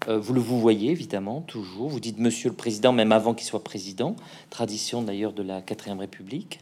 Euh, 0.09 0.19
vous 0.19 0.35
le 0.35 0.41
vous 0.41 0.61
voyez 0.61 0.91
évidemment 0.91 1.41
toujours. 1.41 1.89
Vous 1.89 2.01
dites 2.01 2.19
Monsieur 2.19 2.51
le 2.51 2.57
Président 2.57 2.93
même 2.93 3.13
avant 3.13 3.35
qu'il 3.35 3.47
soit 3.47 3.65
président, 3.65 4.17
tradition 4.51 5.03
d'ailleurs 5.03 5.33
de 5.33 5.43
la 5.43 5.63
quatrième 5.63 5.99
République, 5.99 6.61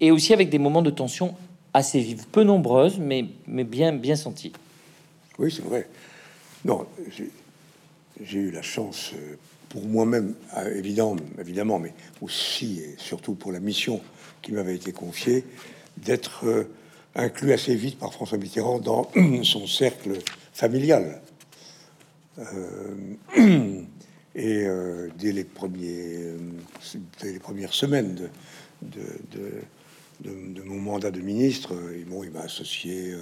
et 0.00 0.10
aussi 0.10 0.32
avec 0.32 0.50
des 0.50 0.58
moments 0.58 0.82
de 0.82 0.90
tension 0.90 1.34
assez 1.72 2.00
vives, 2.00 2.26
peu 2.26 2.42
nombreuses, 2.42 2.98
mais, 2.98 3.26
mais 3.46 3.64
bien 3.64 3.92
bien 3.92 4.16
senties. 4.16 4.52
Oui, 5.38 5.50
c'est 5.50 5.62
vrai. 5.64 5.88
Non, 6.64 6.86
j'ai 8.22 8.38
eu 8.38 8.50
la 8.50 8.62
chance 8.62 9.12
euh, 9.14 9.36
pour 9.68 9.84
moi-même, 9.84 10.34
euh, 10.56 10.74
évidemment, 10.74 11.16
évidemment, 11.38 11.78
mais 11.78 11.92
aussi 12.20 12.80
et 12.80 12.94
surtout 12.98 13.34
pour 13.34 13.52
la 13.52 13.60
mission 13.60 14.00
qui 14.42 14.52
m'avait 14.52 14.74
été 14.74 14.92
confiée, 14.92 15.44
d'être 15.98 16.66
inclus 17.16 17.52
assez 17.52 17.74
vite 17.74 17.98
par 17.98 18.12
François 18.12 18.38
Mitterrand 18.38 18.78
dans 18.78 19.10
son 19.42 19.66
cercle 19.66 20.18
familial. 20.52 21.20
Euh, 22.38 23.14
et 24.34 24.64
euh, 24.64 25.08
dès, 25.18 25.32
les 25.32 25.44
premiers, 25.44 26.14
euh, 26.16 26.38
les 27.22 27.38
premières 27.38 27.72
semaines 27.72 28.30
de, 28.82 29.00
mon 30.64 30.80
mandat 30.80 31.10
de 31.10 31.20
ministre, 31.20 31.74
bon, 32.06 32.22
il 32.24 32.30
m'a 32.30 32.40
associé 32.40 33.14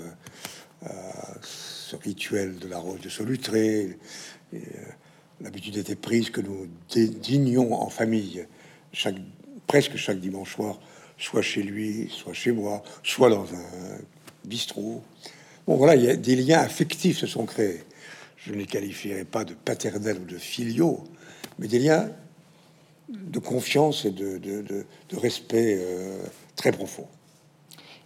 à 0.85 1.35
ce 1.43 1.97
rituel 1.97 2.59
de 2.59 2.69
la 2.69 2.79
rose 2.79 3.01
de 3.01 3.09
Solutré. 3.09 3.99
L'habitude 5.41 5.77
était 5.77 5.97
prise 5.97 6.31
que 6.31 6.41
nous 6.41 6.69
dînions 6.89 7.75
en 7.75 7.89
famille 7.91 8.47
chaque, 8.93 9.17
presque 9.67 9.97
chaque 9.97 10.21
dimanche 10.21 10.55
soir, 10.55 10.79
soit 11.25 11.43
chez 11.43 11.63
lui, 11.63 12.09
soit 12.11 12.35
chez 12.35 12.53
moi, 12.53 12.83
soit 13.03 13.31
dans 13.31 13.45
un 13.45 13.99
bistrot. 14.45 15.03
Bon, 15.67 15.77
voilà, 15.77 15.97
il 15.97 16.05
y 16.05 16.09
a 16.09 16.17
des 16.17 16.37
liens 16.37 16.61
affectifs 16.61 17.19
se 17.19 17.27
sont 17.27 17.47
créés 17.47 17.85
je 18.45 18.53
ne 18.53 18.59
les 18.59 18.67
qualifierais 18.67 19.25
pas 19.25 19.45
de 19.45 19.55
paternels 19.55 20.19
ou 20.23 20.27
de 20.27 20.37
filiaux, 20.37 21.05
mais 21.59 21.67
des 21.67 21.79
liens 21.79 22.11
de 23.09 23.39
confiance 23.39 24.05
et 24.05 24.11
de, 24.11 24.85
respect 25.13 25.79
euh, 25.81 26.23
très 26.57 26.73
profond. 26.73 27.07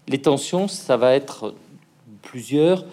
Les 0.07 0.21
tensions, 0.21 0.69
ça 0.69 0.97
va 0.97 1.15
être 1.15 1.55
plusieurs, 2.23 2.85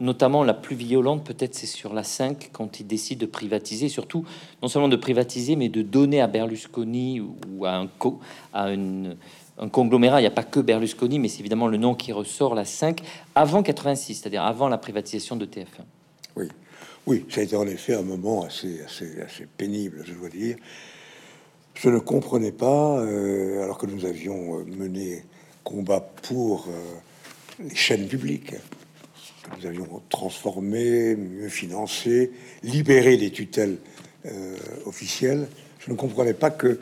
notamment 0.00 0.42
la 0.44 0.54
plus 0.54 0.76
violente, 0.76 1.24
peut-être 1.24 1.54
c'est 1.54 1.66
sur 1.66 1.94
la 1.94 2.02
5, 2.02 2.50
quand 2.52 2.80
il 2.80 2.86
décide 2.86 3.18
de 3.18 3.26
privatiser, 3.26 3.88
surtout 3.88 4.24
non 4.60 4.68
seulement 4.68 4.88
de 4.88 4.96
privatiser, 4.96 5.56
mais 5.56 5.68
de 5.68 5.82
donner 5.82 6.20
à 6.20 6.26
Berlusconi 6.26 7.20
ou 7.20 7.64
à 7.64 7.76
un, 7.76 7.86
co 7.86 8.18
à 8.52 8.66
un 9.58 9.68
conglomérat, 9.68 10.20
il 10.20 10.24
n'y 10.24 10.28
a 10.28 10.32
pas 10.32 10.44
que 10.44 10.60
Berlusconi, 10.60 11.18
mais 11.18 11.28
c'est 11.28 11.40
évidemment 11.40 11.68
le 11.68 11.76
nom 11.76 11.94
qui 11.94 12.12
ressort, 12.12 12.54
la 12.54 12.64
5, 12.64 13.00
avant 13.34 13.62
86, 13.62 14.14
c'est-à-dire 14.14 14.42
avant 14.42 14.68
la 14.68 14.78
privatisation 14.78 15.36
de 15.36 15.46
TF1. 15.46 15.84
Oui. 16.36 16.48
Oui, 17.06 17.26
ça 17.28 17.40
a 17.40 17.44
été 17.44 17.56
en 17.56 17.66
effet 17.66 17.94
un 17.94 18.02
moment 18.02 18.44
assez, 18.44 18.80
assez, 18.82 19.20
assez 19.20 19.46
pénible, 19.46 20.04
je 20.06 20.14
dois 20.14 20.28
dire. 20.28 20.56
Je 21.74 21.88
ne 21.88 21.98
comprenais 21.98 22.52
pas, 22.52 23.00
euh, 23.00 23.64
alors 23.64 23.76
que 23.76 23.86
nous 23.86 24.04
avions 24.04 24.60
euh, 24.60 24.64
mené 24.64 25.24
combat 25.64 26.00
pour 26.00 26.68
euh, 26.68 26.72
les 27.58 27.74
chaînes 27.74 28.06
publiques, 28.06 28.54
que 29.42 29.60
nous 29.60 29.66
avions 29.66 30.02
transformé, 30.10 31.16
mieux 31.16 31.48
financé, 31.48 32.30
libéré 32.62 33.16
les 33.16 33.30
tutelles 33.30 33.78
officielles. 34.86 35.48
Je 35.80 35.90
ne 35.90 35.96
comprenais 35.96 36.34
pas 36.34 36.50
que 36.50 36.78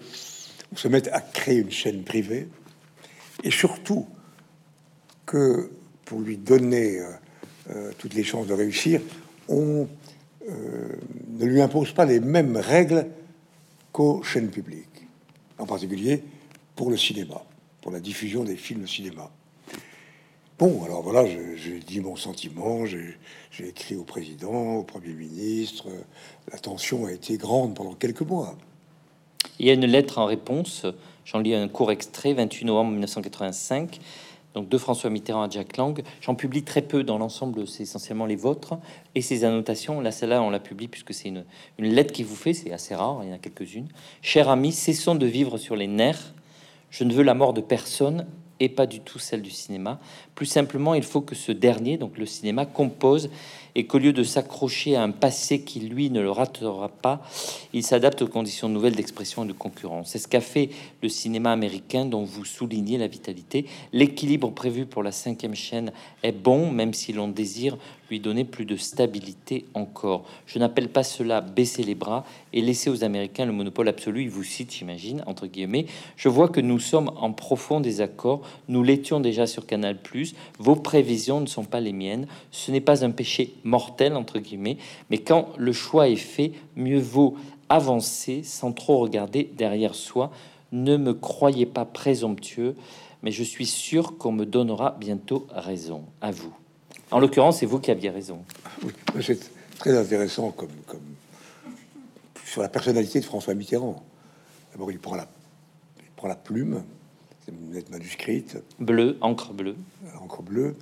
on 0.71 0.77
se 0.77 0.89
mette 0.89 1.09
à 1.09 1.23
créer 1.23 1.57
une 1.57 1.71
chaîne 1.71 2.05
privée 2.05 2.49
et 3.43 3.51
surtout 3.51 4.07
que 5.27 5.71
pour 6.05 6.21
lui 6.21 6.37
donner 6.37 7.01
toutes 7.99 8.15
les 8.15 8.25
chances 8.25 8.47
de 8.47 8.55
réussir, 8.55 9.01
on 9.49 9.87
euh, 10.49 10.89
ne 11.39 11.45
lui 11.45 11.61
impose 11.61 11.93
pas 11.93 12.05
les 12.05 12.21
mêmes 12.21 12.57
règles 12.57 13.07
qu'aux 13.93 14.23
chaînes 14.23 14.51
publiques, 14.51 15.07
en 15.59 15.67
particulier 15.67 16.23
pour 16.77 16.91
le 16.91 16.97
cinéma, 16.97 17.43
pour 17.83 17.93
la 17.93 18.01
diffusion 18.01 18.45
des 18.45 18.57
films 18.57 18.87
cinéma. 18.87 19.31
Bon, 20.59 20.83
alors 20.85 21.03
voilà, 21.03 21.25
j'ai 21.27 21.79
dit 21.79 22.01
mon 22.01 22.17
sentiment, 22.17 22.85
j'ai 22.85 23.17
écrit 23.61 23.97
au 23.97 24.05
président, 24.05 24.77
au 24.77 24.83
premier 24.83 25.15
ministre. 25.15 25.87
La 26.53 26.59
tension 26.59 27.07
a 27.07 27.13
été 27.13 27.39
grande 27.39 27.75
pendant 27.75 27.95
quelques 27.95 28.23
mois. 28.23 28.57
Il 29.59 29.67
y 29.67 29.71
a 29.71 29.75
une 29.75 29.87
lettre 29.87 30.19
en 30.19 30.27
réponse, 30.27 30.87
j'en 31.25 31.39
lis 31.39 31.55
un 31.55 31.69
court 31.69 31.91
extrait, 31.93 32.33
28 32.33 32.65
novembre 32.67 32.91
1985 32.93 34.01
donc 34.55 34.69
de 34.69 34.79
François 34.79 35.11
Mitterrand 35.11 35.43
à 35.43 35.49
Jack 35.49 35.77
Lang. 35.77 36.03
J'en 36.21 36.35
publie 36.35 36.63
très 36.63 36.83
peu 36.83 37.05
dans 37.05 37.19
l'ensemble, 37.19 37.67
c'est 37.67 37.85
essentiellement 37.85 38.27
les 38.27 38.37
vôtres 38.37 38.75
et 39.15 39.23
ces 39.23 39.45
annotations. 39.45 40.01
Là, 40.01 40.11
celle-là, 40.11 40.43
on 40.43 40.51
la 40.51 40.59
publie 40.59 40.89
puisque 40.89 41.15
c'est 41.15 41.29
une, 41.29 41.45
une, 41.79 41.93
lettre 41.93 42.13
qui 42.13 42.23
vous 42.23 42.35
fait, 42.35 42.53
c'est 42.53 42.73
assez 42.73 42.95
rare, 42.95 43.21
il 43.23 43.29
y 43.29 43.33
en 43.33 43.37
a 43.37 43.39
quelques-unes. 43.39 43.89
Cher 44.23 44.49
ami, 44.49 44.73
cessons 44.73 45.15
de 45.15 45.27
vivre 45.27 45.59
sur 45.59 45.77
les 45.77 45.87
nerfs. 45.87 46.35
Je 46.91 47.05
ne 47.05 47.13
veux 47.13 47.23
la 47.23 47.35
mort 47.35 47.53
de 47.53 47.61
personne 47.61 48.27
et 48.59 48.69
pas 48.69 48.87
du 48.87 49.01
tout 49.01 49.19
celle 49.19 49.43
du 49.43 49.51
cinéma. 49.51 50.01
Plus 50.35 50.47
simplement, 50.47 50.95
il 50.95 51.05
faut 51.05 51.21
que 51.21 51.35
ce 51.35 51.53
dernier, 51.53 51.97
donc 51.97 52.19
le 52.19 52.27
cinéma, 52.27 52.67
compose 52.67 53.31
et 53.75 53.87
qu'au 53.87 53.99
lieu 53.99 54.13
de 54.13 54.23
s'accrocher 54.23 54.97
à 54.97 55.03
un 55.03 55.11
passé 55.11 55.63
qui, 55.63 55.81
lui, 55.81 56.11
ne 56.11 56.21
le 56.21 56.31
ratera 56.31 56.89
pas, 56.89 57.23
il 57.73 57.83
s'adapte 57.83 58.23
aux 58.23 58.29
conditions 58.29 58.69
nouvelles 58.69 58.97
d'expression 58.97 59.45
et 59.45 59.49
de 59.49 59.53
concurrence. 59.53 60.11
C'est 60.11 60.19
ce 60.19 60.29
qu'a 60.29 60.41
fait 60.41 60.71
le 61.03 61.09
cinéma 61.09 61.53
américain 61.53 62.05
dont 62.05 62.25
vous 62.25 62.45
soulignez 62.45 62.99
la 62.99 63.07
vitalité. 63.07 63.67
L'équilibre 63.93 64.51
prévu 64.51 64.87
pour 64.87 65.03
la 65.03 65.13
cinquième 65.13 65.55
chaîne 65.55 65.93
est 66.23 66.33
bon, 66.33 66.71
même 66.71 66.95
si 66.95 67.13
l'on 67.13 67.29
désire 67.29 67.77
lui 68.11 68.21
donner 68.21 68.45
plus 68.45 68.65
de 68.65 68.77
stabilité 68.77 69.65
encore. 69.75 70.25
Je 70.47 70.59
n'appelle 70.59 70.89
pas 70.89 71.05
cela 71.05 71.41
baisser 71.41 71.85
les 71.85 71.95
bras 71.95 72.25
et 72.53 72.61
laisser 72.61 72.91
aux 72.91 73.05
Américains 73.05 73.47
le 73.47 73.53
monopole 73.53 73.89
absolu. 73.89 74.23
Il 74.23 74.31
vous 74.31 74.43
cite, 74.43 74.75
j'imagine, 74.75 75.23
entre 75.27 75.47
guillemets. 75.47 75.87
Je 76.17 76.29
vois 76.29 76.49
que 76.49 76.61
nous 76.61 76.81
sommes 76.81 77.11
en 77.17 77.33
profond 77.33 77.81
désaccord. 77.81 78.43
Nous 78.69 78.83
l'étions 78.83 79.21
déjà 79.21 79.47
sur 79.47 79.67
Canal+. 79.67 79.97
Vos 80.59 80.77
prévisions 80.77 81.41
ne 81.41 81.47
sont 81.47 81.65
pas 81.65 81.81
les 81.81 81.93
miennes. 81.93 82.27
Ce 82.51 82.71
n'est 82.73 82.81
pas 82.81 83.05
un 83.05 83.11
péché 83.11 83.55
mortel, 83.65 84.17
entre 84.17 84.39
guillemets, 84.39 84.79
mais 85.11 85.19
quand 85.19 85.51
le 85.57 85.73
choix 85.73 86.09
est 86.09 86.17
fait, 86.17 86.53
mieux 86.77 87.01
vaut 87.01 87.37
avancer 87.69 88.43
sans 88.43 88.73
trop 88.73 88.99
regarder 88.99 89.51
derrière 89.57 89.95
soi. 89.95 90.31
Ne 90.73 90.97
me 90.97 91.15
croyez 91.15 91.67
pas 91.67 91.85
présomptueux, 91.85 92.77
mais 93.23 93.33
je 93.33 93.43
suis 93.43 93.67
sûr 93.67 94.19
qu'on 94.19 94.33
me 94.33 94.45
donnera 94.45 94.97
bientôt 94.99 95.47
raison. 95.51 96.05
À 96.21 96.31
vous. 96.31 96.53
En 97.11 97.19
l'occurrence, 97.19 97.59
c'est 97.59 97.67
vous 97.67 97.81
qui 97.81 97.91
aviez 97.91 98.11
raison. 98.11 98.45
Oui, 98.85 98.93
c'est 99.23 99.39
très 99.79 99.97
intéressant 99.97 100.51
comme, 100.51 100.69
comme 100.87 101.01
sur 102.45 102.63
la 102.63 102.69
personnalité 102.69 103.21
de 103.21 103.25
François 103.25 103.55
Mitterrand. 103.55 104.03
D'abord, 104.73 104.91
il 104.91 104.99
prend 104.99 105.17
la, 105.17 105.29
il 105.99 106.11
prend 106.17 106.29
la 106.29 106.37
plume, 106.37 106.83
c'est 107.45 107.53
une 107.53 107.73
lettre 107.73 107.91
manuscrite, 107.91 108.59
bleu, 108.79 109.19
encre 109.21 109.53
bleue, 109.53 109.77
encre 110.21 110.43
bleue, 110.43 110.77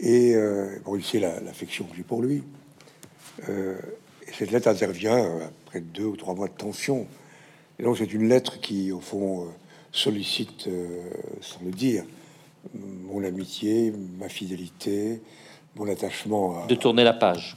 et 0.00 0.34
euh, 0.34 0.78
bon, 0.84 0.96
il 0.96 1.04
sait 1.04 1.18
l'affection 1.20 1.84
que 1.84 1.96
j'ai 1.96 2.02
pour 2.02 2.22
lui. 2.22 2.42
Euh, 3.48 3.76
et 4.26 4.32
cette 4.32 4.50
lettre 4.50 4.68
intervient 4.68 5.24
après 5.66 5.80
deux 5.80 6.04
ou 6.04 6.16
trois 6.16 6.34
mois 6.34 6.48
de 6.48 6.52
tension. 6.54 7.06
Et 7.78 7.82
donc, 7.84 7.96
c'est 7.98 8.12
une 8.12 8.28
lettre 8.28 8.60
qui, 8.60 8.90
au 8.92 9.00
fond, 9.00 9.42
euh, 9.42 9.48
sollicite, 9.92 10.68
sans 11.40 11.60
le 11.64 11.70
dire, 11.70 12.04
mon 12.74 13.24
amitié, 13.24 13.92
ma 14.18 14.28
fidélité, 14.28 15.20
mon 15.76 15.88
attachement. 15.88 16.66
De 16.66 16.74
tourner 16.74 17.04
la 17.04 17.12
page. 17.14 17.56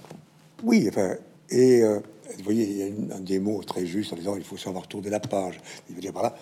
Oui, 0.64 0.86
enfin, 0.90 1.16
et 1.50 1.82
Vous 2.38 2.44
voyez, 2.46 2.64
il 2.64 2.78
y 2.78 2.84
a 2.84 2.88
une- 2.88 3.12
un 3.12 3.20
des 3.20 3.40
mots 3.40 3.62
très 3.62 3.86
juste 3.86 4.14
en 4.14 4.16
disant 4.16 4.38
il 4.38 4.44
faut 4.44 4.56
savoir 4.56 4.88
tourner 4.88 5.10
la 5.10 5.20
page. 5.20 5.60
Il 5.90 5.96
veut 5.96 6.02
dire 6.02 6.14
par 6.14 6.24
là, 6.24 6.36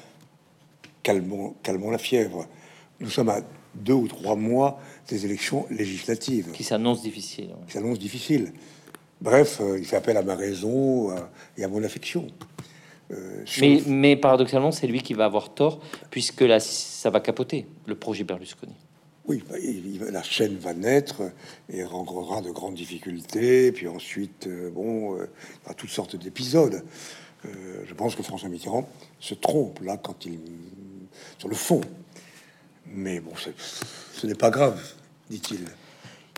calmons, 1.02 1.56
calmons 1.64 1.90
la 1.90 1.98
fièvre. 1.98 2.46
Nous 3.00 3.10
sommes 3.10 3.30
à 3.30 3.42
deux 3.76 3.94
ou 3.94 4.08
trois 4.08 4.36
mois 4.36 4.80
des 5.08 5.26
élections 5.26 5.66
législatives 5.70 6.52
Qui 6.52 6.64
s'annonce 6.64 7.02
difficile. 7.02 7.48
ouais. 7.50 7.66
qui 7.68 7.74
s'annonce 7.74 8.00
difficile. 8.00 8.52
Bref, 9.22 9.60
euh, 9.62 9.78
il 9.78 9.86
fait 9.86 9.98
appel 9.98 10.18
à 10.18 10.22
ma 10.24 10.36
raison 10.36 11.12
euh, 11.12 11.20
et 11.58 11.64
à 11.64 11.68
mon 11.68 11.84
affection. 11.84 12.28
Euh, 13.12 13.44
Mais, 13.60 13.82
mais 13.88 14.16
paradoxalement, 14.16 14.72
c'est 14.72 14.88
lui 14.88 15.02
qui 15.02 15.14
va 15.14 15.26
avoir 15.26 15.54
tort, 15.54 15.80
puisque 16.12 16.42
là, 16.42 16.60
ça 16.60 17.10
va 17.10 17.20
capoter, 17.20 17.66
le 17.86 17.96
projet 17.96 18.24
Berlusconi. 18.24 18.74
Oui, 19.26 19.44
bah, 19.50 19.58
il- 19.60 20.00
la 20.12 20.24
chaîne 20.24 20.56
va 20.58 20.74
naître 20.74 21.22
et 21.72 21.84
rencontrera 21.84 22.42
de 22.42 22.50
grandes 22.52 22.76
difficultés. 22.76 23.72
Puis 23.72 23.88
ensuite, 23.88 24.48
bon, 24.74 25.16
il 25.16 25.20
y 25.20 25.66
aura 25.66 25.74
toutes 25.76 25.90
sortes 25.90 26.16
d'épisodes. 26.16 26.84
Je 27.44 27.94
pense 27.94 28.16
que 28.16 28.24
François 28.24 28.50
Mitterrand 28.50 28.88
se 29.20 29.34
trompe 29.36 29.80
là 29.82 29.98
quand 29.98 30.26
il 30.26 30.40
sur 31.38 31.48
le 31.48 31.56
fond. 31.56 31.82
Mais 32.94 33.20
bon, 33.20 33.32
ce 34.14 34.28
n'est 34.28 34.36
pas 34.36 34.50
grave, 34.50 34.80
dit-il. 35.30 35.66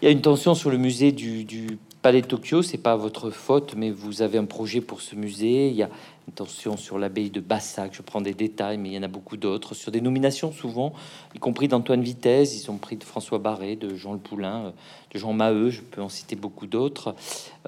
Il 0.02 0.06
y 0.06 0.08
a 0.08 0.12
une 0.12 0.22
tension 0.22 0.56
sur 0.56 0.70
le 0.72 0.78
musée 0.78 1.12
du, 1.12 1.44
du 1.44 1.78
Palais 2.02 2.22
de 2.22 2.26
Tokyo, 2.26 2.64
c'est 2.64 2.80
pas 2.80 2.96
votre 2.96 3.30
faute, 3.30 3.76
mais 3.76 3.92
vous 3.92 4.24
avez 4.24 4.40
un 4.40 4.46
projet 4.46 4.82
pour 4.82 5.02
ce 5.02 5.16
musée. 5.16 5.70
Il 5.70 5.76
y 5.76 5.84
a 5.84 5.90
une 6.28 6.34
tension 6.34 6.76
sur 6.76 6.98
l'abbaye 6.98 7.30
de 7.30 7.40
Bassac, 7.40 7.94
je 7.94 8.02
prends 8.02 8.22
des 8.22 8.34
détails, 8.34 8.80
mais 8.80 8.90
il 8.90 8.96
y 8.96 8.98
en 8.98 9.04
a 9.04 9.08
beaucoup 9.08 9.38
d'autres. 9.38 9.76
Sur 9.76 9.92
des 9.92 10.02
nominations, 10.02 10.52
souvent, 10.52 10.94
y 11.36 11.40
compris 11.40 11.68
d'Antoine 11.68 12.02
Vitesse, 12.02 12.60
ils 12.60 12.72
ont 12.72 12.78
pris 12.78 12.98
de 12.98 13.04
François 13.04 13.38
Barré, 13.38 13.76
de 13.76 13.96
Jean 13.96 14.14
Le 14.14 14.20
Poulain, 14.20 14.74
de 15.14 15.20
Jean 15.20 15.34
Maheu, 15.34 15.70
je 15.70 15.82
peux 15.82 16.02
en 16.02 16.10
citer 16.10 16.36
beaucoup 16.36 16.66
d'autres. 16.66 17.14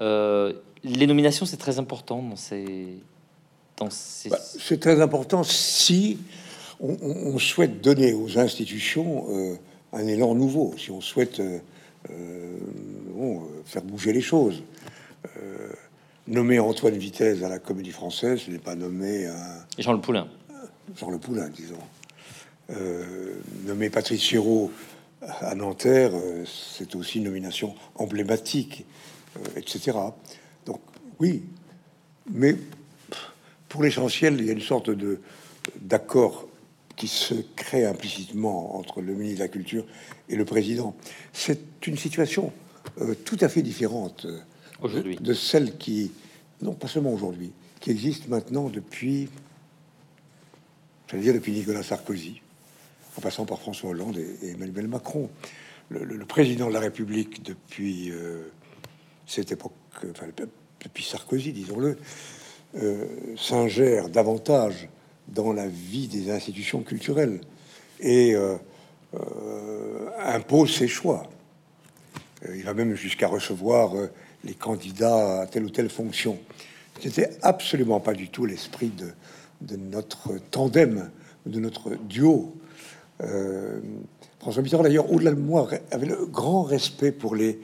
Euh, 0.00 0.52
les 0.82 1.06
nominations, 1.06 1.46
c'est 1.46 1.56
très 1.56 1.78
important 1.78 2.20
dans 2.20 2.36
ces. 2.36 2.98
Dans 3.76 3.90
ces... 3.90 4.30
Bah, 4.30 4.38
c'est 4.40 4.80
très 4.80 5.00
important 5.00 5.44
si 5.44 6.18
on, 6.80 7.38
souhaite 7.38 7.80
donner 7.80 8.12
aux 8.12 8.38
institutions 8.38 9.26
euh, 9.30 9.56
un 9.92 10.06
élan 10.06 10.34
nouveau, 10.34 10.74
si 10.78 10.90
on 10.90 11.00
souhaite 11.00 11.40
euh, 11.40 11.58
euh, 12.10 12.58
bon, 13.14 13.42
faire 13.64 13.82
bouger 13.82 14.12
les 14.12 14.20
choses. 14.20 14.62
Nommer 16.26 16.58
Antoine 16.58 16.96
Vitesse 16.96 17.42
à 17.42 17.50
la 17.50 17.58
Comédie 17.58 17.90
Française, 17.90 18.40
ce 18.46 18.50
n'est 18.50 18.58
pas 18.58 18.74
nommer 18.74 19.26
un 19.26 19.66
Jean 19.78 19.92
Le 19.92 20.00
Poulain. 20.00 20.26
Jean 20.96 21.10
Le 21.10 21.18
Poulain, 21.18 21.50
disons. 21.50 21.76
Nommer 23.66 23.90
Patrice 23.90 24.22
Chéreau 24.22 24.70
à 25.20 25.54
Nanterre, 25.54 26.12
c'est 26.46 26.94
aussi 26.94 27.18
une 27.18 27.24
nomination 27.24 27.74
emblématique, 27.96 28.86
etc. 29.56 29.98
Donc 30.64 30.80
oui, 31.20 31.42
mais 32.30 32.56
pour 33.68 33.82
l'essentiel, 33.82 34.36
il 34.38 34.46
y 34.46 34.50
a 34.50 34.54
une 34.54 34.62
sorte 34.62 34.88
de 34.88 35.20
d'accord 35.80 36.48
qui 36.96 37.08
se 37.08 37.34
crée 37.56 37.84
implicitement 37.84 38.76
entre 38.76 39.00
le 39.00 39.12
ministre 39.14 39.38
de 39.38 39.44
la 39.44 39.48
Culture 39.48 39.84
et 40.28 40.36
le 40.36 40.44
président. 40.44 40.94
C'est 41.32 41.86
une 41.86 41.96
situation 41.98 42.52
euh, 43.00 43.14
tout 43.24 43.36
à 43.40 43.48
fait 43.48 43.62
différente 43.62 44.26
euh, 44.26 44.38
Aujourd'hui. 44.80 45.16
de 45.16 45.34
celle 45.34 45.76
qui, 45.76 46.12
non 46.62 46.72
pas 46.74 46.86
seulement 46.88 47.12
aujourd'hui, 47.12 47.52
qui 47.80 47.90
existe 47.90 48.28
maintenant 48.28 48.68
depuis, 48.68 49.28
j'allais 51.10 51.22
dire 51.22 51.34
depuis 51.34 51.52
Nicolas 51.52 51.82
Sarkozy, 51.82 52.40
en 53.16 53.20
passant 53.20 53.44
par 53.46 53.58
François 53.60 53.90
Hollande 53.90 54.18
et, 54.18 54.46
et 54.46 54.50
Emmanuel 54.52 54.88
Macron. 54.88 55.30
Le, 55.90 56.04
le- 56.04 56.16
le 56.16 56.24
président 56.26 56.68
de 56.68 56.72
la 56.72 56.80
République 56.80 57.42
depuis 57.44 58.10
euh, 58.10 58.44
cette 59.26 59.52
époque, 59.52 59.72
enfin, 60.10 60.26
depuis 60.82 61.04
Sarkozy, 61.04 61.52
disons-le, 61.52 61.96
euh, 62.76 63.04
s'ingère 63.36 64.08
davantage 64.08 64.88
dans 65.28 65.52
la 65.52 65.66
vie 65.66 66.08
des 66.08 66.30
institutions 66.30 66.82
culturelles 66.82 67.40
et 68.00 68.34
euh, 68.34 68.56
euh, 69.14 70.08
impose 70.18 70.74
ses 70.74 70.88
choix. 70.88 71.24
Euh, 72.46 72.56
il 72.56 72.64
va 72.64 72.74
même 72.74 72.94
jusqu'à 72.94 73.28
recevoir 73.28 73.92
les 74.44 74.54
candidats 74.54 75.42
à 75.42 75.46
telle 75.46 75.64
ou 75.64 75.70
telle 75.70 75.88
fonction. 75.88 76.38
C'était 77.00 77.30
absolument 77.42 78.00
pas 78.00 78.12
du 78.12 78.28
tout 78.28 78.46
l'esprit 78.46 78.92
de, 79.60 79.76
notre 79.76 80.38
tandem, 80.50 81.10
de 81.46 81.60
notre 81.60 81.96
duo. 81.96 82.54
François 84.38 84.62
Mitterrand, 84.62 84.82
d'ailleurs, 84.82 85.10
au-delà 85.10 85.30
de 85.30 85.40
moi, 85.40 85.68
avait 85.90 86.06
le 86.06 86.26
grand 86.26 86.62
respect 86.62 87.12
pour 87.12 87.34
les, 87.34 87.58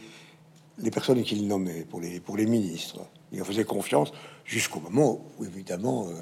les 0.83 0.91
personnes 0.91 1.23
qu'il 1.23 1.47
nommait, 1.47 1.85
pour 1.89 2.01
les, 2.01 2.21
pour 2.21 2.37
les 2.37 2.47
ministres. 2.47 3.01
Il 3.33 3.41
en 3.41 3.45
faisait 3.45 3.65
confiance 3.65 4.13
jusqu'au 4.45 4.81
moment 4.81 5.25
où, 5.39 5.45
évidemment, 5.45 6.09
euh, 6.09 6.15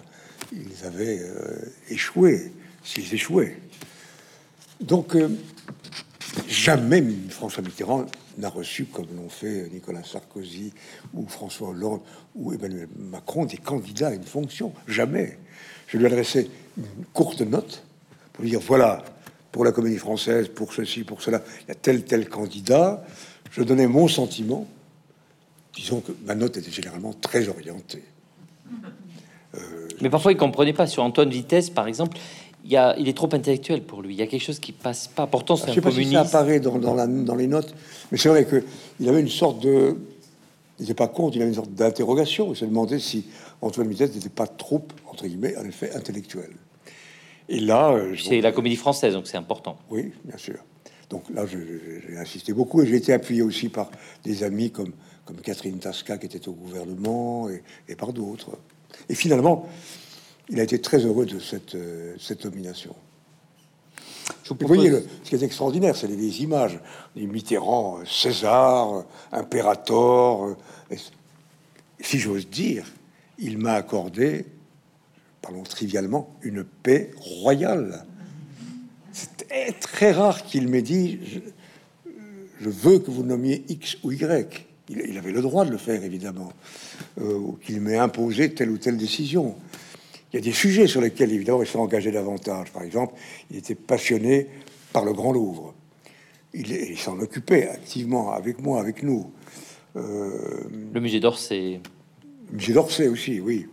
ils 0.52 0.84
avaient 0.84 1.20
euh, 1.20 1.72
échoué, 1.88 2.52
s'ils 2.84 3.12
échouaient. 3.14 3.56
Donc, 4.80 5.16
euh, 5.16 5.28
jamais 6.46 7.02
François 7.30 7.62
Mitterrand 7.62 8.06
n'a 8.36 8.48
reçu, 8.48 8.84
comme 8.84 9.06
l'ont 9.16 9.28
fait 9.28 9.68
Nicolas 9.72 10.04
Sarkozy 10.04 10.72
ou 11.14 11.26
François 11.26 11.70
Hollande 11.70 12.00
ou 12.34 12.52
Emmanuel 12.52 12.88
Macron, 12.96 13.46
des 13.46 13.56
candidats 13.56 14.08
à 14.08 14.14
une 14.14 14.24
fonction. 14.24 14.72
Jamais. 14.86 15.38
Je 15.88 15.98
lui 15.98 16.06
adressais 16.06 16.48
une 16.76 17.04
courte 17.12 17.40
note 17.40 17.82
pour 18.32 18.44
lui 18.44 18.50
dire 18.50 18.60
voilà, 18.60 19.04
pour 19.50 19.64
la 19.64 19.72
comédie 19.72 19.98
française, 19.98 20.48
pour 20.48 20.72
ceci, 20.72 21.02
pour 21.02 21.22
cela, 21.22 21.42
il 21.62 21.68
y 21.68 21.72
a 21.72 21.74
tel, 21.74 22.04
tel 22.04 22.28
candidat. 22.28 23.04
Je 23.50 23.62
donnais 23.62 23.86
mon 23.86 24.08
sentiment. 24.08 24.66
Disons 25.74 26.00
que 26.00 26.12
ma 26.24 26.34
note 26.34 26.56
était 26.56 26.70
généralement 26.70 27.12
très 27.12 27.48
orientée. 27.48 28.02
Mais 30.00 30.10
parfois, 30.10 30.32
il 30.32 30.36
comprenait 30.38 30.72
pas. 30.72 30.86
Sur 30.86 31.02
Antoine 31.02 31.30
Vitesse, 31.30 31.70
par 31.70 31.86
exemple, 31.88 32.18
il, 32.64 32.70
y 32.70 32.76
a, 32.76 32.96
il 32.98 33.08
est 33.08 33.16
trop 33.16 33.28
intellectuel 33.32 33.82
pour 33.82 34.02
lui. 34.02 34.14
Il 34.14 34.18
y 34.18 34.22
a 34.22 34.26
quelque 34.26 34.42
chose 34.42 34.58
qui 34.60 34.72
passe 34.72 35.08
pas. 35.08 35.26
Pourtant, 35.26 35.56
c'est 35.56 35.66
Je 35.66 35.70
un 35.72 35.74
sais 35.74 35.80
pas 35.80 35.90
si 35.90 35.96
ça 35.96 36.02
communiste. 36.02 36.34
apparaît 36.34 36.60
dans, 36.60 36.78
dans, 36.78 36.94
la- 36.94 37.06
dans 37.06 37.34
les 37.34 37.46
notes, 37.46 37.74
mais 38.12 38.18
c'est 38.18 38.28
vrai 38.28 38.44
que 38.44 38.62
il 39.00 39.08
avait 39.08 39.20
une 39.20 39.28
sorte 39.28 39.60
de, 39.60 39.96
il 40.78 40.82
n'était 40.82 40.94
pas 40.94 41.08
contre, 41.08 41.36
il 41.36 41.42
avait 41.42 41.50
une 41.50 41.56
sorte 41.56 41.72
d'interrogation. 41.72 42.52
Il 42.52 42.56
se 42.56 42.64
demandait 42.64 42.98
si 43.00 43.24
Antoine 43.62 43.88
Vitesse 43.88 44.14
n'était 44.14 44.28
pas 44.28 44.46
trop, 44.46 44.86
entre 45.10 45.26
guillemets, 45.26 45.56
en 45.56 45.64
effet, 45.64 45.92
intellectuel. 45.94 46.50
Et 47.48 47.58
là, 47.60 47.90
euh, 47.92 48.14
c'est 48.22 48.40
la 48.40 48.52
comédie 48.52 48.76
française, 48.76 49.14
donc 49.14 49.26
c'est 49.26 49.38
important. 49.38 49.78
oui, 49.90 50.12
bien 50.24 50.36
sûr. 50.36 50.56
Donc 51.10 51.24
là, 51.30 51.46
j'ai 51.46 52.16
insisté 52.18 52.52
beaucoup 52.52 52.82
et 52.82 52.86
j'ai 52.86 52.96
été 52.96 53.12
appuyé 53.12 53.42
aussi 53.42 53.68
par 53.68 53.90
des 54.24 54.42
amis 54.42 54.70
comme, 54.70 54.92
comme 55.24 55.36
Catherine 55.36 55.78
Tasca 55.78 56.18
qui 56.18 56.26
était 56.26 56.48
au 56.48 56.52
gouvernement 56.52 57.48
et, 57.48 57.62
et 57.88 57.96
par 57.96 58.12
d'autres. 58.12 58.58
Et 59.08 59.14
finalement, 59.14 59.66
il 60.50 60.60
a 60.60 60.62
été 60.62 60.80
très 60.80 60.98
heureux 60.98 61.24
de 61.26 61.38
cette, 61.38 61.74
euh, 61.74 62.14
cette 62.18 62.44
nomination. 62.44 62.94
Je 64.44 64.50
vous 64.54 64.66
voyez, 64.66 64.90
le- 64.90 65.06
ce 65.24 65.28
qui 65.30 65.34
est 65.34 65.42
extraordinaire, 65.42 65.96
c'est 65.96 66.06
les 66.06 66.16
vieilles 66.16 66.42
images. 66.42 66.78
Les 67.16 67.26
Mitterrand, 67.26 68.00
César, 68.06 69.04
Impérator. 69.32 70.44
euh, 70.44 70.56
et 70.90 70.96
si 72.00 72.18
j'ose 72.18 72.48
dire, 72.48 72.86
il 73.38 73.58
m'a 73.58 73.74
accordé, 73.74 74.44
parlons 75.42 75.62
trivialement, 75.62 76.34
une 76.42 76.64
paix 76.64 77.10
royale. 77.16 78.04
C'est 79.66 79.72
très, 79.72 79.72
très 79.80 80.12
rare 80.12 80.44
qu'il 80.44 80.68
m'ait 80.68 80.82
dit 80.82 81.18
je, 81.24 81.38
je 82.60 82.68
veux 82.68 82.98
que 82.98 83.10
vous 83.10 83.22
nommiez 83.22 83.64
X 83.68 83.96
ou 84.02 84.12
Y. 84.12 84.66
Il, 84.88 85.02
il 85.08 85.18
avait 85.18 85.32
le 85.32 85.42
droit 85.42 85.64
de 85.64 85.70
le 85.70 85.78
faire, 85.78 86.02
évidemment. 86.04 86.52
Euh, 87.20 87.34
ou 87.34 87.58
qu'il 87.62 87.80
m'ait 87.80 87.98
imposé 87.98 88.54
telle 88.54 88.70
ou 88.70 88.78
telle 88.78 88.96
décision. 88.96 89.56
Il 90.32 90.36
y 90.36 90.38
a 90.38 90.42
des 90.42 90.52
sujets 90.52 90.86
sur 90.86 91.00
lesquels, 91.00 91.32
évidemment, 91.32 91.62
il 91.62 91.68
s'est 91.68 91.78
engagé 91.78 92.10
davantage. 92.10 92.70
Par 92.72 92.82
exemple, 92.82 93.14
il 93.50 93.56
était 93.56 93.74
passionné 93.74 94.48
par 94.92 95.04
le 95.04 95.12
Grand 95.12 95.32
Louvre. 95.32 95.74
Il, 96.54 96.70
il 96.70 96.98
s'en 96.98 97.18
occupait 97.18 97.68
activement 97.68 98.32
avec 98.32 98.60
moi, 98.60 98.80
avec 98.80 99.02
nous. 99.02 99.30
Euh, 99.96 100.64
Le 100.92 101.00
musée 101.00 101.20
d'Orsay. 101.20 101.80
Musée 102.52 102.72
d'Orsay 102.72 103.08
aussi, 103.08 103.40
oui. 103.40 103.66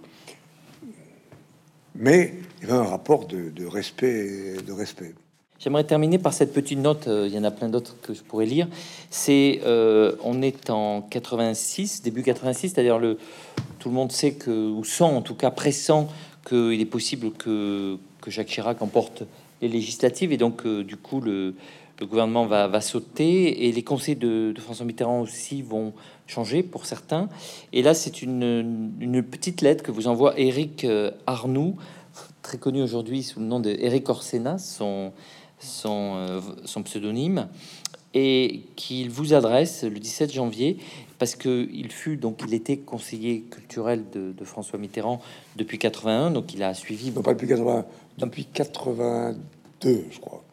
Mais 1.95 2.33
il 2.61 2.67
y 2.67 2.71
avait 2.71 2.79
un 2.79 2.83
rapport 2.83 3.25
de, 3.25 3.49
de 3.49 3.65
respect, 3.65 4.55
de 4.65 4.71
respect. 4.73 5.13
J'aimerais 5.59 5.83
terminer 5.85 6.19
par 6.19 6.33
cette 6.33 6.53
petite 6.53 6.79
note. 6.79 7.07
euh, 7.07 7.27
Il 7.27 7.33
y 7.33 7.39
en 7.39 7.43
a 7.43 7.51
plein 7.51 7.69
d'autres 7.69 7.95
que 8.01 8.13
je 8.13 8.21
pourrais 8.21 8.45
lire. 8.45 8.67
C'est, 9.09 9.61
euh, 9.65 10.15
on 10.23 10.41
est 10.41 10.69
en 10.69 11.01
86, 11.01 12.01
début 12.03 12.23
86. 12.23 12.69
C'est-à-dire 12.69 12.99
le, 12.99 13.17
tout 13.79 13.89
le 13.89 13.95
monde 13.95 14.11
sait 14.11 14.33
que, 14.33 14.51
ou 14.51 14.83
sent 14.83 15.03
en 15.03 15.21
tout 15.21 15.35
cas 15.35 15.51
pressant 15.51 16.07
qu'il 16.47 16.79
est 16.79 16.85
possible 16.85 17.31
que, 17.31 17.97
que 18.21 18.29
Jacques 18.29 18.47
Chirac 18.49 18.81
emporte 18.81 19.23
les 19.61 19.67
législatives 19.69 20.31
et 20.31 20.37
donc 20.37 20.65
euh, 20.65 20.83
du 20.83 20.97
coup 20.97 21.21
le, 21.21 21.55
le 21.99 22.05
gouvernement 22.05 22.45
va, 22.45 22.67
va 22.67 22.81
sauter 22.81 23.65
et 23.65 23.71
les 23.71 23.83
conseils 23.83 24.17
de, 24.17 24.51
de 24.53 24.61
François 24.61 24.85
Mitterrand 24.85 25.21
aussi 25.21 25.61
vont 25.61 25.93
changer 26.27 26.61
pour 26.61 26.85
certains. 26.85 27.29
Et 27.71 27.81
là, 27.81 27.93
c'est 27.93 28.21
une, 28.21 28.91
une 28.99 29.23
petite 29.23 29.61
lettre 29.61 29.83
que 29.83 29.91
vous 29.91 30.07
envoie 30.07 30.37
Éric 30.37 30.83
euh, 30.83 31.11
Arnoux, 31.25 31.75
très 32.41 32.57
connu 32.57 32.83
aujourd'hui 32.83 33.23
sous 33.23 33.39
le 33.39 33.45
nom 33.45 33.59
de 33.59 33.69
Éric 33.69 34.09
Orsena, 34.09 34.57
son, 34.57 35.13
son, 35.59 36.15
euh, 36.15 36.41
son 36.65 36.83
pseudonyme. 36.83 37.47
et 38.13 38.61
qu'il 38.75 39.09
vous 39.09 39.33
adresse 39.33 39.83
le 39.83 39.99
17 39.99 40.31
janvier 40.31 40.77
parce 41.19 41.35
que 41.35 41.67
il 41.73 41.91
fut 41.91 42.17
donc 42.17 42.41
il 42.47 42.53
était 42.53 42.77
conseiller 42.77 43.41
culturel 43.41 44.03
de, 44.11 44.33
François 44.43 44.79
Mitterrand 44.79 45.21
depuis 45.55 45.77
81, 45.77 46.31
donc 46.31 46.53
il 46.53 46.63
a 46.63 46.73
suivi. 46.73 47.11
Non, 47.11 47.21
pas 47.21 47.33
depuis 47.33 47.47
80, 47.47 47.85
depuis 48.17 48.45
82, 48.45 50.05
je 50.11 50.19
crois. 50.19 50.43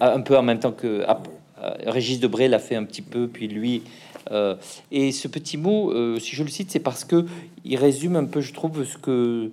Un 0.00 0.20
peu 0.20 0.36
en 0.36 0.42
même 0.42 0.58
temps 0.58 0.72
que 0.72 1.04
ah, 1.06 1.22
euh, 1.62 1.74
Régis 1.86 2.20
Debray 2.20 2.48
l'a 2.48 2.58
fait 2.58 2.76
un 2.76 2.84
petit 2.84 3.02
peu, 3.02 3.28
puis 3.28 3.48
lui. 3.48 3.82
Euh, 4.30 4.56
et 4.90 5.12
ce 5.12 5.28
petit 5.28 5.56
mot, 5.56 5.92
euh, 5.92 6.18
si 6.18 6.34
je 6.34 6.42
le 6.42 6.48
cite, 6.48 6.70
c'est 6.70 6.80
parce 6.80 7.04
que 7.04 7.26
il 7.64 7.76
résume 7.76 8.16
un 8.16 8.24
peu, 8.24 8.40
je 8.40 8.52
trouve, 8.52 8.84
ce 8.84 8.96
que 8.96 9.50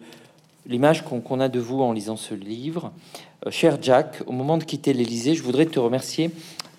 l'image 0.66 1.04
qu'on 1.04 1.40
a 1.40 1.50
de 1.50 1.60
vous 1.60 1.82
en 1.82 1.92
lisant 1.92 2.16
ce 2.16 2.34
livre. 2.34 2.92
Cher 3.50 3.78
Jack, 3.82 4.22
au 4.28 4.32
moment 4.32 4.58
de 4.58 4.64
quitter 4.64 4.94
l'Élysée, 4.94 5.36
je 5.36 5.44
voudrais 5.44 5.66
te 5.66 5.80
remercier 5.80 6.32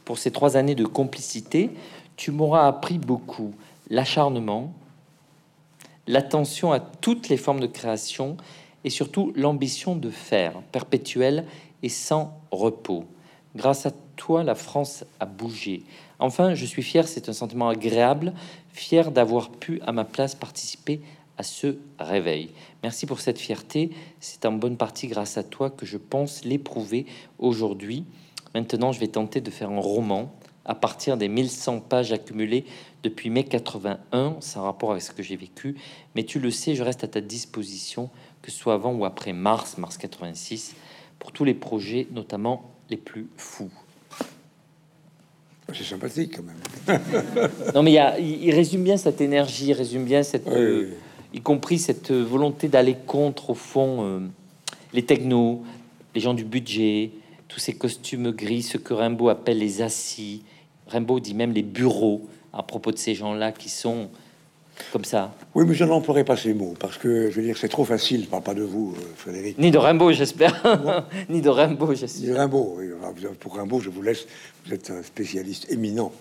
pour 0.05 0.19
ces 0.19 0.31
trois 0.31 0.57
années 0.57 0.75
de 0.75 0.85
complicité 0.85 1.71
tu 2.17 2.31
m'auras 2.31 2.67
appris 2.69 2.99
beaucoup. 2.99 3.53
L'acharnement, 3.91 4.73
l'attention 6.07 6.73
à 6.73 6.81
toutes 6.81 7.29
les 7.29 7.37
formes 7.37 7.61
de 7.61 7.67
création 7.67 8.37
et 8.85 8.91
surtout 8.91 9.33
l'ambition 9.37 9.97
de 9.97 10.11
faire, 10.11 10.63
perpétuelle 10.73 11.45
et 11.83 11.89
sans 11.89 12.39
repos. 12.51 13.05
Grâce 13.57 13.87
à 13.87 13.93
toi, 14.17 14.45
la 14.45 14.55
France 14.55 15.05
a 15.21 15.27
bougé. 15.27 15.83
Enfin, 16.19 16.55
je 16.55 16.65
suis 16.65 16.83
fier, 16.83 17.09
c'est 17.09 17.29
un 17.29 17.33
sentiment 17.33 17.69
agréable, 17.69 18.33
fier 18.73 19.11
d'avoir 19.11 19.51
pu 19.51 19.81
à 19.85 19.93
ma 19.93 20.05
place 20.05 20.35
participer 20.35 21.01
à 21.39 21.43
ce 21.43 21.77
réveil. 21.99 22.51
Merci 22.83 23.07
pour 23.07 23.21
cette 23.21 23.39
fierté. 23.39 23.91
C'est 24.21 24.45
en 24.45 24.53
bonne 24.53 24.77
partie 24.77 25.07
grâce 25.09 25.39
à 25.39 25.43
toi 25.43 25.71
que 25.71 25.87
je 25.87 25.99
pense 25.99 26.45
l'éprouver 26.45 27.07
aujourd'hui. 27.39 28.05
Maintenant, 28.55 28.93
je 28.93 29.01
vais 29.01 29.09
tenter 29.09 29.41
de 29.41 29.51
faire 29.51 29.71
un 29.71 29.81
roman 29.81 30.35
à 30.65 30.75
partir 30.75 31.17
des 31.17 31.29
1100 31.29 31.81
pages 31.81 32.13
accumulées 32.13 32.65
depuis 33.03 33.31
mai 33.31 33.45
81, 33.45 34.37
sans 34.41 34.63
rapport 34.63 34.93
avec 34.93 35.03
ce 35.03 35.13
que 35.13 35.23
j'ai 35.23 35.37
vécu, 35.37 35.77
mais 36.15 36.23
tu 36.23 36.39
le 36.39 36.51
sais, 36.51 36.75
je 36.75 36.83
reste 36.85 37.03
à 37.03 37.09
ta 37.09 37.21
disposition, 37.21 38.11
que 38.43 38.51
ce 38.51 38.59
soit 38.59 38.75
avant 38.75 38.93
ou 38.95 39.05
après 39.05 39.33
mars, 39.33 39.77
mars 39.79 39.97
86, 39.97 40.77
pour 41.19 41.33
tous 41.33 41.45
les 41.45 41.55
projets, 41.55 42.07
notamment 42.13 42.71
les 42.91 42.97
plus 42.97 43.29
fous. 43.37 43.71
C'est 45.75 45.85
sympathique 45.85 46.37
quand 46.37 46.43
même. 46.43 47.01
non, 47.75 47.83
mais 47.83 47.93
il, 47.93 48.45
il, 48.45 48.55
résume 48.55 48.85
bien 48.85 48.99
cette 48.99 49.21
énergie, 49.21 49.69
il 49.69 49.73
résume 49.73 50.05
bien 50.05 50.23
cette, 50.23 50.47
euh, 50.49 50.91
y 51.35 51.41
compris 51.41 51.79
cette 51.79 52.13
volonté 52.13 52.69
d'aller 52.69 52.97
contre, 53.07 53.51
au 53.51 53.55
fond, 53.55 54.05
euh, 54.05 54.21
les 54.93 55.05
technos, 55.05 55.63
les 56.15 56.21
gens 56.21 56.35
du 56.35 56.45
budget, 56.45 57.11
tous 57.49 57.61
ces 57.61 57.75
costumes 57.75 58.31
gris, 58.31 58.63
ce 58.63 58.79
que 58.79 58.95
Rimbaud 58.95 59.29
appelle 59.29 59.59
les 59.59 59.83
assis. 59.83 60.43
Rimbaud 60.89 61.21
dit 61.21 61.35
même 61.35 61.53
les 61.53 61.63
bureaux 61.63 62.29
à 62.53 62.63
propos 62.63 62.93
de 62.93 62.99
ces 62.99 63.15
gens-là 63.15 63.53
qui 63.53 63.69
sont 63.69 64.11
comme 64.93 65.05
ça. 65.05 65.35
Oui, 65.55 65.65
mais 65.67 65.75
je 65.75 65.85
n'emploierai 65.85 66.25
pas 66.25 66.37
ces 66.37 66.55
mots 66.55 66.75
parce 66.79 66.97
que 66.97 67.31
je 67.31 67.37
veux 67.37 67.43
dire 67.43 67.57
c'est 67.57 67.69
trop 67.69 67.85
facile. 67.85 68.25
Je 68.25 68.29
parle 68.29 68.43
pas 68.43 68.55
de 68.55 68.63
vous, 68.63 68.95
euh, 68.97 69.05
Frédéric. 69.17 69.59
Ni 69.59 69.71
de 69.71 69.79
Rimbaud, 69.79 70.13
j'espère. 70.13 70.63
Ni 71.29 71.41
de 71.41 71.49
Rimbaud, 71.49 71.95
j'espère. 71.95 72.23
Ni 72.23 72.35
de 72.35 72.39
Rimbaud. 72.39 72.77
Oui. 72.79 72.89
Pour 73.39 73.57
Rimbaud, 73.57 73.81
je 73.81 73.91
vous 73.91 74.03
laisse. 74.03 74.27
Vous 74.67 74.75
êtes 74.75 74.91
un 74.91 75.03
spécialiste 75.03 75.71
éminent. 75.71 76.13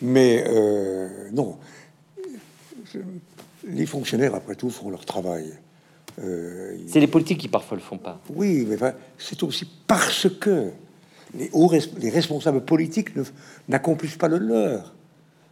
Mais 0.00 0.44
euh, 0.48 1.30
non, 1.32 1.56
les 3.64 3.86
fonctionnaires, 3.86 4.34
après 4.34 4.54
tout, 4.54 4.70
font 4.70 4.90
leur 4.90 5.04
travail. 5.04 5.52
Euh, 6.22 6.76
c'est 6.86 7.00
les 7.00 7.06
politiques 7.06 7.38
qui 7.38 7.48
parfois 7.48 7.76
le 7.76 7.82
font 7.82 7.98
pas. 7.98 8.20
Oui, 8.34 8.66
mais 8.68 8.76
c'est 9.18 9.42
aussi 9.42 9.66
parce 9.86 10.28
que 10.28 10.70
les, 11.34 11.48
hauts, 11.52 11.72
les 11.98 12.10
responsables 12.10 12.64
politiques 12.64 13.10
n'accomplissent 13.68 14.16
pas 14.16 14.28
le 14.28 14.38
leur. 14.38 14.94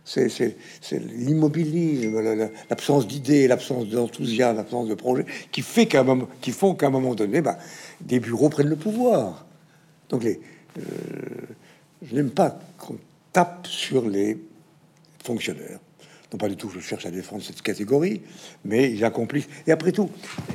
C'est 0.04 0.58
l'immobilisme, 0.92 2.20
l'absence 2.68 3.06
d'idées, 3.06 3.46
l'absence 3.46 3.86
d'enthousiasme, 3.86 4.56
l'absence 4.56 4.88
de 4.88 4.94
projet 4.94 5.24
qui 5.52 5.62
fait 5.62 5.86
qu'à 5.86 6.04
qui 6.40 6.50
font 6.50 6.74
qu'à 6.74 6.86
un 6.86 6.90
moment 6.90 7.14
donné, 7.14 7.40
bah, 7.42 7.58
des 8.00 8.18
bureaux 8.18 8.48
prennent 8.48 8.68
le 8.68 8.76
pouvoir. 8.76 9.46
Donc 10.08 10.24
les, 10.24 10.40
euh, 10.78 10.82
je 12.02 12.14
n'aime 12.14 12.30
pas 12.30 12.58
qu'on 12.78 12.96
tape 13.32 13.66
sur 13.68 14.08
les 14.08 14.42
fonctionnaires 15.22 15.78
non 16.32 16.38
pas 16.38 16.48
du 16.48 16.56
tout, 16.56 16.70
je 16.70 16.78
cherche 16.80 17.06
à 17.06 17.10
défendre 17.10 17.42
cette 17.42 17.60
catégorie, 17.60 18.22
mais 18.64 18.92
ils 18.92 19.04
accomplissent. 19.04 19.48
Et 19.66 19.72
après 19.72 19.92
tout, 19.92 20.10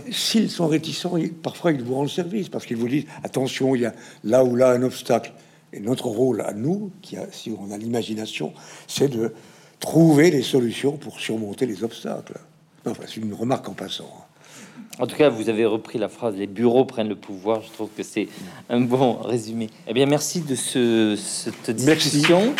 s'ils 0.09 0.49
sont 0.49 0.67
réticents, 0.67 1.15
parfois 1.43 1.71
ils 1.71 1.84
vous 1.84 1.95
rendent 1.95 2.09
service 2.09 2.49
parce 2.49 2.65
qu'ils 2.65 2.78
vous 2.78 2.88
disent 2.88 3.05
attention, 3.23 3.76
il 3.76 3.82
y 3.82 3.86
a 3.86 3.93
là 4.23 4.43
ou 4.43 4.55
là 4.55 4.71
un 4.71 4.84
obstacle. 4.84 5.34
Et 5.73 5.82
notre 5.82 6.07
rôle 6.07 6.41
à 6.41 6.53
nous, 6.53 6.91
qui 7.01 7.17
a, 7.17 7.28
si 7.32 7.53
on 7.59 7.71
a 7.71 7.78
l'imagination, 7.78 8.53
c'est 8.88 9.09
de 9.09 9.34
trouver 9.82 10.32
des 10.32 10.43
solutions 10.43 10.93
pour 10.93 11.19
surmonter 11.19 11.65
les 11.65 11.84
obstacles. 11.84 12.39
Enfin, 12.86 13.03
c'est 13.07 13.17
une 13.17 13.34
remarque 13.34 13.67
en 13.67 13.73
passant. 13.73 14.09
Hein. 14.17 14.23
En 14.99 15.07
tout 15.07 15.17
cas, 15.17 15.28
vous 15.28 15.49
avez 15.49 15.65
repris 15.65 15.99
la 15.99 16.07
phrase 16.07 16.36
"les 16.36 16.47
bureaux 16.47 16.86
prennent 16.86 17.09
le 17.09 17.17
pouvoir". 17.17 17.61
Je 17.61 17.71
trouve 17.71 17.89
que 17.97 18.03
c'est 18.03 18.30
un 18.69 18.80
bon 18.80 19.15
résumé. 19.15 19.69
Eh 19.88 19.93
bien, 19.93 20.05
merci 20.05 20.39
de 20.39 20.55
ce, 20.55 21.17
cette 21.17 21.71
discussion. 21.71 22.53